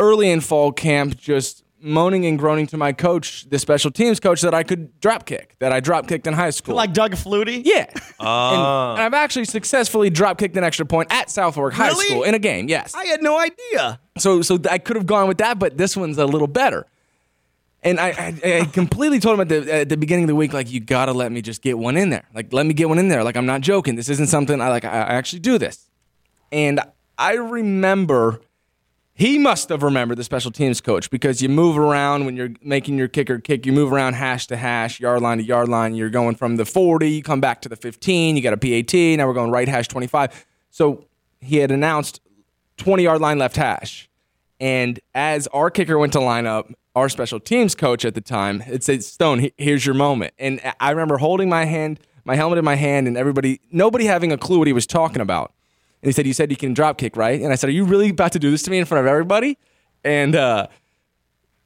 early 0.01 0.31
in 0.31 0.41
fall 0.41 0.73
camp 0.73 1.17
just 1.17 1.63
moaning 1.81 2.25
and 2.25 2.39
groaning 2.39 2.67
to 2.69 2.77
my 2.79 2.93
coach, 2.93 3.45
the 3.51 3.59
special 3.59 3.91
teams 3.91 4.19
coach, 4.19 4.41
that 4.41 4.55
I 4.55 4.63
could 4.63 4.99
drop 5.01 5.27
kick, 5.27 5.55
that 5.59 5.71
I 5.71 5.81
drop 5.81 6.09
kicked 6.09 6.27
in 6.27 6.33
high 6.33 6.49
school. 6.51 6.75
like 6.75 6.95
Doug 6.95 7.13
Flutie? 7.13 7.61
yeah. 7.65 7.87
Ah. 8.19 8.93
And, 8.93 9.01
and 9.01 9.03
I've 9.07 9.13
actually 9.15 9.45
successfully 9.45 10.09
drop 10.09 10.39
kicked 10.39 10.57
an 10.57 10.65
extra 10.65 10.87
point 10.87 11.13
at 11.13 11.29
South 11.31 11.57
Fork 11.57 11.75
High 11.75 11.89
Really? 11.89 12.07
School 12.07 12.23
in 12.23 12.35
a 12.35 12.39
game. 12.39 12.69
Yes. 12.69 12.95
I 12.95 13.05
had 13.05 13.23
no 13.23 13.39
idea. 13.39 14.01
So 14.17 14.41
so 14.41 14.59
I 14.71 14.79
could 14.79 14.97
have 14.97 15.05
gone 15.07 15.29
with 15.29 15.39
that, 15.39 15.59
but 15.59 15.77
this 15.77 15.95
one's 15.97 16.17
a 16.17 16.25
little 16.25 16.47
better. 16.47 16.87
And 17.85 18.01
I, 18.01 18.09
I, 18.09 18.59
I 18.61 18.65
completely 18.65 19.21
told 19.21 19.35
him 19.35 19.41
at 19.43 19.49
the 19.51 19.75
at 19.75 19.89
the 19.91 19.99
beginning 19.99 20.25
of 20.25 20.29
the 20.29 20.35
week, 20.35 20.55
like 20.55 20.73
you 20.73 20.81
gotta 20.81 21.13
let 21.13 21.31
me 21.31 21.43
just 21.43 21.61
get 21.61 21.79
one 21.79 21.99
in 21.99 22.09
there. 22.09 22.25
Like 22.35 22.51
let 22.53 22.65
me 22.65 22.73
get 22.73 22.89
one 22.89 22.99
in 22.99 23.09
there. 23.09 23.23
Like 23.23 23.37
I'm 23.37 23.45
not 23.45 23.61
joking. 23.61 23.95
This 23.95 24.09
isn't 24.09 24.29
something 24.29 24.61
I 24.61 24.71
like. 24.71 24.87
I, 24.87 24.89
actually 24.89 25.41
do 25.41 25.59
this. 25.59 25.91
And 26.51 26.81
I 27.19 27.35
remember 27.35 28.41
he 29.13 29.39
must 29.39 29.69
have 29.69 29.83
remembered 29.83 30.17
the 30.17 30.25
special 30.25 30.51
teams 30.51 30.81
coach 30.81 31.11
because 31.11 31.43
you 31.43 31.51
move 31.51 31.77
around 31.77 32.25
when 32.25 32.37
you're 32.37 32.51
making 32.63 32.97
your 32.97 33.07
kicker 33.07 33.39
kick. 33.39 33.67
You 33.67 33.73
move 33.73 33.93
around 33.93 34.15
hash 34.15 34.47
to 34.47 34.57
hash, 34.57 34.99
yard 34.99 35.21
line 35.21 35.39
to 35.39 35.45
yard 35.45 35.69
line. 35.69 35.95
You're 35.95 36.11
going 36.11 36.37
from 36.37 36.57
the 36.57 36.65
40, 36.65 37.11
you 37.11 37.23
come 37.23 37.41
back 37.41 37.61
to 37.63 37.69
the 37.69 37.77
15. 37.77 38.37
You 38.37 38.43
got 38.43 38.55
a 38.55 38.57
PAT. 38.57 38.95
Now 39.19 39.27
we're 39.27 39.35
going 39.35 39.51
right 39.51 39.69
hash 39.69 39.89
25. 39.89 40.47
So 40.71 41.05
he 41.41 41.59
had 41.59 41.71
announced 41.71 42.23
20 42.79 43.03
yard 43.03 43.21
line 43.21 43.39
left 43.39 43.57
hash. 43.57 44.09
And 44.59 44.99
as 45.15 45.47
our 45.49 45.71
kicker 45.71 45.99
went 45.99 46.15
to 46.15 46.21
line 46.21 46.47
up, 46.47 46.73
our 46.95 47.09
special 47.09 47.41
teams 47.41 47.75
coach 47.75 48.05
at 48.05 48.15
the 48.15 48.21
time, 48.21 48.63
it 48.67 48.85
said, 48.85 49.03
Stone, 49.03 49.51
here's 49.57 49.85
your 49.85 49.95
moment. 49.95 50.35
And 50.39 50.61
I 50.81 50.91
remember 50.91 51.19
holding 51.19 51.49
my 51.49 51.65
hand, 51.65 52.01
my 52.25 52.37
helmet 52.37 52.59
in 52.59 52.65
my 52.65 52.77
hand, 52.77 53.09
and 53.09 53.17
everybody, 53.17 53.61
nobody 53.71 54.05
having 54.05 54.33
a 54.33 54.39
clue 54.39 54.59
what 54.59 54.67
he 54.67 54.73
was 54.73 54.87
talking 54.87 55.21
about. 55.21 55.53
And 56.03 56.09
he 56.09 56.13
said, 56.13 56.27
You 56.27 56.33
said 56.33 56.51
you 56.51 56.57
can 56.57 56.75
drop 56.75 56.99
kick, 56.99 57.17
right? 57.17 57.41
And 57.41 57.53
I 57.53 57.57
said, 57.57 57.69
Are 57.69 57.73
you 57.73 57.85
really 57.85 58.11
about 58.11 58.33
to 58.33 58.39
do 58.39 58.51
this 58.51 58.63
to 58.65 58.71
me 58.71 58.79
in 58.79 58.85
front 58.85 59.05
of 59.05 59.11
everybody? 59.11 59.59
And 60.05 60.37
uh, 60.37 60.69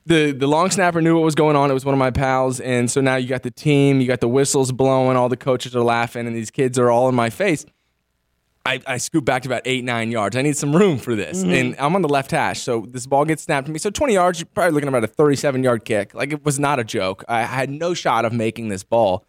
the 0.06 0.32
the 0.32 0.46
long 0.46 0.70
snapper 0.70 1.02
knew 1.02 1.14
what 1.14 1.24
was 1.24 1.34
going 1.34 1.56
on. 1.56 1.70
It 1.70 1.74
was 1.74 1.84
one 1.84 1.94
of 1.94 1.98
my 1.98 2.10
pals. 2.10 2.60
And 2.60 2.90
so 2.90 3.00
now 3.00 3.16
you 3.16 3.28
got 3.28 3.42
the 3.42 3.50
team, 3.50 4.00
you 4.00 4.06
got 4.06 4.20
the 4.20 4.28
whistles 4.28 4.72
blowing, 4.72 5.16
all 5.16 5.28
the 5.28 5.36
coaches 5.36 5.76
are 5.76 5.82
laughing, 5.82 6.26
and 6.26 6.34
these 6.34 6.50
kids 6.50 6.78
are 6.78 6.90
all 6.90 7.08
in 7.08 7.14
my 7.14 7.30
face. 7.30 7.66
I, 8.68 8.80
I 8.86 8.96
scoot 8.98 9.24
back 9.24 9.42
to 9.42 9.48
about 9.48 9.62
eight, 9.64 9.82
nine 9.82 10.10
yards. 10.10 10.36
I 10.36 10.42
need 10.42 10.56
some 10.56 10.76
room 10.76 10.98
for 10.98 11.14
this. 11.14 11.42
Mm-hmm. 11.42 11.52
And 11.52 11.76
I'm 11.78 11.94
on 11.94 12.02
the 12.02 12.08
left 12.08 12.30
hash. 12.30 12.60
So 12.60 12.86
this 12.88 13.06
ball 13.06 13.24
gets 13.24 13.42
snapped 13.42 13.66
to 13.66 13.72
me. 13.72 13.78
So 13.78 13.88
20 13.88 14.12
yards, 14.12 14.40
you're 14.40 14.46
probably 14.46 14.72
looking 14.72 14.88
at 14.88 14.94
about 14.94 15.04
a 15.04 15.12
37 15.12 15.62
yard 15.62 15.84
kick. 15.84 16.12
Like 16.12 16.32
it 16.32 16.44
was 16.44 16.58
not 16.58 16.78
a 16.78 16.84
joke. 16.84 17.24
I 17.28 17.42
had 17.42 17.70
no 17.70 17.94
shot 17.94 18.24
of 18.26 18.32
making 18.32 18.68
this 18.68 18.84
ball. 18.84 19.24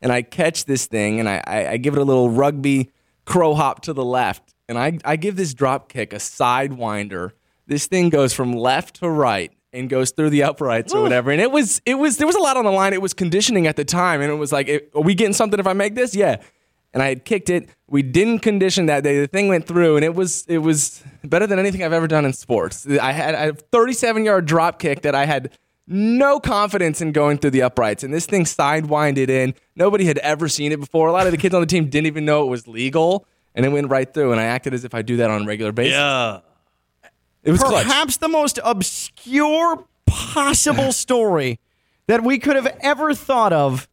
And 0.00 0.10
I 0.10 0.22
catch 0.22 0.64
this 0.64 0.86
thing 0.86 1.20
and 1.20 1.28
I, 1.28 1.42
I, 1.46 1.68
I 1.72 1.76
give 1.76 1.94
it 1.94 2.00
a 2.00 2.04
little 2.04 2.30
rugby 2.30 2.90
crow 3.26 3.54
hop 3.54 3.82
to 3.82 3.92
the 3.92 4.04
left. 4.04 4.54
And 4.68 4.78
I, 4.78 4.98
I 5.04 5.16
give 5.16 5.36
this 5.36 5.52
drop 5.52 5.90
kick 5.90 6.12
a 6.12 6.16
sidewinder. 6.16 7.32
This 7.66 7.86
thing 7.86 8.08
goes 8.08 8.32
from 8.32 8.52
left 8.52 8.96
to 9.00 9.10
right 9.10 9.52
and 9.72 9.90
goes 9.90 10.12
through 10.12 10.30
the 10.30 10.44
uprights 10.44 10.94
or 10.94 11.02
whatever. 11.02 11.30
And 11.30 11.40
it 11.40 11.50
was 11.50 11.82
it 11.84 11.96
was 11.96 12.16
there 12.16 12.26
was 12.26 12.36
a 12.36 12.40
lot 12.40 12.56
on 12.56 12.64
the 12.64 12.70
line. 12.70 12.94
It 12.94 13.02
was 13.02 13.12
conditioning 13.12 13.66
at 13.66 13.76
the 13.76 13.84
time, 13.84 14.22
and 14.22 14.30
it 14.30 14.36
was 14.36 14.50
like, 14.50 14.90
are 14.94 15.02
we 15.02 15.14
getting 15.14 15.34
something 15.34 15.60
if 15.60 15.66
I 15.66 15.74
make 15.74 15.94
this? 15.94 16.14
Yeah. 16.14 16.40
And 16.98 17.04
I 17.04 17.10
had 17.10 17.24
kicked 17.24 17.48
it. 17.48 17.68
We 17.86 18.02
didn't 18.02 18.40
condition 18.40 18.86
that 18.86 19.04
day. 19.04 19.20
The 19.20 19.28
thing 19.28 19.46
went 19.46 19.68
through, 19.68 19.94
and 19.94 20.04
it 20.04 20.16
was 20.16 20.44
it 20.48 20.58
was 20.58 21.00
better 21.22 21.46
than 21.46 21.60
anything 21.60 21.84
I've 21.84 21.92
ever 21.92 22.08
done 22.08 22.24
in 22.24 22.32
sports. 22.32 22.88
I 22.88 23.12
had 23.12 23.36
a 23.36 23.52
37 23.54 24.24
yard 24.24 24.46
drop 24.46 24.80
kick 24.80 25.02
that 25.02 25.14
I 25.14 25.24
had 25.24 25.56
no 25.86 26.40
confidence 26.40 27.00
in 27.00 27.12
going 27.12 27.38
through 27.38 27.52
the 27.52 27.62
uprights, 27.62 28.02
and 28.02 28.12
this 28.12 28.26
thing 28.26 28.42
sidewinded 28.42 29.28
in. 29.28 29.54
Nobody 29.76 30.06
had 30.06 30.18
ever 30.18 30.48
seen 30.48 30.72
it 30.72 30.80
before. 30.80 31.06
A 31.06 31.12
lot 31.12 31.26
of 31.26 31.30
the 31.30 31.38
kids 31.38 31.54
on 31.54 31.60
the 31.60 31.68
team 31.68 31.88
didn't 31.88 32.08
even 32.08 32.24
know 32.24 32.42
it 32.42 32.50
was 32.50 32.66
legal, 32.66 33.28
and 33.54 33.64
it 33.64 33.68
went 33.68 33.88
right 33.88 34.12
through. 34.12 34.32
And 34.32 34.40
I 34.40 34.46
acted 34.46 34.74
as 34.74 34.84
if 34.84 34.92
I 34.92 35.02
do 35.02 35.18
that 35.18 35.30
on 35.30 35.42
a 35.42 35.46
regular 35.46 35.70
basis. 35.70 35.92
Yeah. 35.92 36.40
It 37.44 37.52
was 37.52 37.62
clutch. 37.62 37.86
Perhaps 37.86 38.16
the 38.16 38.28
most 38.28 38.58
obscure 38.64 39.84
possible 40.04 40.90
story 41.06 41.60
that 42.08 42.24
we 42.24 42.40
could 42.40 42.56
have 42.56 42.76
ever 42.80 43.14
thought 43.14 43.52
of. 43.52 43.88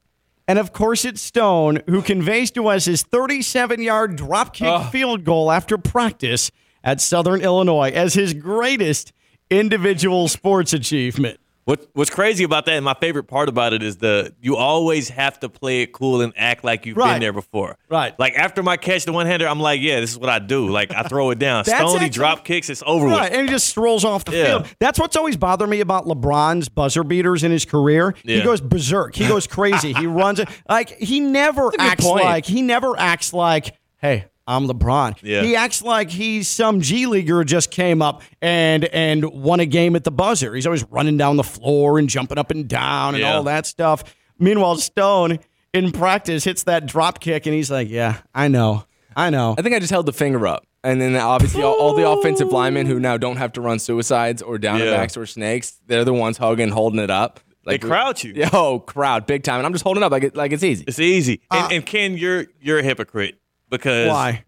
And 0.47 0.59
of 0.59 0.73
course, 0.73 1.05
it's 1.05 1.21
Stone 1.21 1.81
who 1.87 2.01
conveys 2.01 2.51
to 2.51 2.67
us 2.67 2.85
his 2.85 3.01
37 3.01 3.81
yard 3.81 4.17
dropkick 4.17 4.91
field 4.91 5.23
goal 5.23 5.51
after 5.51 5.77
practice 5.77 6.51
at 6.83 7.01
Southern 7.01 7.41
Illinois 7.41 7.89
as 7.91 8.13
his 8.13 8.33
greatest 8.33 9.11
individual 9.49 10.27
sports 10.27 10.73
achievement. 10.73 11.39
What 11.65 11.87
What's 11.93 12.11
crazy 12.11 12.43
about 12.43 12.65
that, 12.67 12.73
and 12.75 12.85
my 12.85 12.93
favorite 12.93 13.23
part 13.23 13.49
about 13.49 13.73
it 13.73 13.81
is 13.81 13.97
the 13.97 14.33
you 14.39 14.55
always 14.55 15.09
have 15.09 15.39
to 15.39 15.49
play 15.49 15.81
it 15.81 15.93
cool 15.93 16.21
and 16.21 16.31
act 16.37 16.63
like 16.63 16.85
you've 16.85 16.95
Right. 16.95 17.13
been 17.13 17.21
there 17.21 17.33
before. 17.33 17.77
Right. 17.89 18.13
Like 18.19 18.35
after 18.35 18.61
my 18.61 18.77
catch 18.77 19.05
the 19.05 19.11
one 19.11 19.25
hander, 19.25 19.47
I'm 19.47 19.59
like, 19.59 19.81
yeah, 19.81 19.99
this 19.99 20.11
is 20.11 20.17
what 20.19 20.29
I 20.29 20.37
do. 20.37 20.69
Like 20.69 20.91
I 20.93 21.01
throw 21.03 21.31
it 21.31 21.39
down. 21.39 21.65
Stoney 21.65 21.81
actually- 21.95 22.09
drop 22.09 22.45
kicks, 22.45 22.69
it's 22.69 22.83
over 22.85 23.07
Right, 23.07 23.31
with. 23.31 23.39
and 23.39 23.47
he 23.49 23.53
just 23.53 23.67
strolls 23.67 24.05
off 24.05 24.25
the 24.25 24.37
Yeah. 24.37 24.45
field. 24.45 24.67
That's 24.79 24.99
what's 24.99 25.15
always 25.15 25.37
bothered 25.37 25.67
me 25.67 25.79
about 25.79 26.05
LeBron's 26.05 26.69
buzzer 26.69 27.03
beaters 27.03 27.43
in 27.43 27.51
his 27.51 27.65
career. 27.65 28.13
He 28.23 28.41
goes 28.43 28.61
berserk. 28.61 29.15
He 29.15 29.27
goes 29.27 29.47
crazy. 29.47 29.91
he 29.93 30.05
runs 30.07 30.39
it 30.39 30.47
like 30.69 30.89
he 30.99 31.19
never 31.19 31.71
acts 31.79 32.05
point. 32.05 32.23
like 32.25 32.45
he 32.45 32.61
never 32.61 32.97
acts 32.99 33.33
like, 33.33 33.73
hey, 33.97 34.25
I'm 34.47 34.67
LeBron. 34.67 35.17
Yeah. 35.23 35.41
He 35.41 35.55
acts 35.55 35.81
like 35.81 36.09
he's 36.11 36.47
some 36.47 36.81
G 36.81 37.07
leaguer 37.07 37.43
just 37.43 37.71
came 37.71 38.01
up 38.01 38.21
and 38.41 38.85
and 38.85 39.25
won 39.25 39.59
a 39.59 39.65
game 39.65 39.95
at 39.95 40.03
the 40.03 40.11
buzzer. 40.11 40.53
He's 40.53 40.65
always 40.67 40.83
running 40.85 41.17
down 41.17 41.35
the 41.37 41.43
floor 41.43 41.97
and 41.97 42.07
jumping 42.07 42.37
up 42.37 42.51
and 42.51 42.67
down 42.67 43.15
and 43.15 43.21
Yeah. 43.23 43.35
all 43.35 43.43
that 43.43 43.65
stuff. 43.65 44.03
Meanwhile, 44.37 44.75
Stone 44.77 45.39
in 45.73 45.91
practice 45.91 46.43
hits 46.43 46.63
that 46.63 46.85
drop 46.85 47.19
kick 47.19 47.45
and 47.47 47.55
he's 47.55 47.71
like, 47.71 47.89
yeah, 47.89 48.17
I 48.33 48.47
know, 48.47 48.85
I 49.15 49.29
know. 49.31 49.55
I 49.57 49.61
think 49.61 49.75
I 49.75 49.79
just 49.79 49.91
held 49.91 50.05
the 50.05 50.13
finger 50.13 50.45
up. 50.45 50.65
And 50.83 51.01
then 51.01 51.15
obviously 51.15 51.63
all, 51.63 51.73
all 51.73 51.95
the 51.95 52.07
offensive 52.07 52.49
linemen 52.49 52.85
who 52.85 52.99
now 52.99 53.17
don't 53.17 53.37
have 53.37 53.51
to 53.53 53.61
run 53.61 53.79
suicides 53.79 54.43
or 54.43 54.59
down 54.59 54.77
Yeah. 54.79 54.91
backs 54.95 55.17
or 55.17 55.25
snakes, 55.25 55.79
they're 55.87 56.05
the 56.05 56.13
ones 56.13 56.37
hugging, 56.37 56.69
holding 56.69 56.99
it 56.99 57.09
up. 57.09 57.39
They 57.65 57.79
crouch 57.79 58.23
you. 58.23 58.33
Yo, 58.33 58.47
oh, 58.53 58.79
crowd, 58.79 59.25
big 59.25 59.41
time. 59.41 59.57
And 59.57 59.65
I'm 59.65 59.73
just 59.73 59.83
holding 59.83 60.03
up 60.03 60.11
like 60.11 60.23
it, 60.23 60.35
like 60.35 60.51
it's 60.51 60.63
easy. 60.63 60.83
It's 60.87 60.99
easy. 60.99 61.41
Uh, 61.49 61.61
and, 61.63 61.73
and 61.77 61.85
Ken, 61.87 62.15
you're 62.15 62.45
you're 62.61 62.77
a 62.77 62.83
hypocrite 62.83 63.39
because 63.69 64.09
Why? 64.09 64.43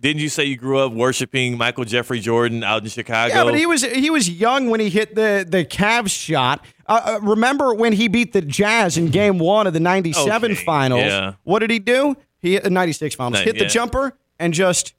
Didn't 0.00 0.22
you 0.22 0.28
say 0.28 0.44
you 0.44 0.56
grew 0.56 0.78
up 0.78 0.92
worshiping 0.92 1.58
Michael 1.58 1.84
Jeffrey 1.84 2.20
Jordan 2.20 2.62
out 2.62 2.84
in 2.84 2.88
Chicago? 2.88 3.34
Yeah, 3.34 3.42
but 3.42 3.56
he 3.56 3.66
was 3.66 3.82
he 3.82 4.10
was 4.10 4.30
young 4.30 4.70
when 4.70 4.78
he 4.78 4.90
hit 4.90 5.16
the 5.16 5.44
the 5.48 5.64
Cavs 5.64 6.10
shot. 6.10 6.64
Uh, 6.86 7.16
uh, 7.16 7.20
remember 7.20 7.74
when 7.74 7.92
he 7.92 8.06
beat 8.06 8.32
the 8.32 8.40
Jazz 8.40 8.96
in 8.96 9.08
Game 9.08 9.38
One 9.40 9.66
of 9.66 9.72
the 9.72 9.80
'97 9.80 10.52
Okay, 10.52 10.64
Finals? 10.64 11.02
yeah. 11.02 11.32
What 11.42 11.58
did 11.58 11.70
he 11.70 11.80
do? 11.80 12.16
He 12.38 12.52
hit 12.52 12.62
the 12.62 12.70
'96 12.70 13.16
Finals. 13.16 13.42
Hit 13.42 13.56
the 13.58 13.64
yeah. 13.64 13.68
jumper 13.68 14.16
and 14.38 14.54
just 14.54 14.94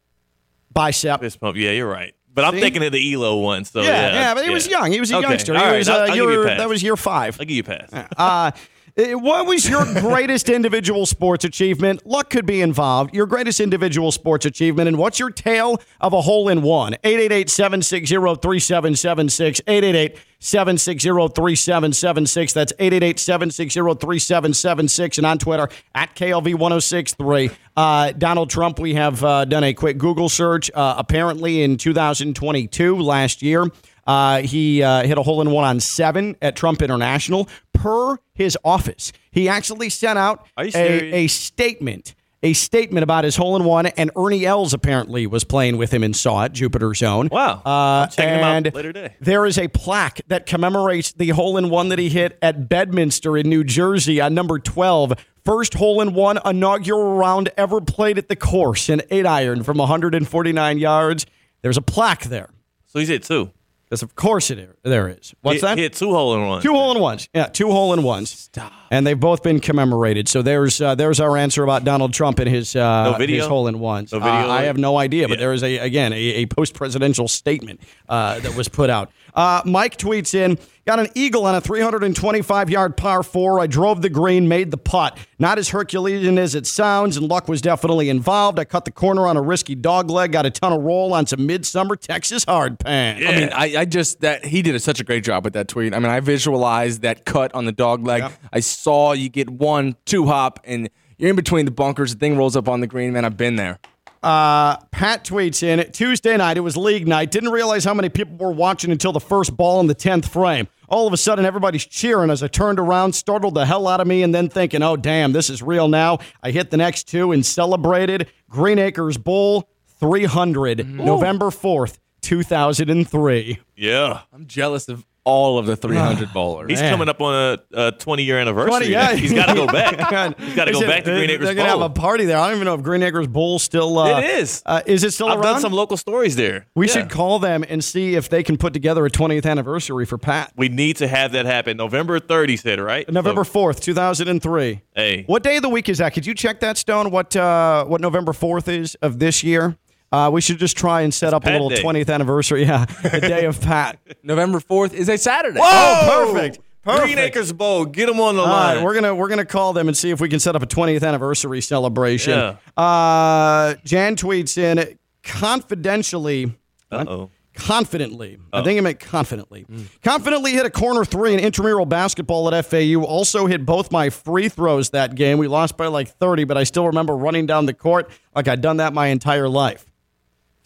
bicep. 0.74 1.22
Fist 1.22 1.40
pump. 1.40 1.56
Yeah, 1.56 1.72
you're 1.72 1.90
right. 1.90 2.14
But 2.34 2.44
I'm 2.46 2.54
See? 2.56 2.60
thinking 2.62 2.84
of 2.84 2.92
the 2.92 3.14
Ehlo 3.14 3.42
one. 3.42 3.64
So 3.66 3.82
yeah, 3.82 3.88
yeah, 3.88 4.14
yeah, 4.14 4.34
but 4.34 4.44
he 4.46 4.50
was 4.54 4.68
young. 4.68 4.92
He 4.92 5.00
was 5.00 5.12
a 5.12 5.18
Okay, 5.18 5.28
youngster. 5.30 5.54
He 5.54 5.60
right, 5.60 5.78
was, 5.78 5.88
I'll- 5.90 5.98
uh, 5.98 6.02
I'll 6.02 6.08
give 6.08 6.16
year- 6.18 6.32
you 6.32 6.42
a 6.44 6.48
pass. 6.48 6.58
that 6.60 6.70
was 6.70 6.84
year 6.84 6.96
five. 6.98 7.38
I'll 7.40 7.46
give 7.46 7.56
you 7.56 7.64
a 7.74 7.78
pass. 7.78 8.08
Uh, 8.18 8.52
What 9.00 9.46
was 9.46 9.68
your 9.70 9.86
greatest 10.02 10.50
individual 10.50 11.06
sports 11.06 11.46
achievement? 11.46 12.06
Luck 12.06 12.30
could 12.30 12.46
be 12.46 12.60
involved. 12.60 13.16
Your 13.16 13.28
greatest 13.28 13.62
individual 13.62 14.12
sports 14.12 14.46
achievement, 14.46 14.90
and 14.90 14.98
what's 14.98 15.20
your 15.20 15.30
tale 15.30 15.82
of 16.02 16.12
a 16.12 16.20
hole 16.22 16.50
in 16.50 16.62
one? 16.62 16.96
888 17.06 17.50
760 17.50 18.16
3776. 18.16 19.62
888 19.66 20.18
760 20.40 21.10
3776. 21.34 22.54
That's 22.54 22.74
888 22.78 23.20
760 23.20 23.80
3776. 23.80 25.18
And 25.18 25.28
on 25.28 25.38
Twitter, 25.38 25.70
at 25.96 26.14
KLV 26.16 26.56
1063. 26.56 27.52
Uh, 27.78 28.12
Donald 28.12 28.50
Trump, 28.50 28.80
we 28.80 28.96
have 28.96 29.24
uh, 29.24 29.46
done 29.46 29.64
a 29.64 29.74
quick 29.74 29.98
Google 29.98 30.28
search. 30.28 30.70
Uh, 30.74 30.96
apparently, 30.98 31.64
in 31.64 31.78
2022, 31.78 32.98
last 32.98 33.42
year, 33.42 33.66
uh, 34.10 34.42
he 34.42 34.82
uh, 34.82 35.04
hit 35.04 35.20
a 35.20 35.22
hole 35.22 35.40
in 35.40 35.52
one 35.52 35.64
on 35.64 35.80
seven 35.80 36.36
at 36.42 36.56
Trump 36.56 36.82
International 36.82 37.48
per 37.80 38.18
his 38.34 38.58
office. 38.64 39.12
He 39.32 39.48
actually 39.48 39.90
sent 39.90 40.20
out 40.20 40.46
a, 40.58 41.24
a 41.24 41.28
statement. 41.28 42.16
A 42.42 42.54
statement 42.54 43.04
about 43.04 43.26
his 43.26 43.36
hole 43.36 43.58
in 43.58 43.66
one, 43.66 43.88
and 43.88 44.12
Ernie 44.16 44.46
Els 44.46 44.74
apparently 44.74 45.28
was 45.28 45.44
playing 45.44 45.76
with 45.76 45.94
him 45.94 46.04
and 46.04 46.16
saw 46.16 46.46
it, 46.46 46.54
Jupiter 46.54 46.94
Zone. 46.94 47.28
Wow. 47.30 47.62
Uh, 47.66 47.70
I'm 48.06 48.10
checking 48.10 48.34
him 48.36 48.44
out 48.46 48.56
and 48.68 48.74
later 48.74 48.94
today. 48.94 49.16
There 49.20 49.46
is 49.46 49.58
a 49.58 49.68
plaque 49.68 50.22
that 50.28 50.46
commemorates 50.46 51.12
the 51.12 51.30
hole 51.30 51.58
in 51.58 51.70
one 51.70 51.90
that 51.90 52.00
he 52.00 52.08
hit 52.08 52.40
at 52.42 52.70
Bedminster 52.70 53.36
in 53.36 53.50
New 53.50 53.66
Jersey 53.66 54.22
on 54.22 54.34
number 54.34 54.58
12. 54.58 55.14
First 55.44 55.74
hole 55.74 56.00
in 56.00 56.14
one 56.14 56.40
inaugural 56.46 57.18
round 57.18 57.50
ever 57.58 57.82
played 57.82 58.18
at 58.18 58.30
the 58.30 58.38
course, 58.38 58.88
an 58.88 59.02
eight 59.12 59.26
iron 59.26 59.62
from 59.64 59.78
149 59.78 60.78
yards. 60.78 61.26
There's 61.62 61.78
a 61.78 61.82
plaque 61.82 62.24
there. 62.24 62.50
So 62.86 63.00
he's 63.00 63.10
hit 63.10 63.24
two. 63.24 63.52
Because 63.90 64.04
of 64.04 64.14
course 64.16 64.52
it 64.52 64.70
there 64.84 65.10
is. 65.10 65.34
What's 65.42 65.62
He- 65.62 65.68
that? 65.68 65.78
Hit 65.80 65.94
two 65.94 66.12
hole 66.14 66.36
in 66.36 66.48
one. 66.48 66.62
Two 66.62 66.74
hole 66.74 66.96
in 66.96 67.02
ones. 67.02 67.28
Yeah, 67.34 67.46
two 67.48 67.72
hole 67.72 67.92
in 67.94 68.04
ones. 68.04 68.30
Stop. 68.30 68.72
And 68.92 69.06
they've 69.06 69.20
both 69.20 69.42
been 69.42 69.60
commemorated. 69.60 70.28
So 70.30 70.44
there's 70.44 70.80
uh, 70.80 70.94
there's 70.94 71.20
our 71.20 71.36
answer 71.38 71.64
about 71.64 71.86
Donald 71.86 72.14
Trump 72.14 72.38
and 72.38 72.48
his 72.48 72.76
uh, 72.76 73.18
No 73.18 73.26
his 73.26 73.46
hole 73.48 73.68
in 73.68 73.80
ones. 73.80 74.12
No 74.12 74.20
video 74.20 74.32
Uh, 74.48 74.48
I 74.52 74.64
have 74.64 74.78
no 74.78 74.98
idea, 75.00 75.28
but 75.28 75.40
Yeah. 75.40 75.46
there 75.46 75.54
is 75.54 75.64
a 75.64 75.78
again 75.80 76.14
a, 76.14 76.16
a 76.18 76.46
post 76.46 76.76
presidential 76.76 77.28
statement 77.28 77.82
uh, 78.08 78.40
that 78.40 78.56
was 78.56 78.68
put 78.68 78.92
out. 78.92 79.12
Uh, 79.40 79.62
Mike 79.64 79.96
tweets 79.96 80.36
in, 80.36 80.60
got 80.86 81.00
an 81.00 81.08
eagle 81.16 81.46
on 81.46 81.56
a 81.56 81.62
325 81.62 82.70
yard 82.70 82.98
par 82.98 83.24
four. 83.24 83.62
I 83.62 83.68
drove 83.68 84.02
the 84.02 84.10
green, 84.10 84.50
made 84.50 84.70
the 84.70 84.78
putt. 84.78 85.18
Not 85.40 85.58
as 85.58 85.70
Herculean 85.70 86.38
as 86.38 86.56
it 86.56 86.68
sounds, 86.68 87.16
and 87.16 87.26
luck 87.26 87.48
was 87.48 87.62
definitely 87.62 88.10
involved. 88.10 88.60
I 88.60 88.66
cut 88.66 88.84
the 88.84 88.92
corner 88.92 89.26
on 89.28 89.38
a 89.38 89.42
risky 89.42 89.76
dog 89.76 90.10
leg, 90.10 90.34
got 90.34 90.46
a 90.46 90.50
ton 90.50 90.74
of 90.74 90.82
roll 90.82 91.14
on 91.14 91.26
some 91.26 91.46
midsummer 91.46 91.96
Texas 91.96 92.44
hard 92.44 92.80
pan. 92.80 93.26
I 93.26 93.32
mean, 93.32 93.50
I, 93.54 93.78
I 93.78 93.86
just 93.86 94.20
that 94.20 94.44
he 94.44 94.62
did 94.62 94.78
such 94.82 95.00
a 95.00 95.06
great 95.06 95.24
job 95.24 95.46
with 95.46 95.54
that 95.54 95.70
tweet. 95.70 95.94
I 95.94 96.00
mean, 96.00 96.12
I 96.12 96.20
visualized 96.20 97.04
that 97.04 97.24
cut 97.24 97.56
on 97.56 97.64
the 97.64 97.72
dog 97.72 98.06
leg. 98.06 98.30
I 98.52 98.60
saw 98.60 99.14
you 99.14 99.30
get 99.30 99.50
one, 99.50 99.96
two 100.04 100.26
hop, 100.26 100.60
and 100.66 100.90
you're 101.18 101.30
in 101.30 101.38
between 101.38 101.64
the 101.64 101.72
bunkers. 101.72 102.12
The 102.14 102.20
thing 102.20 102.36
rolls 102.36 102.58
up 102.58 102.68
on 102.68 102.82
the 102.82 102.88
green. 102.88 103.14
Man, 103.14 103.24
I've 103.24 103.38
been 103.38 103.56
there. 103.56 103.80
Uh, 104.22 104.78
Pat 104.92 105.24
tweets 105.24 105.64
in 105.64 105.92
Tuesday 105.92 106.36
night. 106.36 106.58
It 106.58 106.62
was 106.62 106.76
league 106.76 107.08
night. 107.08 107.32
Didn't 107.32 107.52
realize 107.52 107.86
how 107.86 107.94
many 107.94 108.10
people 108.10 108.36
were 108.38 108.52
watching 108.52 108.92
until 108.92 109.12
the 109.14 109.20
first 109.20 109.56
ball 109.56 109.80
in 109.80 109.88
the 109.88 109.94
tenth 109.94 110.28
frame. 110.28 110.68
All 110.90 111.08
of 111.08 111.14
a 111.14 111.18
sudden, 111.18 111.46
everybody's 111.46 111.86
cheering 111.86 112.30
as 112.30 112.42
I 112.44 112.48
turned 112.48 112.80
around, 112.80 113.14
startled 113.14 113.54
the 113.54 113.66
hell 113.66 113.88
out 113.88 114.02
of 114.02 114.08
me, 114.08 114.24
and 114.24 114.34
then 114.34 114.50
thinking, 114.50 114.82
"Oh 114.82 114.98
damn, 114.98 115.32
this 115.32 115.50
is 115.50 115.62
real 115.62 115.88
now." 115.88 116.18
I 116.44 116.52
hit 116.52 116.72
the 116.72 116.78
next 116.78 117.08
two 117.08 117.32
and 117.32 117.46
celebrated. 117.46 118.28
Green 118.50 118.80
Acres 118.80 119.18
Bowl 119.18 119.70
300, 120.00 120.88
November 120.90 121.52
fourth, 121.52 122.00
2003. 122.22 123.60
Yeah. 123.76 124.22
I'm 124.34 124.48
jealous 124.48 124.88
of 124.90 125.06
all 125.24 125.58
of 125.60 125.66
the 125.66 125.76
300 125.76 126.34
bowlers. 126.34 126.70
He's 126.70 126.80
Man. 126.82 126.92
coming 126.92 127.10
up 127.10 127.22
on 127.22 127.60
a, 127.74 127.88
a 127.88 127.92
20 127.92 128.24
year 128.24 128.40
anniversary. 128.40 128.70
20, 128.70 128.88
yeah. 128.88 129.14
He's 129.16 129.34
got 129.34 129.48
to 129.48 129.54
go 129.56 129.68
back. 129.72 130.38
He's 130.40 130.56
got 130.56 130.66
to 130.66 130.72
go 130.72 130.82
back 130.82 131.04
to 131.04 131.12
Green 131.12 131.28
they- 131.28 131.34
Acres 131.34 131.46
They're 131.48 131.56
gonna 131.56 131.70
have 131.70 131.82
a 131.82 131.90
party 131.90 132.26
there. 132.26 132.38
I 132.38 132.48
don't 132.48 132.56
even 132.58 132.66
know 132.66 132.74
if 132.76 132.82
Green 132.84 133.04
Acres 133.04 133.28
Bowl 133.28 133.60
still. 133.60 133.98
Uh, 134.00 134.20
It 134.20 134.26
is. 134.40 134.64
Uh, 134.66 134.82
is 134.86 135.04
it 135.04 135.12
still 135.14 135.28
I've 135.28 135.36
around? 135.40 135.54
done 135.54 135.62
some 135.62 135.74
local 135.74 135.98
stories 135.98 136.36
there. 136.36 136.66
we 136.76 136.88
Yeah. 136.88 136.94
should 136.94 137.10
call 137.10 137.40
them 137.40 137.64
and 137.68 137.84
see 137.84 138.16
if 138.16 138.30
they 138.30 138.44
can 138.44 138.58
put 138.58 138.74
together 138.74 139.06
a 139.06 139.10
20th 139.10 139.46
anniversary 139.46 140.06
for 140.06 140.18
Pat. 140.18 140.52
We 140.56 140.70
need 140.70 140.98
to 140.98 141.08
have 141.08 141.32
that 141.34 141.46
happen. 141.46 141.78
November 141.78 142.20
3rd, 142.20 142.50
he 142.50 142.58
said, 142.58 142.80
right? 142.80 143.08
November 143.12 143.44
So, 143.44 143.52
fourth, 143.52 143.82
two 143.82 143.94
thousand 143.94 144.28
and 144.30 144.42
three. 144.42 144.82
hey. 144.96 145.24
What 145.28 145.44
day 145.44 145.58
of 145.58 145.62
the 145.64 145.70
week 145.70 145.90
is 145.90 145.98
that? 146.00 146.14
Could 146.14 146.26
you 146.26 146.34
check 146.34 146.60
that, 146.62 146.78
Stone? 146.78 147.12
What 147.12 147.36
uh, 147.36 147.86
what 147.86 148.02
November 148.02 148.34
fourth 148.34 148.68
is 148.68 148.96
of 148.96 149.20
this 149.20 149.44
year? 149.44 149.78
Uh, 150.12 150.30
we 150.34 150.42
should 150.42 150.58
just 150.58 150.76
try 150.78 151.02
and 151.02 151.14
set 151.14 151.34
up 151.34 151.46
a 151.46 151.50
little 151.52 151.70
Day. 151.70 151.82
twentieth 151.82 152.10
anniversary. 152.10 152.64
Yeah, 152.64 152.86
the 152.86 153.20
day 153.22 153.46
of 153.46 153.62
Pat. 153.62 154.00
November 154.24 154.60
4th 154.60 154.94
is 154.94 155.08
a 155.10 155.18
Saturday. 155.18 155.60
Oh, 155.62 156.26
perfect. 156.34 156.60
Perfect. 156.82 157.06
Green 157.06 157.18
Acres 157.20 157.52
Bowl. 157.54 157.86
Get 157.86 158.08
them 158.08 158.20
on 158.20 158.36
the 158.36 158.42
All 158.42 158.48
line. 158.48 158.78
right, 158.78 158.84
we're 158.84 158.94
gonna 158.96 159.14
we're 159.14 159.28
gonna 159.28 159.46
call 159.46 159.74
them 159.74 159.88
and 159.88 159.96
see 159.96 160.10
if 160.12 160.20
we 160.22 160.30
can 160.30 160.40
set 160.40 160.56
up 160.56 160.64
a 160.64 160.66
20th 160.66 161.06
anniversary 161.08 161.62
celebration. 161.62 162.34
Yeah. 162.34 162.56
Uh, 162.82 163.76
Jan 163.84 164.16
tweets 164.16 164.58
in 164.58 164.98
confidentially. 165.24 166.56
Uh-oh. 166.92 167.30
Confidently, 167.56 168.38
I 168.54 168.64
think 168.64 168.76
he 168.78 168.82
meant 168.82 169.02
confidently. 169.02 169.66
Confidently 170.02 170.54
hit 170.54 170.66
a 170.66 170.70
corner 170.70 171.04
three 171.04 171.34
in 171.34 171.42
intramural 171.42 171.86
basketball 171.86 172.52
at 172.54 172.66
FAU. 172.66 173.04
Also 173.04 173.48
hit 173.48 173.66
both 173.66 173.92
my 173.92 174.10
free 174.10 174.48
throws 174.48 174.92
that 174.92 175.16
game. 175.16 175.38
We 175.40 175.48
lost 175.50 175.76
by 175.76 175.88
like 175.88 176.08
30, 176.08 176.46
but 176.46 176.58
I 176.58 176.64
still 176.64 176.88
remember 176.88 177.18
running 177.18 177.46
down 177.48 177.66
the 177.66 177.74
court 177.74 178.10
like 178.34 178.48
I'd 178.48 178.62
done 178.62 178.78
that 178.78 178.94
my 178.94 179.08
entire 179.08 179.50
life. 179.50 179.86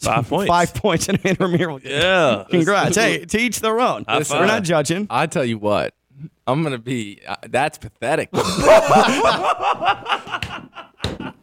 Five 0.14 0.28
points. 0.28 0.48
Five 0.48 0.74
points 0.74 1.08
in 1.08 1.16
an 1.16 1.20
intramural 1.24 1.78
game. 1.78 1.92
Yeah. 1.92 2.44
Congrats. 2.50 2.96
hey, 3.00 3.24
to 3.24 3.38
each 3.38 3.60
their 3.60 3.80
own. 3.80 4.04
High 4.06 4.18
We're 4.18 4.24
five. 4.24 4.46
not 4.46 4.62
judging. 4.62 5.06
I 5.10 5.26
tell 5.26 5.44
you 5.44 5.58
what, 5.58 5.94
I'm 6.46 6.62
gonna 6.62 6.78
be. 6.78 7.20
Uh, 7.26 7.36
that's 7.48 7.78
pathetic. 7.78 8.28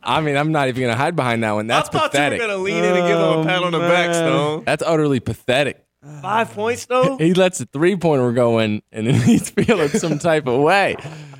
I 0.04 0.20
mean, 0.22 0.36
I'm 0.36 0.52
not 0.52 0.68
even 0.68 0.82
gonna 0.82 0.96
hide 0.96 1.16
behind 1.16 1.44
that 1.44 1.52
one. 1.52 1.68
That's 1.68 1.90
I 1.90 1.92
thought 1.92 2.12
pathetic. 2.12 2.40
you 2.40 2.48
were 2.48 2.54
going 2.54 2.58
to 2.60 2.64
lean 2.64 2.84
in 2.84 2.98
and 2.98 3.08
give 3.08 3.18
him 3.18 3.40
a 3.40 3.44
pat 3.46 3.64
on 3.64 3.72
the 3.72 3.80
back, 3.80 4.10
man. 4.10 4.14
Stone. 4.14 4.64
That's 4.66 4.84
utterly 4.84 5.20
pathetic. 5.20 5.86
Five 6.22 6.52
points, 6.54 6.86
though? 6.88 7.18
He 7.18 7.36
lets 7.36 7.62
a 7.62 7.66
three 7.66 7.96
pointer 7.96 8.32
go 8.32 8.58
in, 8.60 8.82
and 8.92 9.06
then 9.06 9.14
he's 9.22 9.52
feeling 9.52 9.90
some 9.90 10.18
type 10.18 10.48
of 10.48 10.60
way. 10.60 10.96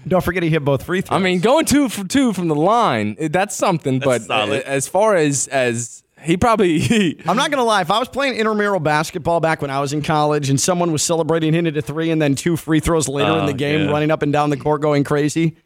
Don't 0.08 0.24
forget 0.24 0.44
he 0.44 0.50
hit 0.50 0.64
both 0.64 0.84
free 0.84 1.02
throws. 1.02 1.20
I 1.20 1.20
mean, 1.24 1.40
going 1.40 1.66
two 1.66 1.90
for 1.90 2.04
two 2.06 2.34
from 2.34 2.48
the 2.48 2.56
line, 2.56 3.18
that's 3.20 3.56
something. 3.56 4.00
That's 4.00 4.06
but 4.06 4.22
solid. 4.28 4.62
uh, 4.62 4.68
as 4.68 4.88
far 4.88 5.16
as 5.16 5.48
as 5.48 6.04
he 6.24 6.38
probably 6.38 7.20
I'm 7.28 7.38
not 7.38 7.52
gonna 7.52 7.64
lie. 7.64 7.82
If 7.82 7.92
I 7.92 8.00
was 8.00 8.08
playing 8.08 8.36
intramural 8.36 8.80
basketball 8.80 9.40
back 9.40 9.62
when 9.62 9.72
I 9.72 9.80
was 9.80 9.94
in 9.94 10.02
college, 10.02 10.50
and 10.50 10.60
someone 10.60 10.92
was 10.92 11.04
celebrating 11.04 11.54
hitting 11.54 11.76
a 11.76 11.82
three 11.82 12.12
and 12.12 12.22
then 12.22 12.36
two 12.36 12.58
free 12.58 12.80
throws 12.80 13.08
later 13.08 13.32
in 13.32 13.40
Oh, 13.40 13.46
the 13.48 13.54
ah, 13.54 13.58
game, 13.58 13.86
yeah. 13.86 13.92
running 13.92 14.12
up 14.12 14.22
and 14.22 14.32
down 14.32 14.50
the 14.50 14.58
court 14.58 14.82
going 14.82 15.04
crazy, 15.04 15.58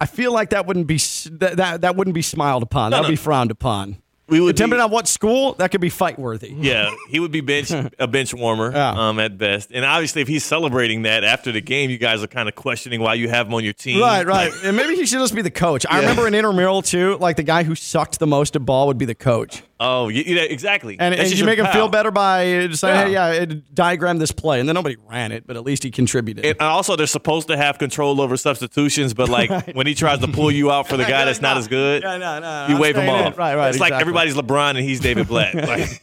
I 0.00 0.06
feel 0.06 0.32
like 0.32 0.50
that 0.50 0.66
wouldn't 0.66 0.86
be 0.86 0.98
that 1.32 1.56
that, 1.56 1.80
that 1.82 1.96
wouldn't 1.96 2.14
be 2.14 2.22
smiled 2.22 2.62
upon. 2.62 2.90
that 2.92 3.00
would 3.00 3.04
no. 3.08 3.10
be 3.10 3.16
frowned 3.16 3.50
upon. 3.50 3.96
We 4.26 4.40
would 4.40 4.56
Depending 4.56 4.78
be- 4.78 4.82
on 4.82 4.90
what 4.90 5.06
school, 5.06 5.52
that 5.58 5.70
could 5.70 5.82
be 5.82 5.90
fight 5.90 6.18
worthy. 6.18 6.48
Yeah, 6.56 6.90
he 7.10 7.20
would 7.20 7.30
be 7.30 7.42
bench 7.42 7.70
a 7.98 8.06
bench 8.06 8.32
warmer 8.32 8.72
Yeah. 8.72 8.90
um, 9.08 9.18
at 9.20 9.36
best. 9.36 9.70
And 9.72 9.84
obviously, 9.84 10.22
if 10.22 10.28
he's 10.28 10.44
celebrating 10.44 11.02
that 11.02 11.24
after 11.24 11.52
the 11.52 11.60
game, 11.60 11.90
you 11.90 11.98
guys 11.98 12.22
are 12.22 12.26
kind 12.26 12.48
of 12.48 12.54
questioning 12.54 13.00
why 13.02 13.14
you 13.14 13.28
have 13.28 13.48
him 13.48 13.54
on 13.54 13.64
your 13.64 13.74
team. 13.74 14.00
Right, 14.00 14.26
right. 14.26 14.50
And 14.64 14.76
maybe 14.76 14.94
he 14.96 15.04
should 15.04 15.18
just 15.18 15.34
be 15.34 15.42
the 15.42 15.50
coach. 15.50 15.84
I 15.90 16.00
remember 16.00 16.26
in 16.26 16.34
intramural 16.34 16.80
too, 16.80 17.18
like 17.18 17.36
the 17.36 17.42
guy 17.42 17.64
who 17.64 17.74
sucked 17.74 18.18
the 18.18 18.26
most 18.26 18.56
at 18.56 18.64
ball 18.64 18.86
would 18.86 18.98
be 18.98 19.04
the 19.04 19.14
coach. 19.14 19.62
Oh, 19.80 20.08
yeah, 20.08 20.42
exactly. 20.42 20.96
And, 21.00 21.12
That's 21.14 21.30
and 21.30 21.38
you 21.38 21.44
make 21.44 21.58
him 21.58 21.64
pal. 21.66 21.74
feel 21.74 21.88
better 21.88 22.10
by 22.12 22.68
saying, 22.72 22.78
Yeah. 22.82 23.04
hey, 23.06 23.12
yeah, 23.12 23.42
it, 23.42 23.74
diagram 23.74 24.18
this 24.18 24.30
play. 24.30 24.60
And 24.60 24.68
then 24.68 24.74
nobody 24.74 24.96
ran 25.08 25.32
it, 25.32 25.46
but 25.46 25.56
at 25.56 25.64
least 25.64 25.82
he 25.82 25.90
contributed. 25.90 26.44
And 26.46 26.60
also, 26.60 26.94
they're 26.94 27.06
supposed 27.08 27.48
to 27.48 27.56
have 27.56 27.78
control 27.78 28.20
over 28.20 28.36
substitutions, 28.36 29.14
but 29.14 29.28
like 29.28 29.50
when 29.74 29.86
he 29.86 29.94
tries 29.94 30.20
to 30.20 30.28
pull 30.28 30.50
you 30.52 30.70
out 30.70 30.86
for 30.88 30.96
the 30.96 31.02
guy 31.04 31.08
You're 31.18 31.24
that's 31.26 31.38
like, 31.38 31.42
not 31.42 31.56
as 31.56 31.66
good, 31.68 32.02
Yeah, 32.04 32.16
no, 32.18 32.38
no, 32.38 32.66
you 32.68 32.74
I'm 32.76 32.80
wave 32.80 32.96
him 32.96 33.08
off. 33.08 33.36
Right, 33.36 33.56
right, 33.56 33.68
It's 33.70 33.80
like 33.80 33.92
everybody's 33.92 34.34
LeBron 34.36 34.70
and 34.70 34.78
he's 34.80 35.00
David 35.00 35.26
Blatt. 35.28 35.54
Like, 35.64 36.00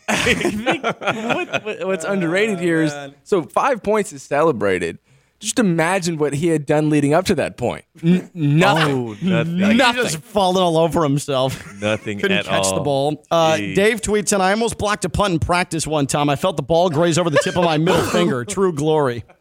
what, 1.35 1.63
what- 1.65 1.87
what's 1.87 2.05
underrated 2.05 2.57
oh, 2.57 2.61
here 2.61 2.81
is 2.81 2.93
so 3.23 3.43
five 3.43 3.81
points 3.83 4.11
is 4.13 4.21
celebrated. 4.23 4.99
Just 5.41 5.57
imagine 5.57 6.17
what 6.17 6.33
he 6.35 6.47
had 6.49 6.67
done 6.67 6.89
leading 6.91 7.13
up 7.15 7.25
to 7.25 7.35
that 7.35 7.57
point. 7.57 7.83
N- 8.03 8.29
nothing. 8.33 8.95
oh, 8.95 9.17
nothing. 9.23 9.57
He's 9.57 9.75
Nothing. 9.75 10.03
just 10.03 10.19
falling 10.19 10.61
all 10.61 10.77
over 10.77 11.01
himself. 11.03 11.73
Nothing 11.81 12.19
Couldn't 12.19 12.37
at 12.37 12.45
catch 12.45 12.65
all. 12.65 12.75
the 12.75 12.81
ball. 12.81 13.23
Uh, 13.31 13.57
Dave 13.57 14.01
tweets, 14.01 14.33
and 14.33 14.43
I 14.43 14.51
almost 14.51 14.77
blocked 14.77 15.03
a 15.03 15.09
punt 15.09 15.33
in 15.33 15.39
practice 15.39 15.87
one 15.87 16.05
time. 16.05 16.29
I 16.29 16.35
felt 16.35 16.57
the 16.57 16.61
ball 16.63 16.91
graze 16.91 17.17
over 17.17 17.31
the 17.31 17.39
tip 17.39 17.57
of 17.57 17.63
my 17.65 17.77
middle 17.77 18.01
finger. 18.11 18.45
True 18.45 18.71
glory. 18.71 19.23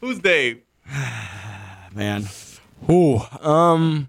Who's 0.00 0.18
Dave? 0.18 0.60
Man. 1.94 2.26
Ooh, 2.90 3.18
um, 3.40 4.08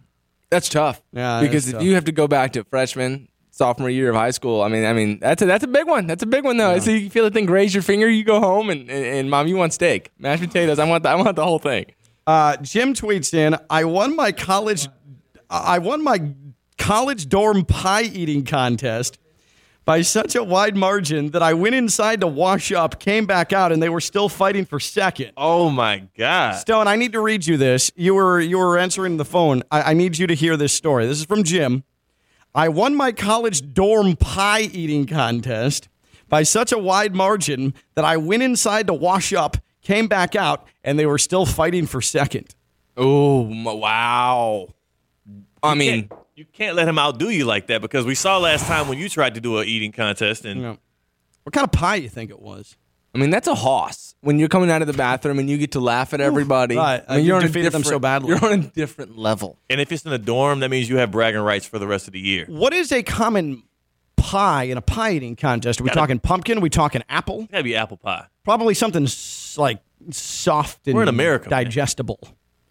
that's 0.49 0.67
tough. 0.67 1.01
Yeah, 1.13 1.41
because 1.41 1.67
if 1.67 1.73
tough. 1.75 1.83
you 1.83 1.93
have 1.95 2.05
to 2.05 2.11
go 2.11 2.27
back 2.27 2.53
to 2.53 2.63
freshman, 2.65 3.27
sophomore 3.55 3.87
year 3.87 4.09
of 4.09 4.15
high 4.15 4.31
school, 4.31 4.63
I 4.63 4.67
mean, 4.67 4.83
I 4.83 4.93
mean, 4.93 5.19
that's 5.19 5.41
a 5.43 5.45
that's 5.45 5.63
a 5.63 5.67
big 5.67 5.87
one. 5.87 6.07
That's 6.07 6.23
a 6.23 6.25
big 6.25 6.43
one 6.43 6.57
though. 6.57 6.79
So 6.79 6.89
you 6.89 7.09
feel 7.11 7.23
the 7.23 7.29
thing 7.29 7.45
graze 7.45 7.71
your 7.73 7.83
finger, 7.83 8.09
you 8.09 8.23
go 8.23 8.39
home, 8.39 8.71
and, 8.71 8.89
and, 8.89 9.05
and 9.05 9.29
mom, 9.29 9.47
you 9.47 9.55
want 9.55 9.73
steak, 9.73 10.09
mashed 10.17 10.41
potatoes. 10.41 10.79
I 10.79 10.85
want 10.85 11.03
the, 11.03 11.09
I 11.09 11.15
want 11.15 11.35
the 11.35 11.43
whole 11.43 11.59
thing. 11.59 11.85
Uh, 12.25 12.57
Jim 12.57 12.93
tweets 12.93 13.33
in, 13.33 13.55
I 13.69 13.83
won 13.83 14.15
my 14.15 14.31
college 14.31 14.87
I 15.49 15.77
won 15.79 16.03
my 16.03 16.31
college 16.79 17.29
dorm 17.29 17.63
pie 17.65 18.03
eating 18.03 18.43
contest. 18.43 19.19
by 19.85 20.01
such 20.01 20.35
a 20.35 20.43
wide 20.43 20.75
margin 20.75 21.31
that 21.31 21.43
I 21.43 21.53
went 21.53 21.75
inside 21.75 22.21
to 22.21 22.27
wash 22.27 22.71
up, 22.71 22.99
came 22.99 23.25
back 23.25 23.51
out, 23.51 23.71
and 23.71 23.83
they 23.83 23.89
were 23.89 24.01
still 24.01 24.29
fighting 24.29 24.65
for 24.65 24.79
second. 24.79 25.31
Oh 25.37 25.69
my 25.69 26.07
God. 26.17 26.53
Stone, 26.55 26.87
I 26.87 26.95
need 26.95 27.11
to 27.13 27.19
read 27.21 27.45
you 27.45 27.57
this. 27.57 27.91
You 27.95 28.15
were 28.15 28.39
you 28.39 28.57
were 28.57 28.77
answering 28.77 29.17
the 29.17 29.25
phone. 29.25 29.63
I, 29.71 29.91
I 29.91 29.93
need 29.93 30.17
you 30.17 30.27
to 30.27 30.33
hear 30.33 30.57
this 30.57 30.73
story. 30.73 31.05
This 31.05 31.19
is 31.19 31.25
from 31.25 31.43
Jim. 31.43 31.83
I 32.55 32.69
won 32.69 32.95
my 32.95 33.11
college 33.11 33.73
dorm 33.73 34.15
pie 34.15 34.61
eating 34.61 35.05
contest 35.05 35.89
by 36.29 36.43
such 36.43 36.71
a 36.71 36.77
wide 36.77 37.15
margin 37.15 37.73
that 37.95 38.05
I 38.05 38.17
went 38.17 38.43
inside 38.43 38.87
to 38.87 38.93
wash 38.93 39.33
up, 39.33 39.57
came 39.81 40.07
back 40.07 40.35
out, 40.35 40.65
and 40.83 40.97
they 40.99 41.05
were 41.05 41.17
still 41.17 41.45
fighting 41.45 41.87
for 41.87 42.01
second. 42.01 42.53
Oh 42.95 43.41
wow! 43.75 44.67
I 45.63 45.73
You 45.73 45.79
mean, 45.79 46.07
can't- 46.09 46.19
you 46.35 46.45
can't 46.45 46.75
let 46.75 46.87
him 46.87 46.97
outdo 46.97 47.29
you 47.29 47.45
like 47.45 47.67
that 47.67 47.81
because 47.81 48.05
we 48.05 48.15
saw 48.15 48.37
last 48.39 48.65
time 48.65 48.87
when 48.87 48.97
you 48.97 49.07
tried 49.09 49.35
to 49.35 49.41
do 49.41 49.57
an 49.59 49.67
eating 49.67 49.91
contest 49.91 50.45
and 50.45 50.77
What 51.43 51.53
kind 51.53 51.63
of 51.65 51.71
pie 51.71 51.97
do 51.97 52.03
you 52.03 52.09
think 52.09 52.29
it 52.31 52.39
was? 52.41 52.75
I 53.15 53.19
mean 53.19 53.29
that's 53.29 53.47
a 53.47 53.55
hoss. 53.55 54.15
When 54.21 54.39
you're 54.39 54.47
coming 54.49 54.71
out 54.71 54.81
of 54.81 54.87
the 54.87 54.93
bathroom 54.93 55.37
and 55.37 55.49
you 55.49 55.57
get 55.57 55.73
to 55.73 55.79
laugh 55.79 56.13
at 56.13 56.21
everybody, 56.21 56.75
right. 56.77 57.03
I 57.07 57.15
mean, 57.17 57.25
You 57.25 57.27
you're 57.29 57.37
on 57.37 57.43
a 57.43 57.47
defeated 57.47 57.71
them 57.73 57.83
so 57.83 57.99
different- 57.99 58.01
badly. 58.01 58.29
You're 58.29 58.45
on 58.45 58.53
a 58.53 58.63
different 58.63 59.17
level. 59.17 59.59
and 59.69 59.79
if 59.81 59.91
it's 59.91 60.05
in 60.05 60.13
a 60.13 60.17
dorm, 60.17 60.59
that 60.61 60.69
means 60.69 60.89
you 60.89 60.97
have 60.97 61.11
bragging 61.11 61.41
rights 61.41 61.65
for 61.65 61.77
the 61.77 61.85
rest 61.87 62.07
of 62.07 62.13
the 62.13 62.19
year. 62.19 62.45
What 62.47 62.73
is 62.73 62.91
a 62.91 63.03
common 63.03 63.63
pie 64.15 64.63
in 64.63 64.77
a 64.77 64.81
pie 64.81 65.11
eating 65.11 65.35
contest? 65.35 65.79
Are 65.79 65.83
we 65.83 65.89
Gotta- 65.89 65.99
talking 65.99 66.19
pumpkin? 66.19 66.57
Are 66.57 66.61
we 66.61 66.69
talking 66.69 67.03
apple? 67.09 67.47
Gotta 67.51 67.63
be 67.63 67.75
apple 67.75 67.97
pie. 67.97 68.25
Probably 68.45 68.73
something 68.73 69.03
s- 69.03 69.55
like 69.57 69.79
soft 70.11 70.87
and 70.87 70.95
We're 70.95 71.03
in 71.03 71.09
America, 71.09 71.49
man. 71.49 71.63
digestible. 71.65 72.19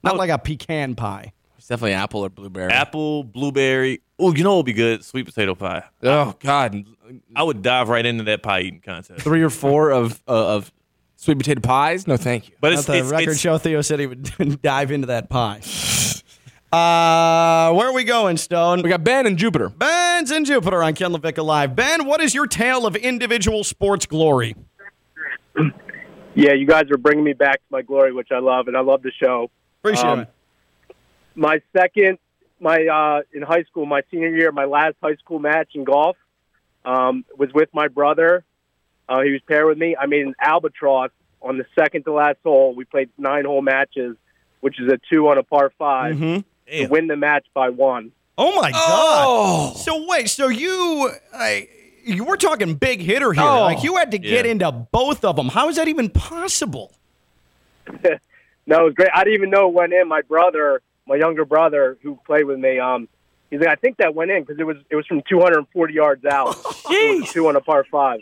Not 0.03 0.17
like 0.17 0.31
a 0.31 0.39
pecan 0.39 0.95
pie. 0.97 1.33
It's 1.63 1.69
definitely 1.69 1.93
apple 1.93 2.23
or 2.25 2.29
blueberry. 2.29 2.73
Apple, 2.73 3.23
blueberry. 3.23 4.01
Oh, 4.19 4.35
you 4.35 4.43
know 4.43 4.51
what 4.51 4.57
would 4.57 4.67
be 4.67 4.73
good? 4.73 5.05
Sweet 5.05 5.27
potato 5.27 5.55
pie. 5.55 5.85
Oh 6.03 6.35
God, 6.41 6.85
I 7.37 7.45
would 7.45 7.63
dive 7.63 7.89
right 7.89 8.05
into 8.05 8.25
that 8.25 8.43
pie 8.43 8.63
eating 8.63 8.81
contest. 8.81 9.23
three 9.23 9.43
or 9.45 9.49
four 9.49 9.93
of 9.93 10.21
uh, 10.27 10.57
of 10.57 10.73
sweet 11.15 11.39
potato 11.39 11.61
pies? 11.61 12.09
No, 12.09 12.17
thank 12.17 12.49
you. 12.49 12.57
But 12.61 12.73
At 12.73 12.79
it's, 12.81 12.87
the 12.89 12.95
it's, 12.99 13.11
record 13.11 13.23
it's- 13.23 13.39
show, 13.39 13.59
Theo 13.59 13.81
said 13.81 14.01
he 14.01 14.09
would 14.09 14.61
dive 14.63 14.91
into 14.91 15.07
that 15.07 15.31
pie. 15.31 15.61
Uh, 16.73 17.73
where 17.75 17.87
are 17.91 17.93
we 17.93 18.03
going, 18.03 18.37
Stone? 18.39 18.83
We 18.83 18.89
got 18.89 19.05
Ben 19.05 19.29
and 19.29 19.39
Jupiter. 19.39 19.69
Ben's 19.69 20.33
in 20.33 20.45
Jupiter 20.45 20.83
on 20.83 20.95
Ken 20.95 21.13
LaVicka 21.13 21.45
Live. 21.45 21.77
Ben, 21.77 22.07
what 22.07 22.21
is 22.21 22.35
your 22.35 22.49
tale 22.49 22.87
of 22.87 22.97
individual 22.97 23.63
sports 23.63 24.05
glory? 24.05 24.57
Yeah, 26.35 26.55
you 26.55 26.67
guys 26.67 26.85
are 26.91 26.97
bringing 26.97 27.25
me 27.25 27.35
back 27.35 27.57
to 27.57 27.65
my 27.69 27.83
glory, 27.83 28.11
which 28.15 28.29
I 28.33 28.39
love, 28.39 28.67
and 28.67 28.75
I 28.75 28.81
love 28.81 29.03
the 29.03 29.13
show. 29.13 29.51
Appreciate 29.83 30.07
Um, 30.09 30.21
it. 30.21 30.29
My 31.35 31.61
second, 31.77 32.19
my 32.61 32.87
uh, 32.87 33.23
in 33.33 33.43
high 33.43 33.65
school, 33.65 33.87
my 33.87 34.03
senior 34.11 34.35
year, 34.35 34.53
my 34.53 34.65
last 34.65 34.97
high 35.03 35.17
school 35.17 35.39
match 35.39 35.71
in 35.75 35.85
golf 35.85 36.17
um, 36.85 37.25
was 37.37 37.53
with 37.53 37.69
my 37.73 37.89
brother. 37.89 38.45
Uh, 39.09 39.23
he 39.23 39.33
was 39.33 39.41
paired 39.49 39.67
with 39.67 39.79
me. 39.79 39.97
I 39.99 40.07
made 40.07 40.27
an 40.27 40.35
albatross 40.41 41.11
on 41.41 41.59
the 41.59 41.67
second 41.79 42.05
to 42.05 42.13
last 42.13 42.39
hole. 42.45 42.75
We 42.75 42.85
played 42.85 43.11
nine 43.19 43.45
hole 43.45 43.63
matches, 43.63 44.17
which 44.61 44.81
is 44.81 44.89
a 44.91 44.99
two 45.11 45.29
on 45.29 45.39
a 45.39 45.43
par 45.43 45.73
5 45.79 46.19
to 46.19 46.45
win 46.89 47.09
the 47.09 47.17
match 47.17 47.47
by 47.53 47.71
one. 47.71 48.13
Oh 48.39 48.61
my 48.61 48.71
God! 48.71 49.77
So 49.77 50.07
wait, 50.09 50.31
so 50.31 50.49
you, 50.49 51.11
I, 51.35 51.69
you 52.05 52.25
were 52.25 52.37
talking 52.39 52.75
big 52.75 53.01
hitter 53.01 53.33
here. 53.33 53.43
Oh. 53.43 53.63
like 53.63 53.83
you 53.83 53.97
had 53.97 54.11
to 54.13 54.19
get 54.19 54.47
Yeah. 54.47 54.53
into 54.53 54.71
both 54.73 55.25
of 55.25 55.37
them. 55.37 55.49
How 55.49 55.69
is 55.69 55.77
that 55.77 55.89
even 55.89 56.09
possible? 56.09 56.93
no, 58.67 58.81
it 58.81 58.85
was 58.85 58.95
great. 58.95 59.11
I 59.15 59.25
didn't 59.25 59.35
even 59.35 59.51
know 59.51 59.69
it 59.69 59.75
went 59.75 59.93
in. 59.93 60.09
My 60.09 60.23
brother, 60.23 60.81
my 61.07 61.17
younger 61.17 61.45
brother, 61.45 61.99
who 62.03 62.19
played 62.27 62.45
with 62.45 62.59
me, 62.59 62.79
um, 62.79 63.09
he's 63.51 63.61
like, 63.61 63.69
I 63.69 63.75
think 63.77 63.99
that 63.99 64.15
went 64.15 64.31
in 64.31 64.43
because 64.43 64.59
it 64.59 64.65
was 64.65 64.77
it 64.91 64.97
was 64.97 65.07
from 65.07 65.23
240 65.29 65.95
yards 65.95 66.25
out. 66.25 66.49
it 66.91 67.21
was 67.21 67.33
two 67.33 67.49
on 67.49 67.57
a 67.57 67.61
par 67.61 67.85
five. 67.91 68.21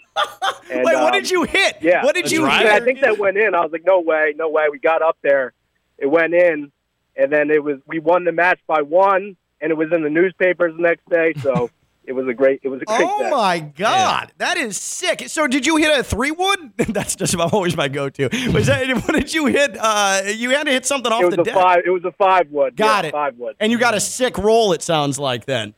And, 0.70 0.84
Wait, 0.84 0.94
what 0.94 1.06
um, 1.06 1.12
did 1.12 1.30
you 1.30 1.44
hit? 1.44 1.78
Yeah, 1.80 2.04
What 2.04 2.14
did 2.14 2.30
you 2.30 2.44
hit? 2.44 2.66
I 2.66 2.80
think 2.80 3.00
that 3.00 3.18
went 3.18 3.36
in. 3.36 3.54
I 3.54 3.60
was 3.60 3.72
like, 3.72 3.84
no 3.84 4.00
way, 4.00 4.34
no 4.36 4.48
way. 4.48 4.68
We 4.70 4.78
got 4.78 5.02
up 5.02 5.18
there, 5.22 5.52
it 5.98 6.06
went 6.06 6.34
in, 6.34 6.70
and 7.16 7.32
then 7.32 7.50
it 7.50 7.62
was 7.62 7.78
we 7.86 7.98
won 7.98 8.24
the 8.24 8.32
match 8.32 8.60
by 8.66 8.82
one, 8.82 9.36
and 9.60 9.70
it 9.70 9.76
was 9.76 9.92
in 9.92 10.02
the 10.02 10.10
newspapers 10.10 10.74
the 10.76 10.82
next 10.82 11.08
day. 11.08 11.34
So 11.42 11.70
it 12.10 12.14
was 12.14 12.26
a 12.26 12.34
great, 12.34 12.58
it 12.64 12.68
was 12.68 12.82
a 12.82 12.84
great. 12.84 12.98
Oh 13.00 13.30
my 13.30 13.60
God, 13.60 14.32
that 14.38 14.56
is 14.56 14.76
sick. 14.76 15.28
So, 15.28 15.46
did 15.46 15.64
you 15.64 15.76
hit 15.76 15.96
a 15.96 16.02
three 16.02 16.32
wood? 16.32 16.72
That's 16.76 17.14
just 17.14 17.34
about 17.34 17.52
always 17.52 17.76
my 17.76 17.86
go-to. 17.86 18.24
Was 18.52 18.66
that 18.66 18.84
what 19.06 19.12
did 19.14 19.32
you 19.32 19.46
hit? 19.46 19.76
Uh, 19.80 20.22
you 20.26 20.50
had 20.50 20.64
to 20.64 20.72
hit 20.72 20.84
something 20.84 21.12
off 21.12 21.22
It 21.22 21.26
was 21.26 21.34
the 21.36 21.42
a 21.42 21.44
deck. 21.44 21.54
five. 21.54 21.78
It 21.86 21.90
was 21.90 22.04
a 22.04 22.10
five 22.10 22.50
wood. 22.50 22.74
Got 22.76 23.04
Yeah, 23.04 23.08
it. 23.10 23.12
Five 23.12 23.38
wood. 23.38 23.54
And 23.60 23.70
you 23.70 23.78
got 23.78 23.94
a 23.94 24.00
sick 24.00 24.36
roll. 24.38 24.72
It 24.72 24.82
sounds 24.82 25.20
like 25.20 25.44
then. 25.44 25.74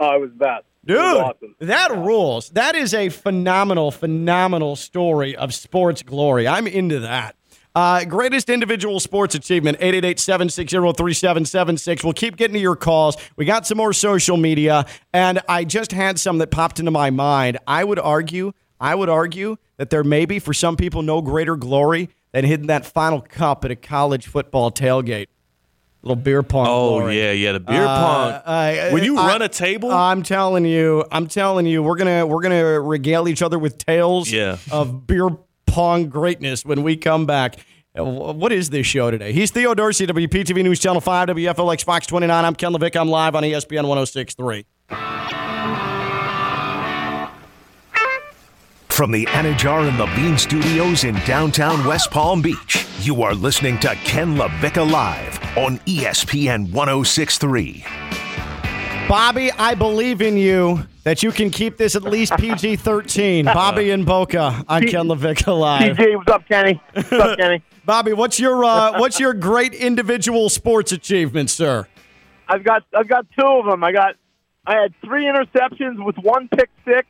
Oh, 0.00 0.16
it 0.16 0.20
was 0.20 0.30
best. 0.32 0.64
Dude, 0.84 0.96
awesome. 0.98 1.54
that 1.60 1.96
rules. 1.96 2.48
That 2.50 2.74
is 2.74 2.92
a 2.92 3.10
phenomenal, 3.10 3.90
phenomenal 3.92 4.74
story 4.74 5.36
of 5.36 5.54
sports 5.54 6.02
glory. 6.02 6.48
I'm 6.48 6.66
into 6.66 6.98
that. 7.00 7.36
Uh, 7.74 8.04
greatest 8.04 8.50
individual 8.50 8.98
sports 8.98 9.36
achievement, 9.36 9.78
888-760-3776. 9.78 12.04
We'll 12.04 12.12
keep 12.12 12.36
getting 12.36 12.54
to 12.54 12.60
your 12.60 12.76
calls. 12.76 13.16
We 13.36 13.44
got 13.44 13.66
some 13.66 13.78
more 13.78 13.92
social 13.92 14.36
media, 14.36 14.86
and 15.12 15.40
I 15.48 15.64
just 15.64 15.92
had 15.92 16.18
some 16.18 16.38
that 16.38 16.50
popped 16.50 16.78
into 16.78 16.90
my 16.90 17.10
mind. 17.10 17.58
I 17.66 17.84
would 17.84 17.98
argue, 17.98 18.52
I 18.80 18.94
would 18.94 19.08
argue 19.08 19.56
that 19.76 19.90
there 19.90 20.04
may 20.04 20.26
be, 20.26 20.38
for 20.38 20.54
some 20.54 20.76
people, 20.76 21.02
no 21.02 21.22
greater 21.22 21.56
glory 21.56 22.10
than 22.32 22.44
hitting 22.44 22.66
that 22.68 22.86
final 22.86 23.20
cup 23.20 23.64
at 23.64 23.70
a 23.70 23.76
college 23.76 24.26
football 24.26 24.70
tailgate. 24.70 25.26
Little 26.02 26.16
beer 26.16 26.42
pong. 26.42 26.66
Oh 26.66 26.98
glory. 27.00 27.18
yeah, 27.20 27.32
yeah, 27.32 27.52
the 27.52 27.60
beer 27.60 27.82
Uh, 27.84 27.86
pong. 27.86 28.32
uh, 28.46 28.88
when 28.90 29.04
you 29.04 29.18
I- 29.18 29.26
run 29.28 29.42
a 29.42 29.50
table, 29.50 29.90
I'm 29.92 30.22
telling 30.22 30.64
you, 30.64 31.04
I'm 31.12 31.26
telling 31.26 31.66
you, 31.66 31.82
we're 31.82 31.98
gonna 31.98 32.26
we're 32.26 32.40
gonna 32.40 32.80
regale 32.80 33.28
each 33.28 33.42
other 33.42 33.58
with 33.58 33.76
tales 33.76 34.30
Yeah. 34.32 34.56
of 34.72 35.06
beer 35.06 35.28
pong 35.70 36.08
greatness 36.08 36.64
when 36.64 36.82
we 36.82 36.96
come 36.96 37.26
back. 37.26 37.56
Uh, 37.98 38.04
What 38.04 38.52
is 38.52 38.70
this 38.70 38.86
show 38.86 39.10
today? 39.10 39.32
He's 39.32 39.50
Theo 39.50 39.74
Dorsey, 39.74 40.06
WPTV 40.06 40.62
News 40.62 40.80
Channel 40.80 41.00
5, 41.00 41.28
WFLX 41.28 41.84
Fox 41.84 42.06
29. 42.06 42.44
I'm 42.44 42.54
Ken 42.54 42.72
LaVicka. 42.72 43.00
I'm 43.00 43.08
live 43.08 43.34
on 43.34 43.42
ESPN 43.42 43.86
1063. 43.88 44.66
From 48.88 49.12
the 49.12 49.24
Anidjar 49.26 49.88
and 49.88 49.98
Levine 49.98 50.36
Studios 50.36 51.04
in 51.04 51.14
downtown 51.20 51.86
West 51.86 52.10
Palm 52.10 52.42
Beach, 52.42 52.86
you 53.00 53.22
are 53.22 53.34
listening 53.34 53.78
to 53.80 53.94
Ken 54.04 54.36
LaVicka 54.36 54.90
Live 54.90 55.40
on 55.56 55.78
ESPN 55.80 56.70
1063. 56.70 57.84
Bobby, 59.08 59.50
I 59.52 59.74
believe 59.74 60.20
in 60.20 60.36
you 60.36 60.86
that 61.04 61.22
you 61.22 61.32
can 61.32 61.50
keep 61.50 61.76
this 61.76 61.96
at 61.96 62.02
least 62.02 62.32
PG 62.36 62.76
13. 62.76 63.44
Bobby 63.46 63.90
and 63.90 64.04
Boca 64.04 64.64
on 64.68 64.82
Ken 64.82 65.06
LaVicka 65.06 65.58
Live. 65.58 65.96
TJ, 65.96 66.16
what's 66.16 66.30
up, 66.30 66.46
Kenny? 66.48 66.80
What's 66.94 67.12
up, 67.12 67.38
Kenny? 67.38 67.62
Bobby, 67.84 68.12
what's 68.12 68.38
your 68.38 68.64
uh, 68.64 69.00
what's 69.00 69.18
your 69.18 69.32
great 69.34 69.72
individual 69.74 70.48
sports 70.48 70.92
achievement, 70.92 71.50
sir? 71.50 71.86
I've 72.46 72.62
got 72.62 72.84
I've 72.94 73.08
got 73.08 73.26
two 73.38 73.44
of 73.46 73.64
them. 73.66 73.82
I 73.82 73.92
got 73.92 74.16
I 74.66 74.74
had 74.76 74.94
three 75.04 75.24
interceptions 75.24 76.04
with 76.04 76.16
one 76.18 76.48
pick 76.48 76.68
six 76.84 77.08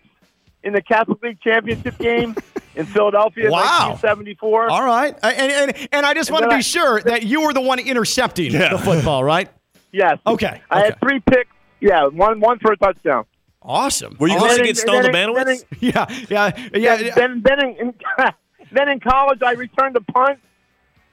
in 0.62 0.72
the 0.72 0.80
Catholic 0.80 1.22
League 1.22 1.40
championship 1.40 1.98
game 1.98 2.36
in 2.76 2.86
Philadelphia 2.86 3.46
in 3.46 3.50
Wow. 3.50 3.96
1974. 4.00 4.70
All 4.70 4.84
right, 4.84 5.14
and 5.22 5.52
and, 5.70 5.88
and 5.92 6.06
I 6.06 6.14
just 6.14 6.30
And 6.30 6.34
want 6.34 6.44
to 6.44 6.50
be 6.50 6.54
I- 6.56 6.60
sure 6.60 7.00
that 7.02 7.24
you 7.24 7.42
were 7.42 7.52
the 7.52 7.60
one 7.60 7.78
intercepting 7.80 8.52
the 8.52 8.78
football, 8.82 9.24
right? 9.24 9.48
Yes. 9.92 10.18
Okay. 10.24 10.60
I 10.70 10.84
had 10.84 11.00
three 11.00 11.18
picks. 11.18 11.50
Yeah, 11.80 12.06
one 12.06 12.38
one 12.38 12.60
for 12.60 12.70
a 12.70 12.76
touchdown. 12.76 13.24
Awesome. 13.62 14.16
Were 14.18 14.28
you 14.28 14.34
And 14.34 14.40
going 14.42 14.52
then- 14.56 14.60
against 14.62 14.82
and 14.82 14.88
Stone 14.90 15.02
then- 15.12 15.12
the 15.34 15.44
then- 15.44 15.56
Banowitz? 15.56 15.64
Yeah, 15.80 16.06
yeah, 16.30 16.68
yeah. 16.78 17.14
Then 17.14 17.42
then 17.42 17.58
then 17.58 17.68
in, 17.68 17.76
in, 17.76 17.94
then 18.72 18.88
in 18.88 19.00
college, 19.00 19.42
I 19.42 19.52
returned 19.52 19.96
a 19.96 20.00
punt 20.00 20.38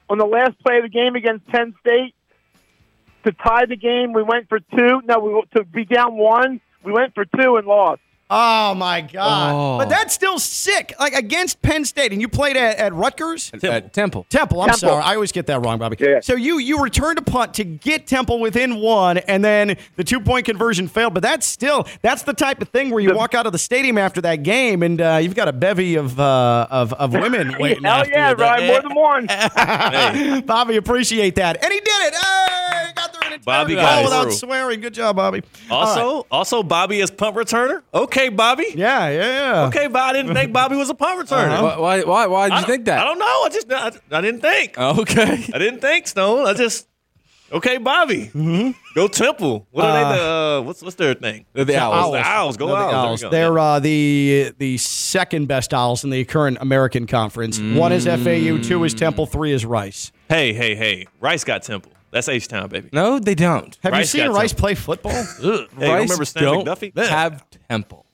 on 0.08 0.18
the 0.18 0.24
last 0.26 0.58
play 0.60 0.78
of 0.78 0.84
the 0.84 0.88
game 0.88 1.14
against 1.16 1.46
Penn 1.48 1.74
State 1.80 2.14
to 3.24 3.32
tie 3.32 3.66
the 3.66 3.76
game. 3.76 4.12
We 4.14 4.22
went 4.22 4.48
for 4.48 4.60
two. 4.60 5.02
No, 5.04 5.18
we 5.18 5.42
to 5.58 5.64
be 5.64 5.84
down 5.84 6.16
one. 6.16 6.60
We 6.84 6.92
went 6.92 7.14
for 7.14 7.24
two 7.26 7.56
and 7.56 7.66
lost. 7.66 8.00
Oh 8.30 8.74
my 8.74 9.00
God! 9.00 9.54
Oh. 9.54 9.78
But 9.78 9.88
that's 9.88 10.12
still 10.12 10.38
sick. 10.38 10.94
Like 11.00 11.14
against 11.14 11.62
Penn 11.62 11.86
State, 11.86 12.12
and 12.12 12.20
you 12.20 12.28
played 12.28 12.58
at, 12.58 12.76
at 12.76 12.92
Rutgers. 12.92 13.50
At 13.62 13.94
Temple. 13.94 14.26
Temple. 14.28 14.60
I'm 14.60 14.68
Temple. 14.68 14.80
sorry, 14.80 15.02
I 15.02 15.14
always 15.14 15.32
get 15.32 15.46
that 15.46 15.64
wrong, 15.64 15.78
Bobby. 15.78 15.96
Yeah. 15.98 16.20
So 16.20 16.34
you 16.34 16.58
you 16.58 16.82
returned 16.82 17.18
a 17.18 17.22
punt 17.22 17.54
to 17.54 17.64
get 17.64 18.06
Temple 18.06 18.38
within 18.38 18.76
one, 18.76 19.16
and 19.16 19.42
then 19.42 19.78
the 19.96 20.04
two 20.04 20.20
point 20.20 20.44
conversion 20.44 20.88
failed. 20.88 21.14
But 21.14 21.22
that's 21.22 21.46
still 21.46 21.86
that's 22.02 22.22
the 22.22 22.34
type 22.34 22.60
of 22.60 22.68
thing 22.68 22.90
where 22.90 23.00
you 23.00 23.14
walk 23.14 23.32
out 23.34 23.46
of 23.46 23.52
the 23.52 23.58
stadium 23.58 23.96
after 23.96 24.20
that 24.20 24.42
game, 24.42 24.82
and 24.82 25.00
uh, 25.00 25.18
you've 25.22 25.34
got 25.34 25.48
a 25.48 25.52
bevy 25.52 25.94
of 25.94 26.20
uh, 26.20 26.66
of 26.70 26.92
of 26.92 27.14
women 27.14 27.54
waiting 27.58 27.84
Hell 27.84 28.00
after 28.00 28.10
yeah, 28.10 28.30
you. 28.30 28.36
Ryan, 28.36 28.66
more 28.66 28.82
than 28.82 28.94
one. 28.94 30.42
Bobby, 30.46 30.76
appreciate 30.76 31.36
that, 31.36 31.64
and 31.64 31.72
he 31.72 31.80
did 31.80 31.88
it. 31.88 32.14
Hey, 32.14 32.92
got 33.44 33.66
there 33.66 33.66
in 33.66 33.70
a 33.72 33.74
Bobby 33.74 33.74
time. 33.74 33.84
got 33.84 33.94
Oh, 33.96 34.00
it 34.00 34.04
without 34.04 34.22
through. 34.24 34.32
swearing. 34.32 34.80
Good 34.80 34.94
job, 34.94 35.16
Bobby. 35.16 35.42
Also, 35.70 36.16
right. 36.16 36.24
also 36.30 36.62
Bobby 36.62 37.00
is 37.00 37.10
punt 37.10 37.36
returner. 37.36 37.82
Okay, 37.94 38.28
Bobby. 38.28 38.66
yeah, 38.74 39.08
yeah, 39.08 39.52
yeah. 39.52 39.66
Okay, 39.66 39.86
but 39.86 40.02
I 40.02 40.12
didn't 40.12 40.34
think 40.34 40.52
Bobby 40.52 40.76
was 40.76 40.90
a 40.90 40.94
punt 40.94 41.26
returner. 41.28 41.62
Why? 41.62 41.76
Why? 41.78 42.04
Why, 42.04 42.26
why 42.26 42.48
did 42.50 42.60
you 42.60 42.66
think 42.66 42.84
that? 42.86 43.00
I 43.00 43.04
don't 43.04 43.18
know. 43.18 43.24
I 43.26 43.48
just 43.52 43.72
I, 43.72 44.16
I 44.16 44.20
didn't 44.20 44.40
think. 44.40 44.78
Okay. 44.78 45.46
I 45.54 45.58
didn't 45.58 45.80
think 45.80 46.06
Stone. 46.06 46.46
I 46.46 46.54
just 46.54 46.86
Okay, 47.50 47.78
Bobby. 47.78 48.30
Go 48.94 49.08
Temple. 49.08 49.66
What 49.70 49.86
are 49.86 50.12
they? 50.12 50.18
The, 50.18 50.24
uh, 50.24 50.60
what's 50.62 50.82
what's 50.82 50.96
their 50.96 51.14
thing? 51.14 51.46
They're 51.54 51.64
the 51.64 51.78
Owls. 51.78 52.12
The 52.12 52.18
Owls. 52.18 52.56
Go 52.58 52.66
They're 52.66 52.76
the 52.76 52.82
Owls. 52.82 52.92
Owls. 52.94 53.22
go. 53.22 53.30
They're 53.30 53.58
uh, 53.58 53.80
the 53.80 54.52
the 54.58 54.76
second 54.76 55.46
best 55.48 55.72
Owls 55.72 56.04
in 56.04 56.10
the 56.10 56.24
current 56.26 56.58
American 56.60 57.06
Conference. 57.06 57.58
One 57.58 57.90
is 57.92 58.04
FAU, 58.04 58.58
two 58.62 58.84
is 58.84 58.92
Temple, 58.92 59.24
three 59.24 59.52
is 59.52 59.64
Rice. 59.64 60.12
Hey, 60.28 60.52
hey, 60.52 60.74
hey. 60.74 61.06
Rice 61.20 61.44
got 61.44 61.62
Temple. 61.62 61.92
That's 62.10 62.28
H 62.28 62.48
Town, 62.48 62.68
baby. 62.68 62.88
No, 62.92 63.18
they 63.18 63.34
don't. 63.34 63.76
Have 63.82 63.92
Rice 63.92 64.14
you 64.14 64.20
seen 64.20 64.30
got 64.30 64.36
Rice 64.36 64.50
Temple. 64.50 64.60
play 64.62 64.74
football? 64.74 65.12
Ugh. 65.42 65.68
Hey, 65.78 65.88
Rice 65.90 66.02
remember 66.02 66.24
Stan 66.24 66.42
don't 66.42 66.66
McDuffie? 66.66 67.08
have 67.08 67.44
Temple. 67.68 68.06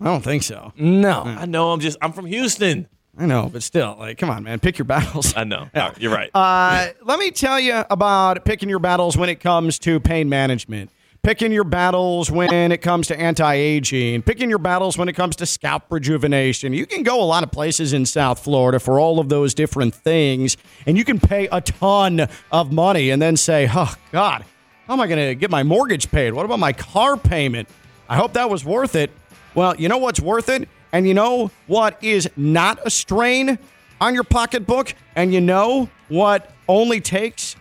I 0.00 0.04
don't 0.04 0.22
think 0.22 0.42
so. 0.42 0.72
No. 0.76 1.22
I 1.22 1.46
know. 1.46 1.72
I'm 1.72 1.80
just. 1.80 1.98
I'm 2.02 2.12
from 2.12 2.26
Houston. 2.26 2.88
I 3.20 3.26
know, 3.26 3.50
but 3.52 3.64
still, 3.64 3.96
like, 3.98 4.16
come 4.16 4.30
on, 4.30 4.44
man, 4.44 4.60
pick 4.60 4.78
your 4.78 4.84
battles. 4.84 5.34
I 5.36 5.42
know. 5.42 5.68
All 5.74 5.88
right, 5.88 6.00
you're 6.00 6.12
right. 6.14 6.30
Uh, 6.32 6.90
let 7.04 7.18
me 7.18 7.32
tell 7.32 7.58
you 7.58 7.82
about 7.90 8.44
picking 8.44 8.68
your 8.68 8.78
battles 8.78 9.16
when 9.16 9.28
it 9.28 9.40
comes 9.40 9.76
to 9.80 9.98
pain 9.98 10.28
management. 10.28 10.90
Picking 11.22 11.52
your 11.52 11.64
battles 11.64 12.30
when 12.30 12.72
it 12.72 12.80
comes 12.80 13.08
to 13.08 13.20
anti 13.20 13.52
aging. 13.52 14.22
Picking 14.22 14.48
your 14.48 14.58
battles 14.58 14.96
when 14.96 15.08
it 15.08 15.12
comes 15.14 15.36
to 15.36 15.46
scalp 15.46 15.84
rejuvenation. 15.90 16.72
You 16.72 16.86
can 16.86 17.02
go 17.02 17.22
a 17.22 17.26
lot 17.26 17.42
of 17.42 17.50
places 17.50 17.92
in 17.92 18.06
South 18.06 18.38
Florida 18.38 18.78
for 18.78 18.98
all 18.98 19.18
of 19.18 19.28
those 19.28 19.52
different 19.52 19.94
things, 19.94 20.56
and 20.86 20.96
you 20.96 21.04
can 21.04 21.20
pay 21.20 21.48
a 21.50 21.60
ton 21.60 22.28
of 22.50 22.72
money 22.72 23.10
and 23.10 23.20
then 23.20 23.36
say, 23.36 23.68
oh, 23.70 23.94
God, 24.12 24.44
how 24.86 24.94
am 24.94 25.00
I 25.00 25.06
going 25.06 25.28
to 25.28 25.34
get 25.34 25.50
my 25.50 25.62
mortgage 25.62 26.10
paid? 26.10 26.32
What 26.32 26.46
about 26.46 26.60
my 26.60 26.72
car 26.72 27.16
payment? 27.16 27.68
I 28.08 28.16
hope 28.16 28.32
that 28.32 28.48
was 28.48 28.64
worth 28.64 28.94
it. 28.94 29.10
Well, 29.54 29.76
you 29.76 29.88
know 29.88 29.98
what's 29.98 30.20
worth 30.20 30.48
it? 30.48 30.68
And 30.92 31.06
you 31.06 31.12
know 31.12 31.50
what 31.66 32.02
is 32.02 32.30
not 32.36 32.78
a 32.86 32.90
strain 32.90 33.58
on 34.00 34.14
your 34.14 34.24
pocketbook? 34.24 34.94
And 35.14 35.34
you 35.34 35.42
know 35.42 35.90
what 36.08 36.50
only 36.68 37.00
takes 37.00 37.56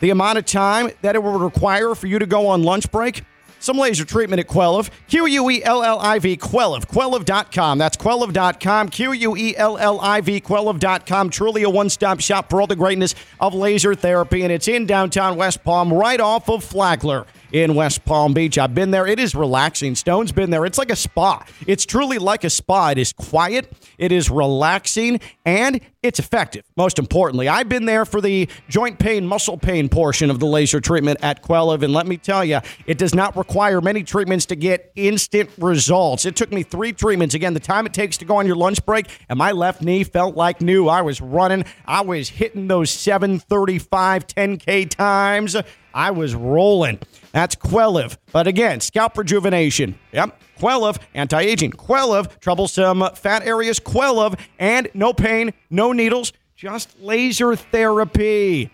the 0.00 0.10
amount 0.10 0.38
of 0.38 0.46
time 0.46 0.90
that 1.02 1.14
it 1.14 1.22
would 1.22 1.40
require 1.40 1.94
for 1.94 2.06
you 2.06 2.18
to 2.18 2.26
go 2.26 2.46
on 2.48 2.62
lunch 2.62 2.90
break? 2.90 3.22
Some 3.58 3.78
laser 3.78 4.04
treatment 4.04 4.38
at 4.38 4.46
Quelliv. 4.46 4.90
Q 5.08 5.26
U 5.26 5.50
E 5.50 5.64
L 5.64 5.82
L 5.82 5.98
I 5.98 6.18
V, 6.18 6.36
Quelliv. 6.36 6.86
Quelliv.com. 6.86 7.78
That's 7.78 7.96
Quelliv.com. 7.96 8.88
Q 8.90 9.12
U 9.12 9.36
E 9.36 9.56
L 9.56 9.78
L 9.78 9.98
I 10.00 10.20
V, 10.20 10.40
Quelliv.com. 10.40 11.30
Truly 11.30 11.62
a 11.62 11.70
one 11.70 11.88
stop 11.88 12.20
shop 12.20 12.50
for 12.50 12.60
all 12.60 12.66
the 12.66 12.76
greatness 12.76 13.14
of 13.40 13.54
laser 13.54 13.94
therapy. 13.94 14.42
And 14.42 14.52
it's 14.52 14.68
in 14.68 14.86
downtown 14.86 15.36
West 15.36 15.64
Palm, 15.64 15.92
right 15.92 16.20
off 16.20 16.48
of 16.48 16.62
Flagler 16.62 17.26
in 17.52 17.74
West 17.74 18.04
Palm 18.04 18.34
Beach. 18.34 18.58
I've 18.58 18.74
been 18.74 18.90
there. 18.90 19.06
It 19.06 19.18
is 19.18 19.34
relaxing. 19.34 19.94
Stone's 19.94 20.32
been 20.32 20.50
there. 20.50 20.64
It's 20.64 20.78
like 20.78 20.90
a 20.90 20.96
spa. 20.96 21.44
It's 21.66 21.86
truly 21.86 22.18
like 22.18 22.44
a 22.44 22.50
spa. 22.50 22.90
It 22.90 22.98
is 22.98 23.12
quiet, 23.12 23.72
it 23.98 24.12
is 24.12 24.30
relaxing, 24.30 25.20
and 25.44 25.80
it's 26.02 26.18
effective. 26.18 26.64
Most 26.76 26.98
importantly, 26.98 27.48
I've 27.48 27.68
been 27.68 27.86
there 27.86 28.04
for 28.04 28.20
the 28.20 28.48
joint 28.68 28.98
pain, 28.98 29.26
muscle 29.26 29.58
pain 29.58 29.88
portion 29.88 30.30
of 30.30 30.38
the 30.38 30.46
laser 30.46 30.80
treatment 30.80 31.18
at 31.22 31.42
Quelliv. 31.42 31.82
And 31.82 31.92
let 31.92 32.06
me 32.06 32.16
tell 32.16 32.44
you, 32.44 32.60
it 32.86 32.98
does 32.98 33.14
not 33.14 33.36
require 33.36 33.80
many 33.80 34.02
treatments 34.02 34.46
to 34.46 34.56
get 34.56 34.92
instant 34.94 35.50
results. 35.58 36.24
It 36.24 36.36
took 36.36 36.52
me 36.52 36.62
three 36.62 36.92
treatments. 36.92 37.34
Again, 37.34 37.54
the 37.54 37.60
time 37.60 37.86
it 37.86 37.94
takes 37.94 38.16
to 38.18 38.24
go 38.24 38.36
on 38.36 38.46
your 38.46 38.56
lunch 38.56 38.84
break, 38.86 39.06
and 39.28 39.38
my 39.38 39.52
left 39.52 39.82
knee 39.82 40.04
felt 40.04 40.36
like 40.36 40.60
new. 40.60 40.88
I 40.88 41.02
was 41.02 41.20
running, 41.20 41.64
I 41.86 42.02
was 42.02 42.28
hitting 42.28 42.68
those 42.68 42.90
735 42.90 44.26
10K 44.26 44.88
times. 44.88 45.56
I 45.92 46.10
was 46.10 46.34
rolling. 46.34 47.00
That's 47.36 47.54
Quelliv. 47.54 48.16
But 48.32 48.46
again, 48.46 48.80
scalp 48.80 49.18
rejuvenation. 49.18 49.98
Yep. 50.12 50.40
Quelliv, 50.58 50.98
anti-aging. 51.12 51.72
Quelliv, 51.72 52.40
troublesome 52.40 53.10
fat 53.14 53.46
areas. 53.46 53.78
Quelliv, 53.78 54.40
and 54.58 54.88
no 54.94 55.12
pain, 55.12 55.52
no 55.68 55.92
needles, 55.92 56.32
just 56.54 56.98
laser 56.98 57.54
therapy. 57.54 58.70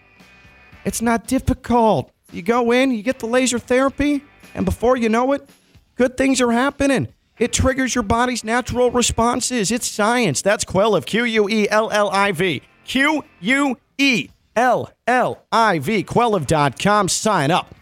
It's 0.85 1.03
not 1.03 1.27
difficult. 1.27 2.13
You 2.31 2.43
go 2.43 2.71
in, 2.71 2.93
you 2.93 3.03
get 3.03 3.19
the 3.19 3.27
laser 3.27 3.59
therapy, 3.59 4.23
and 4.55 4.65
before 4.65 4.97
you 4.97 5.09
know 5.09 5.33
it, 5.33 5.51
good 5.97 6.17
things 6.17 6.41
are 6.41 6.53
happening. 6.53 7.09
It 7.41 7.53
triggers 7.53 7.97
your 7.97 8.05
body's 8.05 8.45
natural 8.45 8.93
responses. 8.93 9.73
It's 9.73 9.89
science. 9.89 10.41
That's 10.41 10.65
Quelliv. 10.65 11.05
Q 11.05 11.25
U 11.25 11.49
E 11.49 11.69
L 11.69 11.91
L 11.91 12.11
I 12.11 12.31
V. 12.31 12.63
Q 12.85 13.25
U 13.41 13.77
E 13.99 14.29
L 14.55 14.89
L 15.09 15.45
I 15.51 15.81
V. 15.81 16.05
Quelliv.com. 16.05 17.09
Sign 17.09 17.51
up 17.51 17.75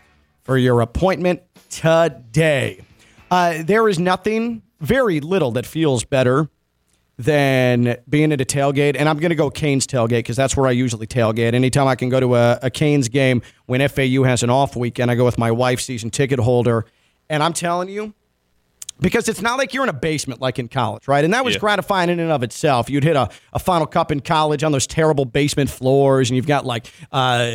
for 0.51 0.59
your 0.59 0.81
appointment 0.81 1.41
today. 1.69 2.81
Uh, 3.31 3.63
there 3.63 3.89
is 3.89 4.01
nothing, 4.01 4.63
very 4.81 5.21
little, 5.21 5.53
that 5.53 5.65
feels 5.65 6.03
better 6.05 6.51
than 7.17 7.97
being 8.09 8.33
at 8.33 8.41
a 8.41 8.45
tailgate. 8.45 8.97
And 8.99 9.09
I'm 9.09 9.21
going 9.21 9.31
to 9.31 9.37
go 9.37 9.49
Canes 9.49 9.87
tailgate 9.87 10.09
because 10.09 10.35
that's 10.35 10.57
where 10.57 10.67
I 10.67 10.73
usually 10.73 11.07
tailgate. 11.07 11.55
Anytime 11.55 11.87
I 11.87 11.95
can 11.95 12.09
go 12.09 12.19
to 12.19 12.35
a, 12.35 12.59
a 12.63 12.69
Canes 12.69 13.09
game 13.09 13.43
when 13.67 13.89
FAU 13.89 14.25
has 14.25 14.43
an 14.43 14.51
off 14.51 14.75
weekend, 14.75 15.09
I 15.09 15.15
go 15.15 15.25
with 15.25 15.39
my 15.39 15.53
wife, 15.53 15.81
season 15.81 16.11
ticket 16.11 16.41
holder. 16.41 16.85
And 17.29 17.45
I'm 17.45 17.53
telling 17.53 17.89
you, 17.89 18.13
because 19.01 19.29
it's 19.29 19.41
not 19.41 19.59
like 19.59 19.73
you're 19.75 19.83
in 19.83 19.89
a 19.89 19.93
basement 19.93 20.41
like 20.41 20.59
in 20.59 20.69
college, 20.69 21.09
right? 21.09 21.25
And 21.25 21.33
that 21.35 21.45
was 21.45 21.55
Yeah. 21.55 21.61
gratifying 21.61 22.11
in 22.11 22.21
and 22.21 22.31
of 22.31 22.43
itself. 22.43 22.89
You'd 22.91 23.05
hit 23.05 23.17
a, 23.17 23.29
a 23.53 23.59
final 23.59 23.87
cup 23.87 24.13
in 24.13 24.21
college 24.21 24.63
on 24.63 24.73
those 24.73 24.87
terrible 24.87 25.25
basement 25.25 25.71
floors, 25.71 26.31
and 26.31 26.37
you've 26.37 26.47
got 26.47 26.65
like 26.67 26.87
uh, 27.13 27.51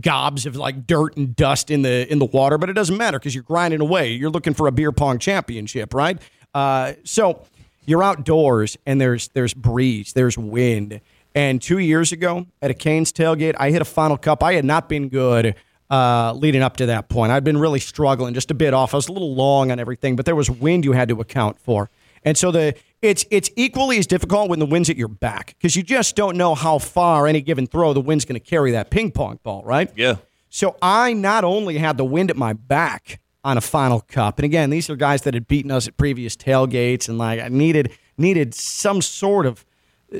gobs 0.00 0.46
of 0.46 0.56
like 0.56 0.86
dirt 0.86 1.16
and 1.16 1.34
dust 1.34 1.70
in 1.70 1.82
the 1.82 2.10
in 2.10 2.18
the 2.18 2.26
water, 2.26 2.58
but 2.58 2.68
it 2.70 2.74
doesn't 2.74 2.96
matter 2.96 3.18
because 3.18 3.34
you're 3.34 3.44
grinding 3.44 3.80
away. 3.80 4.12
You're 4.12 4.30
looking 4.30 4.54
for 4.54 4.66
a 4.66 4.72
beer 4.72 4.92
pong 4.92 5.18
championship, 5.18 5.94
right? 5.94 6.18
Uh, 6.54 6.92
so 7.04 7.42
you're 7.86 8.02
outdoors, 8.02 8.76
and 8.86 9.00
there's 9.00 9.28
there's 9.28 9.54
breeze, 9.54 10.12
there's 10.12 10.38
wind. 10.38 11.00
And 11.34 11.60
two 11.60 11.78
years 11.78 12.12
ago 12.12 12.46
at 12.62 12.70
a 12.70 12.74
Canes 12.74 13.12
tailgate, 13.12 13.54
I 13.58 13.70
hit 13.72 13.82
a 13.82 13.84
final 13.84 14.16
cup. 14.16 14.42
I 14.42 14.54
had 14.54 14.64
not 14.64 14.88
been 14.88 15.08
good 15.08 15.56
uh, 15.90 16.32
leading 16.34 16.62
up 16.62 16.76
to 16.78 16.86
that 16.86 17.08
point. 17.08 17.32
I'd 17.32 17.44
been 17.44 17.58
really 17.58 17.80
struggling, 17.80 18.34
just 18.34 18.50
a 18.50 18.54
bit 18.54 18.74
off. 18.74 18.94
I 18.94 18.96
was 18.96 19.08
a 19.08 19.12
little 19.12 19.34
long 19.34 19.70
on 19.70 19.78
everything, 19.78 20.16
but 20.16 20.24
there 20.24 20.34
was 20.34 20.50
wind 20.50 20.84
you 20.84 20.92
had 20.92 21.08
to 21.08 21.20
account 21.20 21.58
for. 21.58 21.90
And 22.24 22.38
so 22.38 22.50
the 22.50 22.74
it's 23.02 23.26
it's 23.30 23.50
equally 23.54 23.98
as 23.98 24.06
difficult 24.06 24.48
when 24.48 24.58
the 24.58 24.66
wind's 24.66 24.88
at 24.88 24.96
your 24.96 25.08
back 25.08 25.54
because 25.58 25.76
you 25.76 25.82
just 25.82 26.16
don't 26.16 26.36
know 26.36 26.54
how 26.54 26.78
far 26.78 27.26
any 27.26 27.42
given 27.42 27.66
throw 27.66 27.92
the 27.92 28.00
wind's 28.00 28.24
going 28.24 28.40
to 28.40 28.44
carry 28.44 28.70
that 28.72 28.90
ping 28.90 29.10
pong 29.10 29.38
ball, 29.42 29.62
right? 29.64 29.90
Yeah. 29.94 30.16
So 30.48 30.76
I 30.80 31.12
not 31.12 31.44
only 31.44 31.78
had 31.78 31.98
the 31.98 32.04
wind 32.04 32.30
at 32.30 32.36
my 32.36 32.54
back 32.54 33.20
on 33.42 33.58
a 33.58 33.60
final 33.60 34.00
cup, 34.00 34.38
and 34.38 34.44
again, 34.44 34.70
these 34.70 34.88
are 34.88 34.96
guys 34.96 35.22
that 35.22 35.34
had 35.34 35.46
beaten 35.46 35.70
us 35.70 35.86
at 35.86 35.98
previous 35.98 36.34
tailgates, 36.34 37.08
and 37.08 37.18
like 37.18 37.40
I 37.40 37.48
needed 37.48 37.92
needed 38.16 38.54
some 38.54 39.02
sort 39.02 39.44
of 39.44 39.66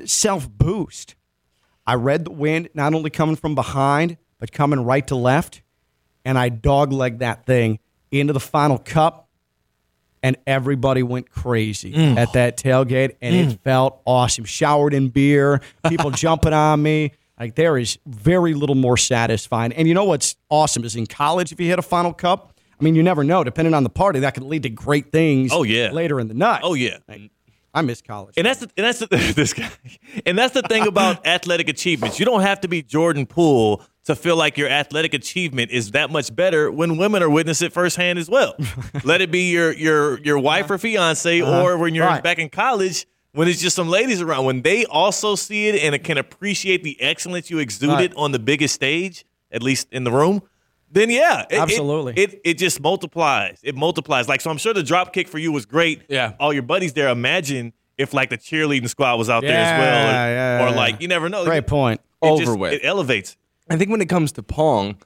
self 0.05 0.49
boost. 0.49 1.15
I 1.87 1.95
read 1.95 2.27
the 2.27 2.33
wind 2.33 2.69
not 2.75 2.95
only 2.95 3.11
coming 3.11 3.37
from 3.37 3.55
behind, 3.55 4.19
but 4.45 4.53
coming 4.53 4.84
right 4.84 5.07
to 5.07 5.14
left, 5.14 5.62
and 6.22 6.36
I 6.36 6.51
doglegged 6.51 7.20
that 7.20 7.47
thing 7.47 7.78
into 8.11 8.34
the 8.34 8.40
final 8.40 8.76
cup, 8.76 9.30
and 10.22 10.36
everybody 10.47 11.03
went 11.03 11.30
crazy 11.30 11.95
mm. 11.95 12.18
at 12.18 12.34
that 12.34 12.59
tailgate, 12.59 13.16
and 13.22 13.34
it 13.34 13.49
mm. 13.49 13.61
felt 13.61 14.03
awesome. 14.05 14.45
Showered 14.45 14.92
in 14.92 15.09
beer, 15.09 15.62
people 15.88 16.11
jumping 16.11 16.53
on 16.53 16.82
me. 16.82 17.12
Like 17.40 17.55
there 17.55 17.78
is 17.78 17.99
very 18.05 18.53
little 18.53 18.74
more 18.74 18.99
satisfying. 18.99 19.72
And 19.72 19.88
you 19.88 19.95
know 19.95 20.05
what's 20.05 20.36
awesome 20.51 20.84
is 20.84 20.95
in 20.95 21.07
college, 21.07 21.51
if 21.51 21.59
you 21.59 21.66
hit 21.66 21.78
a 21.78 21.82
final 21.82 22.12
cup, 22.12 22.61
I 22.78 22.84
mean, 22.84 22.95
you 22.95 23.03
never 23.03 23.24
know. 23.24 23.45
Depending 23.45 23.72
on 23.72 23.82
the 23.82 23.88
party, 23.88 24.20
that 24.20 24.34
could 24.34 24.42
lead 24.42 24.64
to 24.64 24.68
great 24.68 25.11
things. 25.11 25.53
Oh, 25.55 25.62
yeah. 25.62 25.90
later 25.90 26.20
in 26.20 26.28
the 26.28 26.34
night. 26.34 26.61
Oh 26.64 26.74
yeah. 26.74 26.99
I 27.72 27.80
miss 27.80 28.03
college. 28.03 28.34
And 28.36 28.47
that's 28.47 28.61
the, 28.61 28.70
and 28.76 28.84
that's 28.84 28.99
the, 28.99 29.07
this 29.34 29.55
guy. 29.55 29.70
And 30.26 30.36
that's 30.36 30.53
the 30.53 30.61
thing 30.61 30.86
about 30.86 31.26
athletic 31.26 31.70
achievements. 31.70 32.20
You 32.20 32.26
don't 32.26 32.42
have 32.42 32.61
to 32.61 32.68
be 32.68 32.82
Jordan 32.82 33.24
Poole 33.24 33.82
to 34.05 34.15
feel 34.15 34.37
like 34.37 34.59
your 34.59 34.69
athletic 34.69 35.15
achievement 35.15 35.71
is 35.71 35.93
that 35.93 36.11
much 36.11 36.35
better 36.35 36.71
when 36.71 36.97
women 36.99 37.23
are 37.23 37.31
witness 37.31 37.63
it 37.63 37.73
firsthand 37.73 38.19
as 38.19 38.29
well. 38.29 38.55
Let 39.05 39.21
it 39.21 39.31
be 39.31 39.51
your 39.51 39.73
your 39.73 40.21
your 40.21 40.39
wife 40.39 40.71
or 40.71 40.79
fiance, 40.79 41.41
or 41.41 41.77
when 41.79 41.95
you're 41.95 42.05
Uh-huh. 42.05 42.15
Right. 42.15 42.23
back 42.23 42.39
in 42.39 42.49
college 42.51 43.07
when 43.33 43.49
it's 43.49 43.61
just 43.61 43.75
some 43.77 43.89
ladies 43.89 44.21
around. 44.21 44.45
When 44.45 44.63
they 44.63 44.85
also 44.87 45.35
see 45.37 45.69
it 45.69 45.83
and 45.83 46.03
can 46.05 46.19
appreciate 46.19 46.83
the 46.85 47.01
excellence 47.01 47.51
you 47.51 47.59
exuded 47.59 47.97
Right. 47.97 48.13
on 48.17 48.33
the 48.33 48.39
biggest 48.39 48.75
stage, 48.75 49.25
at 49.51 49.63
least 49.63 49.89
in 49.91 50.05
the 50.05 50.13
room. 50.13 50.43
Then 50.91 51.11
yeah, 51.11 51.41
it- 51.41 51.47
it- 51.55 51.59
Absolutely. 51.59 52.13
it, 52.17 52.41
it 52.45 52.59
just 52.59 52.81
multiplies. 52.81 53.59
It 53.65 53.75
multiplies. 53.75 54.29
Like 54.29 54.41
so, 54.41 54.51
I'm 54.51 54.59
sure 54.59 54.73
the 54.75 54.83
drop 54.83 55.13
kick 55.13 55.27
for 55.29 55.39
you 55.39 55.51
was 55.51 55.67
great. 55.67 56.03
Yeah. 56.09 56.35
all 56.39 56.53
your 56.53 56.63
buddies 56.63 56.93
there. 56.93 57.09
Imagine 57.09 57.73
if 57.99 58.13
like 58.15 58.29
the 58.31 58.39
cheerleading 58.39 58.89
squad 58.89 59.17
was 59.17 59.29
out 59.31 59.43
there 59.43 59.57
as 59.57 59.79
well, 59.79 60.07
or, 60.09 60.11
Yeah, 60.13 60.29
yeah, 60.61 60.67
or 60.67 60.71
yeah. 60.71 60.77
like 60.77 61.01
you 61.01 61.09
never 61.09 61.29
know. 61.29 61.45
Great 61.45 61.67
point. 61.67 62.01
It 62.23 62.27
Over 62.29 62.45
just- 62.45 62.59
with. 62.59 62.73
It 62.75 62.83
elevates. 62.85 63.37
I 63.71 63.77
think 63.77 63.91
when 63.91 64.01
it 64.01 64.09
comes 64.09 64.33
to 64.33 64.43
Pong, 64.43 64.97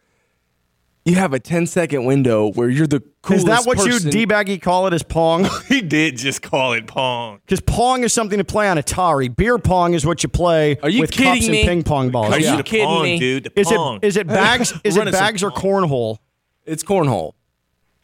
you 1.05 1.15
have 1.15 1.33
a 1.33 1.39
10 1.39 1.67
second 1.67 2.05
window 2.05 2.53
where 2.53 2.69
you're 2.69 2.87
the 2.87 3.01
coolest 3.23 3.47
is 3.47 3.49
that 3.49 3.67
what 3.67 3.79
person. 3.79 4.13
you 4.13 4.27
debaggy 4.27 4.61
call 4.61 4.87
it 4.87 4.93
as 4.93 5.03
pong? 5.03 5.49
He 5.69 5.81
did 5.81 6.19
just 6.19 6.43
call 6.43 6.75
it 6.75 6.87
pong. 6.87 7.41
Because 7.47 7.61
pong 7.61 8.05
is 8.05 8.13
something 8.13 8.37
to 8.39 8.45
play 8.45 8.69
on 8.69 8.77
Atari. 8.77 9.35
Beer 9.35 9.59
pong 9.59 9.95
is 9.95 10.05
what 10.05 10.23
you 10.23 10.29
play 10.29 10.77
Are 10.83 10.91
you 10.91 11.01
with 11.01 11.11
kidding 11.11 11.35
cups 11.35 11.49
me? 11.49 11.61
and 11.61 11.69
ping 11.69 11.83
pong 11.83 12.11
balls. 12.11 12.35
Are 12.35 12.39
you 12.39 12.47
yeah. 12.47 12.57
the 12.57 12.63
kidding 12.63 12.87
pong, 12.87 13.03
me? 13.05 13.19
dude? 13.19 13.45
The 13.45 13.61
Is 13.61 13.71
it 13.71 13.77
pong. 13.77 14.01
is 14.03 14.17
it 14.19 14.27
bags? 14.27 14.75
Is 14.85 14.97
it 14.97 15.11
bags 15.13 15.43
or 15.43 15.51
pong. 15.51 15.63
cornhole? 15.63 16.19
It's 16.67 16.83
cornhole. 16.83 17.33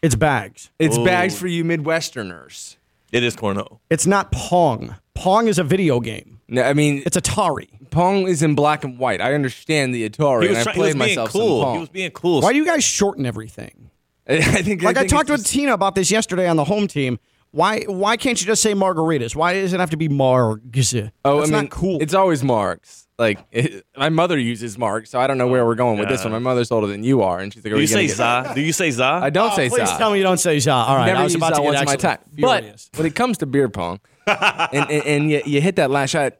It's 0.00 0.14
bags. 0.14 0.70
It's 0.78 0.96
Ooh. 0.96 1.04
bags 1.04 1.38
for 1.38 1.46
you 1.46 1.62
Midwesterners. 1.64 2.76
It 3.12 3.22
is 3.22 3.36
cornhole. 3.36 3.80
It's 3.90 4.06
not 4.06 4.32
pong. 4.32 4.96
Pong 5.14 5.46
is 5.48 5.58
a 5.58 5.64
video 5.64 6.00
game. 6.00 6.33
No, 6.48 6.62
I 6.62 6.74
mean 6.74 7.02
It's 7.06 7.16
Atari. 7.16 7.68
Pong 7.90 8.26
is 8.28 8.42
in 8.42 8.54
black 8.54 8.84
and 8.84 8.98
white. 8.98 9.20
I 9.20 9.34
understand 9.34 9.94
the 9.94 10.08
Atari, 10.08 10.42
He 10.42 10.48
was, 10.48 10.58
and 10.58 10.58
I 10.58 10.62
try- 10.64 10.72
he 10.74 10.78
was 10.80 10.86
played 10.92 10.92
being 10.94 10.98
myself 10.98 11.30
some 11.30 11.40
cool. 11.40 11.62
Pong. 11.64 11.74
He 11.74 11.80
was 11.80 11.88
being 11.88 12.10
cool. 12.10 12.40
Why 12.42 12.52
do 12.52 12.58
you 12.58 12.66
guys 12.66 12.82
shorten 12.84 13.24
everything? 13.26 13.90
I 14.28 14.40
think 14.62 14.82
Like 14.82 14.96
I, 14.96 15.00
think 15.00 15.12
talked 15.12 15.30
it's 15.30 15.42
with 15.42 15.46
Tina 15.46 15.72
about 15.74 15.94
this 15.94 16.10
yesterday 16.10 16.48
on 16.48 16.56
the 16.56 16.64
home 16.64 16.86
team. 16.88 17.18
Why 17.50 17.82
why 17.82 18.16
can't 18.16 18.40
you 18.40 18.46
just 18.48 18.62
say 18.62 18.74
margaritas? 18.74 19.36
Why 19.36 19.52
does 19.54 19.72
it 19.72 19.78
have 19.80 19.90
to 19.90 19.96
be 19.96 20.08
margs? 20.08 20.92
Oh, 21.24 21.38
That's 21.38 21.50
I 21.50 21.54
mean, 21.54 21.62
not 21.64 21.70
cool. 21.70 21.98
It's 22.02 22.14
always 22.14 22.42
marks. 22.42 23.06
Like 23.16 23.38
it, 23.52 23.86
my 23.96 24.08
mother 24.08 24.36
uses 24.36 24.76
marks, 24.76 25.10
so 25.10 25.20
I 25.20 25.28
don't 25.28 25.38
know 25.38 25.46
where 25.46 25.64
we're 25.64 25.76
going 25.76 26.00
with 26.00 26.08
this 26.08 26.24
one. 26.24 26.32
My 26.32 26.40
mother's 26.40 26.72
older 26.72 26.88
than 26.88 27.04
you 27.04 27.22
are, 27.22 27.38
and 27.38 27.54
she's 27.54 27.64
like, 27.64 27.70
Do 27.70 27.76
"Are 27.76 27.80
you 27.80 27.86
gonna 27.86 28.00
say 28.00 28.06
get- 28.08 28.16
za? 28.16 28.52
Do 28.54 28.60
you 28.60 28.72
say 28.72 28.90
za? 28.90 29.20
I 29.22 29.30
don't 29.30 29.52
Oh, 29.52 29.54
say 29.54 29.68
please 29.68 29.88
za. 29.88 29.98
tell 29.98 30.10
me 30.10 30.18
you 30.18 30.24
don't 30.24 30.38
say 30.40 30.58
za. 30.58 30.72
All 30.72 30.96
right, 30.96 31.06
Never 31.06 31.20
I 31.20 31.22
was 31.22 31.32
used 31.34 31.36
about 31.44 31.50
that 31.50 31.56
to 31.58 31.62
get 31.62 31.66
once 31.68 31.80
in 31.80 31.86
my 31.86 31.94
time. 31.96 32.18
But 32.40 32.60
furious. 32.62 32.90
when 32.96 33.06
it 33.06 33.14
comes 33.14 33.38
to 33.38 33.46
beer 33.46 33.68
pong, 33.68 34.00
and, 34.72 34.90
and, 34.90 35.06
and 35.06 35.30
you, 35.30 35.42
you 35.44 35.60
hit 35.60 35.76
that 35.76 35.90
last 35.90 36.10
shot, 36.10 36.34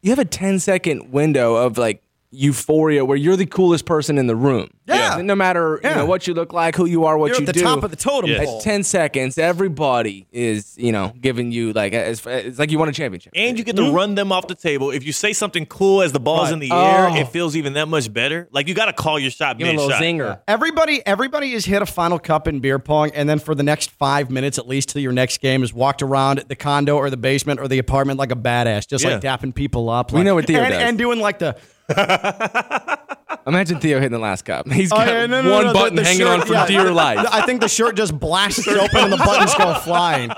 you 0.00 0.10
have 0.10 0.18
a 0.18 0.24
10 0.24 0.58
second 0.58 1.12
window 1.12 1.54
of 1.54 1.78
like 1.78 2.02
euphoria 2.32 3.04
where 3.04 3.16
you're 3.16 3.36
the 3.36 3.46
coolest 3.46 3.84
person 3.84 4.18
in 4.18 4.26
the 4.26 4.34
room. 4.36 4.70
Yeah. 4.86 5.20
No 5.22 5.34
matter 5.34 5.78
you 5.84 5.90
know 5.90 6.06
what 6.06 6.26
you 6.26 6.34
look 6.34 6.52
like, 6.52 6.74
who 6.74 6.86
you 6.86 7.04
are, 7.04 7.16
what 7.16 7.28
You're 7.28 7.36
you 7.36 7.42
at 7.42 7.46
the 7.46 7.52
do. 7.52 7.62
top 7.62 7.82
of 7.84 7.90
the 7.90 7.96
totem 7.96 8.30
Yes. 8.30 8.44
pole. 8.44 8.58
At 8.58 8.64
10 8.64 8.82
seconds, 8.82 9.38
everybody 9.38 10.26
is, 10.32 10.74
you 10.76 10.90
know, 10.92 11.12
giving 11.20 11.52
you 11.52 11.72
like, 11.72 11.92
it's, 11.92 12.26
it's 12.26 12.58
like 12.58 12.70
you 12.70 12.78
won 12.78 12.88
a 12.88 12.92
championship. 12.92 13.32
and 13.36 13.56
you 13.58 13.64
get 13.64 13.76
to 13.76 13.82
mm-hmm. 13.82 13.94
run 13.94 14.14
them 14.14 14.32
off 14.32 14.48
the 14.48 14.54
table. 14.54 14.90
If 14.90 15.04
you 15.04 15.12
say 15.12 15.32
something 15.32 15.66
cool 15.66 16.02
as 16.02 16.12
the 16.12 16.20
ball's 16.20 16.50
in 16.50 16.58
the 16.58 16.70
Oh. 16.72 16.80
air, 16.80 17.16
it 17.16 17.22
oh. 17.22 17.26
feels 17.26 17.54
even 17.56 17.74
that 17.74 17.86
much 17.88 18.12
better. 18.12 18.48
Like 18.50 18.66
you 18.68 18.74
got 18.74 18.86
to 18.86 18.92
call 18.92 19.18
your 19.18 19.30
shot 19.30 19.58
Give 19.58 19.68
'em 19.68 19.76
a 19.76 19.78
little 19.78 19.90
shot. 19.90 20.02
zinger. 20.02 20.40
Everybody, 20.48 21.04
everybody 21.06 21.52
has 21.52 21.64
hit 21.64 21.82
a 21.82 21.86
final 21.86 22.18
cup 22.18 22.48
in 22.48 22.60
beer 22.60 22.78
pong, 22.78 23.10
and 23.14 23.28
then 23.28 23.38
for 23.38 23.54
the 23.54 23.62
next 23.62 23.90
five 23.90 24.30
minutes, 24.30 24.58
at 24.58 24.66
least 24.66 24.88
till 24.90 25.02
your 25.02 25.12
next 25.12 25.40
game, 25.40 25.62
is 25.62 25.72
walked 25.72 26.02
around 26.02 26.44
the 26.48 26.56
condo 26.56 26.96
or 26.96 27.10
the 27.10 27.16
basement 27.16 27.60
or 27.60 27.68
the 27.68 27.78
apartment 27.78 28.18
like 28.18 28.32
a 28.32 28.36
badass, 28.36 28.86
just 28.88 29.04
like 29.04 29.20
dapping 29.20 29.54
people 29.54 29.88
up. 29.90 30.12
We 30.12 30.22
know 30.22 30.34
what 30.34 30.46
Theo 30.46 30.60
and, 30.60 30.72
does. 30.72 30.82
and 30.82 30.98
doing 30.98 31.20
like 31.20 31.38
the 31.38 31.56
Imagine 33.46 33.80
Theo 33.80 33.98
hitting 33.98 34.12
the 34.12 34.18
last 34.18 34.42
cup. 34.44 34.70
He's 34.70 34.92
Oh, 34.92 34.96
got 34.96 35.08
yeah, 35.08 35.26
no, 35.26 35.42
no, 35.42 35.50
one 35.52 35.64
no, 35.64 35.72
the- 35.72 35.78
button 35.78 35.96
the 35.96 36.04
hanging 36.04 36.20
shirt- 36.20 36.40
on 36.40 36.46
for 36.46 36.52
yeah. 36.52 36.66
dear 36.66 36.90
life. 36.92 37.26
I 37.30 37.44
think 37.44 37.60
the 37.60 37.68
shirt 37.68 37.96
just 37.96 38.18
blasts 38.18 38.66
open 38.68 38.98
and 38.98 39.12
the 39.12 39.16
buttons 39.16 39.54
go 39.54 39.74
flying. 39.74 40.30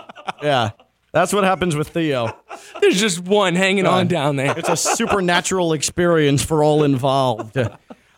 Yeah, 0.42 0.70
that's 1.12 1.32
what 1.32 1.44
happens 1.44 1.76
with 1.76 1.88
Theo. 1.88 2.34
There's 2.80 2.98
just 2.98 3.20
one 3.20 3.54
hanging 3.56 3.86
on 3.86 4.08
down 4.08 4.36
there. 4.36 4.58
It's 4.58 4.70
a 4.70 4.76
supernatural 4.76 5.74
experience 5.74 6.42
for 6.42 6.64
all 6.64 6.82
involved. 6.82 7.58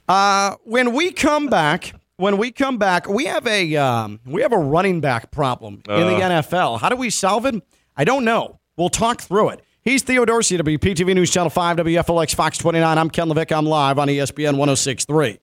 Uh, 0.08 0.54
when 0.62 0.92
we 0.92 1.10
come 1.10 1.48
back, 1.48 1.92
when 2.16 2.38
we 2.38 2.52
come 2.52 2.78
back, 2.78 3.08
we 3.08 3.24
have 3.24 3.44
a 3.48 3.74
um, 3.76 4.20
we 4.24 4.42
have 4.42 4.52
a 4.52 4.58
running 4.58 5.00
back 5.00 5.32
problem 5.32 5.82
in 5.88 6.06
the 6.06 6.20
NFL. 6.20 6.78
How 6.80 6.88
do 6.90 6.96
we 6.96 7.10
solve 7.10 7.44
it? 7.46 7.56
I 7.96 8.04
don't 8.04 8.24
know. 8.24 8.60
We'll 8.76 8.88
talk 8.90 9.20
through 9.20 9.48
it. 9.50 9.62
He's 9.86 10.02
Theo 10.02 10.24
Dorsey, 10.24 10.58
WPTV 10.58 11.14
News 11.14 11.30
Channel 11.30 11.48
5, 11.48 11.76
WFLX 11.76 12.34
Fox 12.34 12.58
29. 12.58 12.98
I'm 12.98 13.08
Ken 13.08 13.28
LaVicka. 13.28 13.56
I'm 13.56 13.66
live 13.66 14.00
on 14.00 14.08
ESPN 14.08 14.56
1063. 14.56 15.34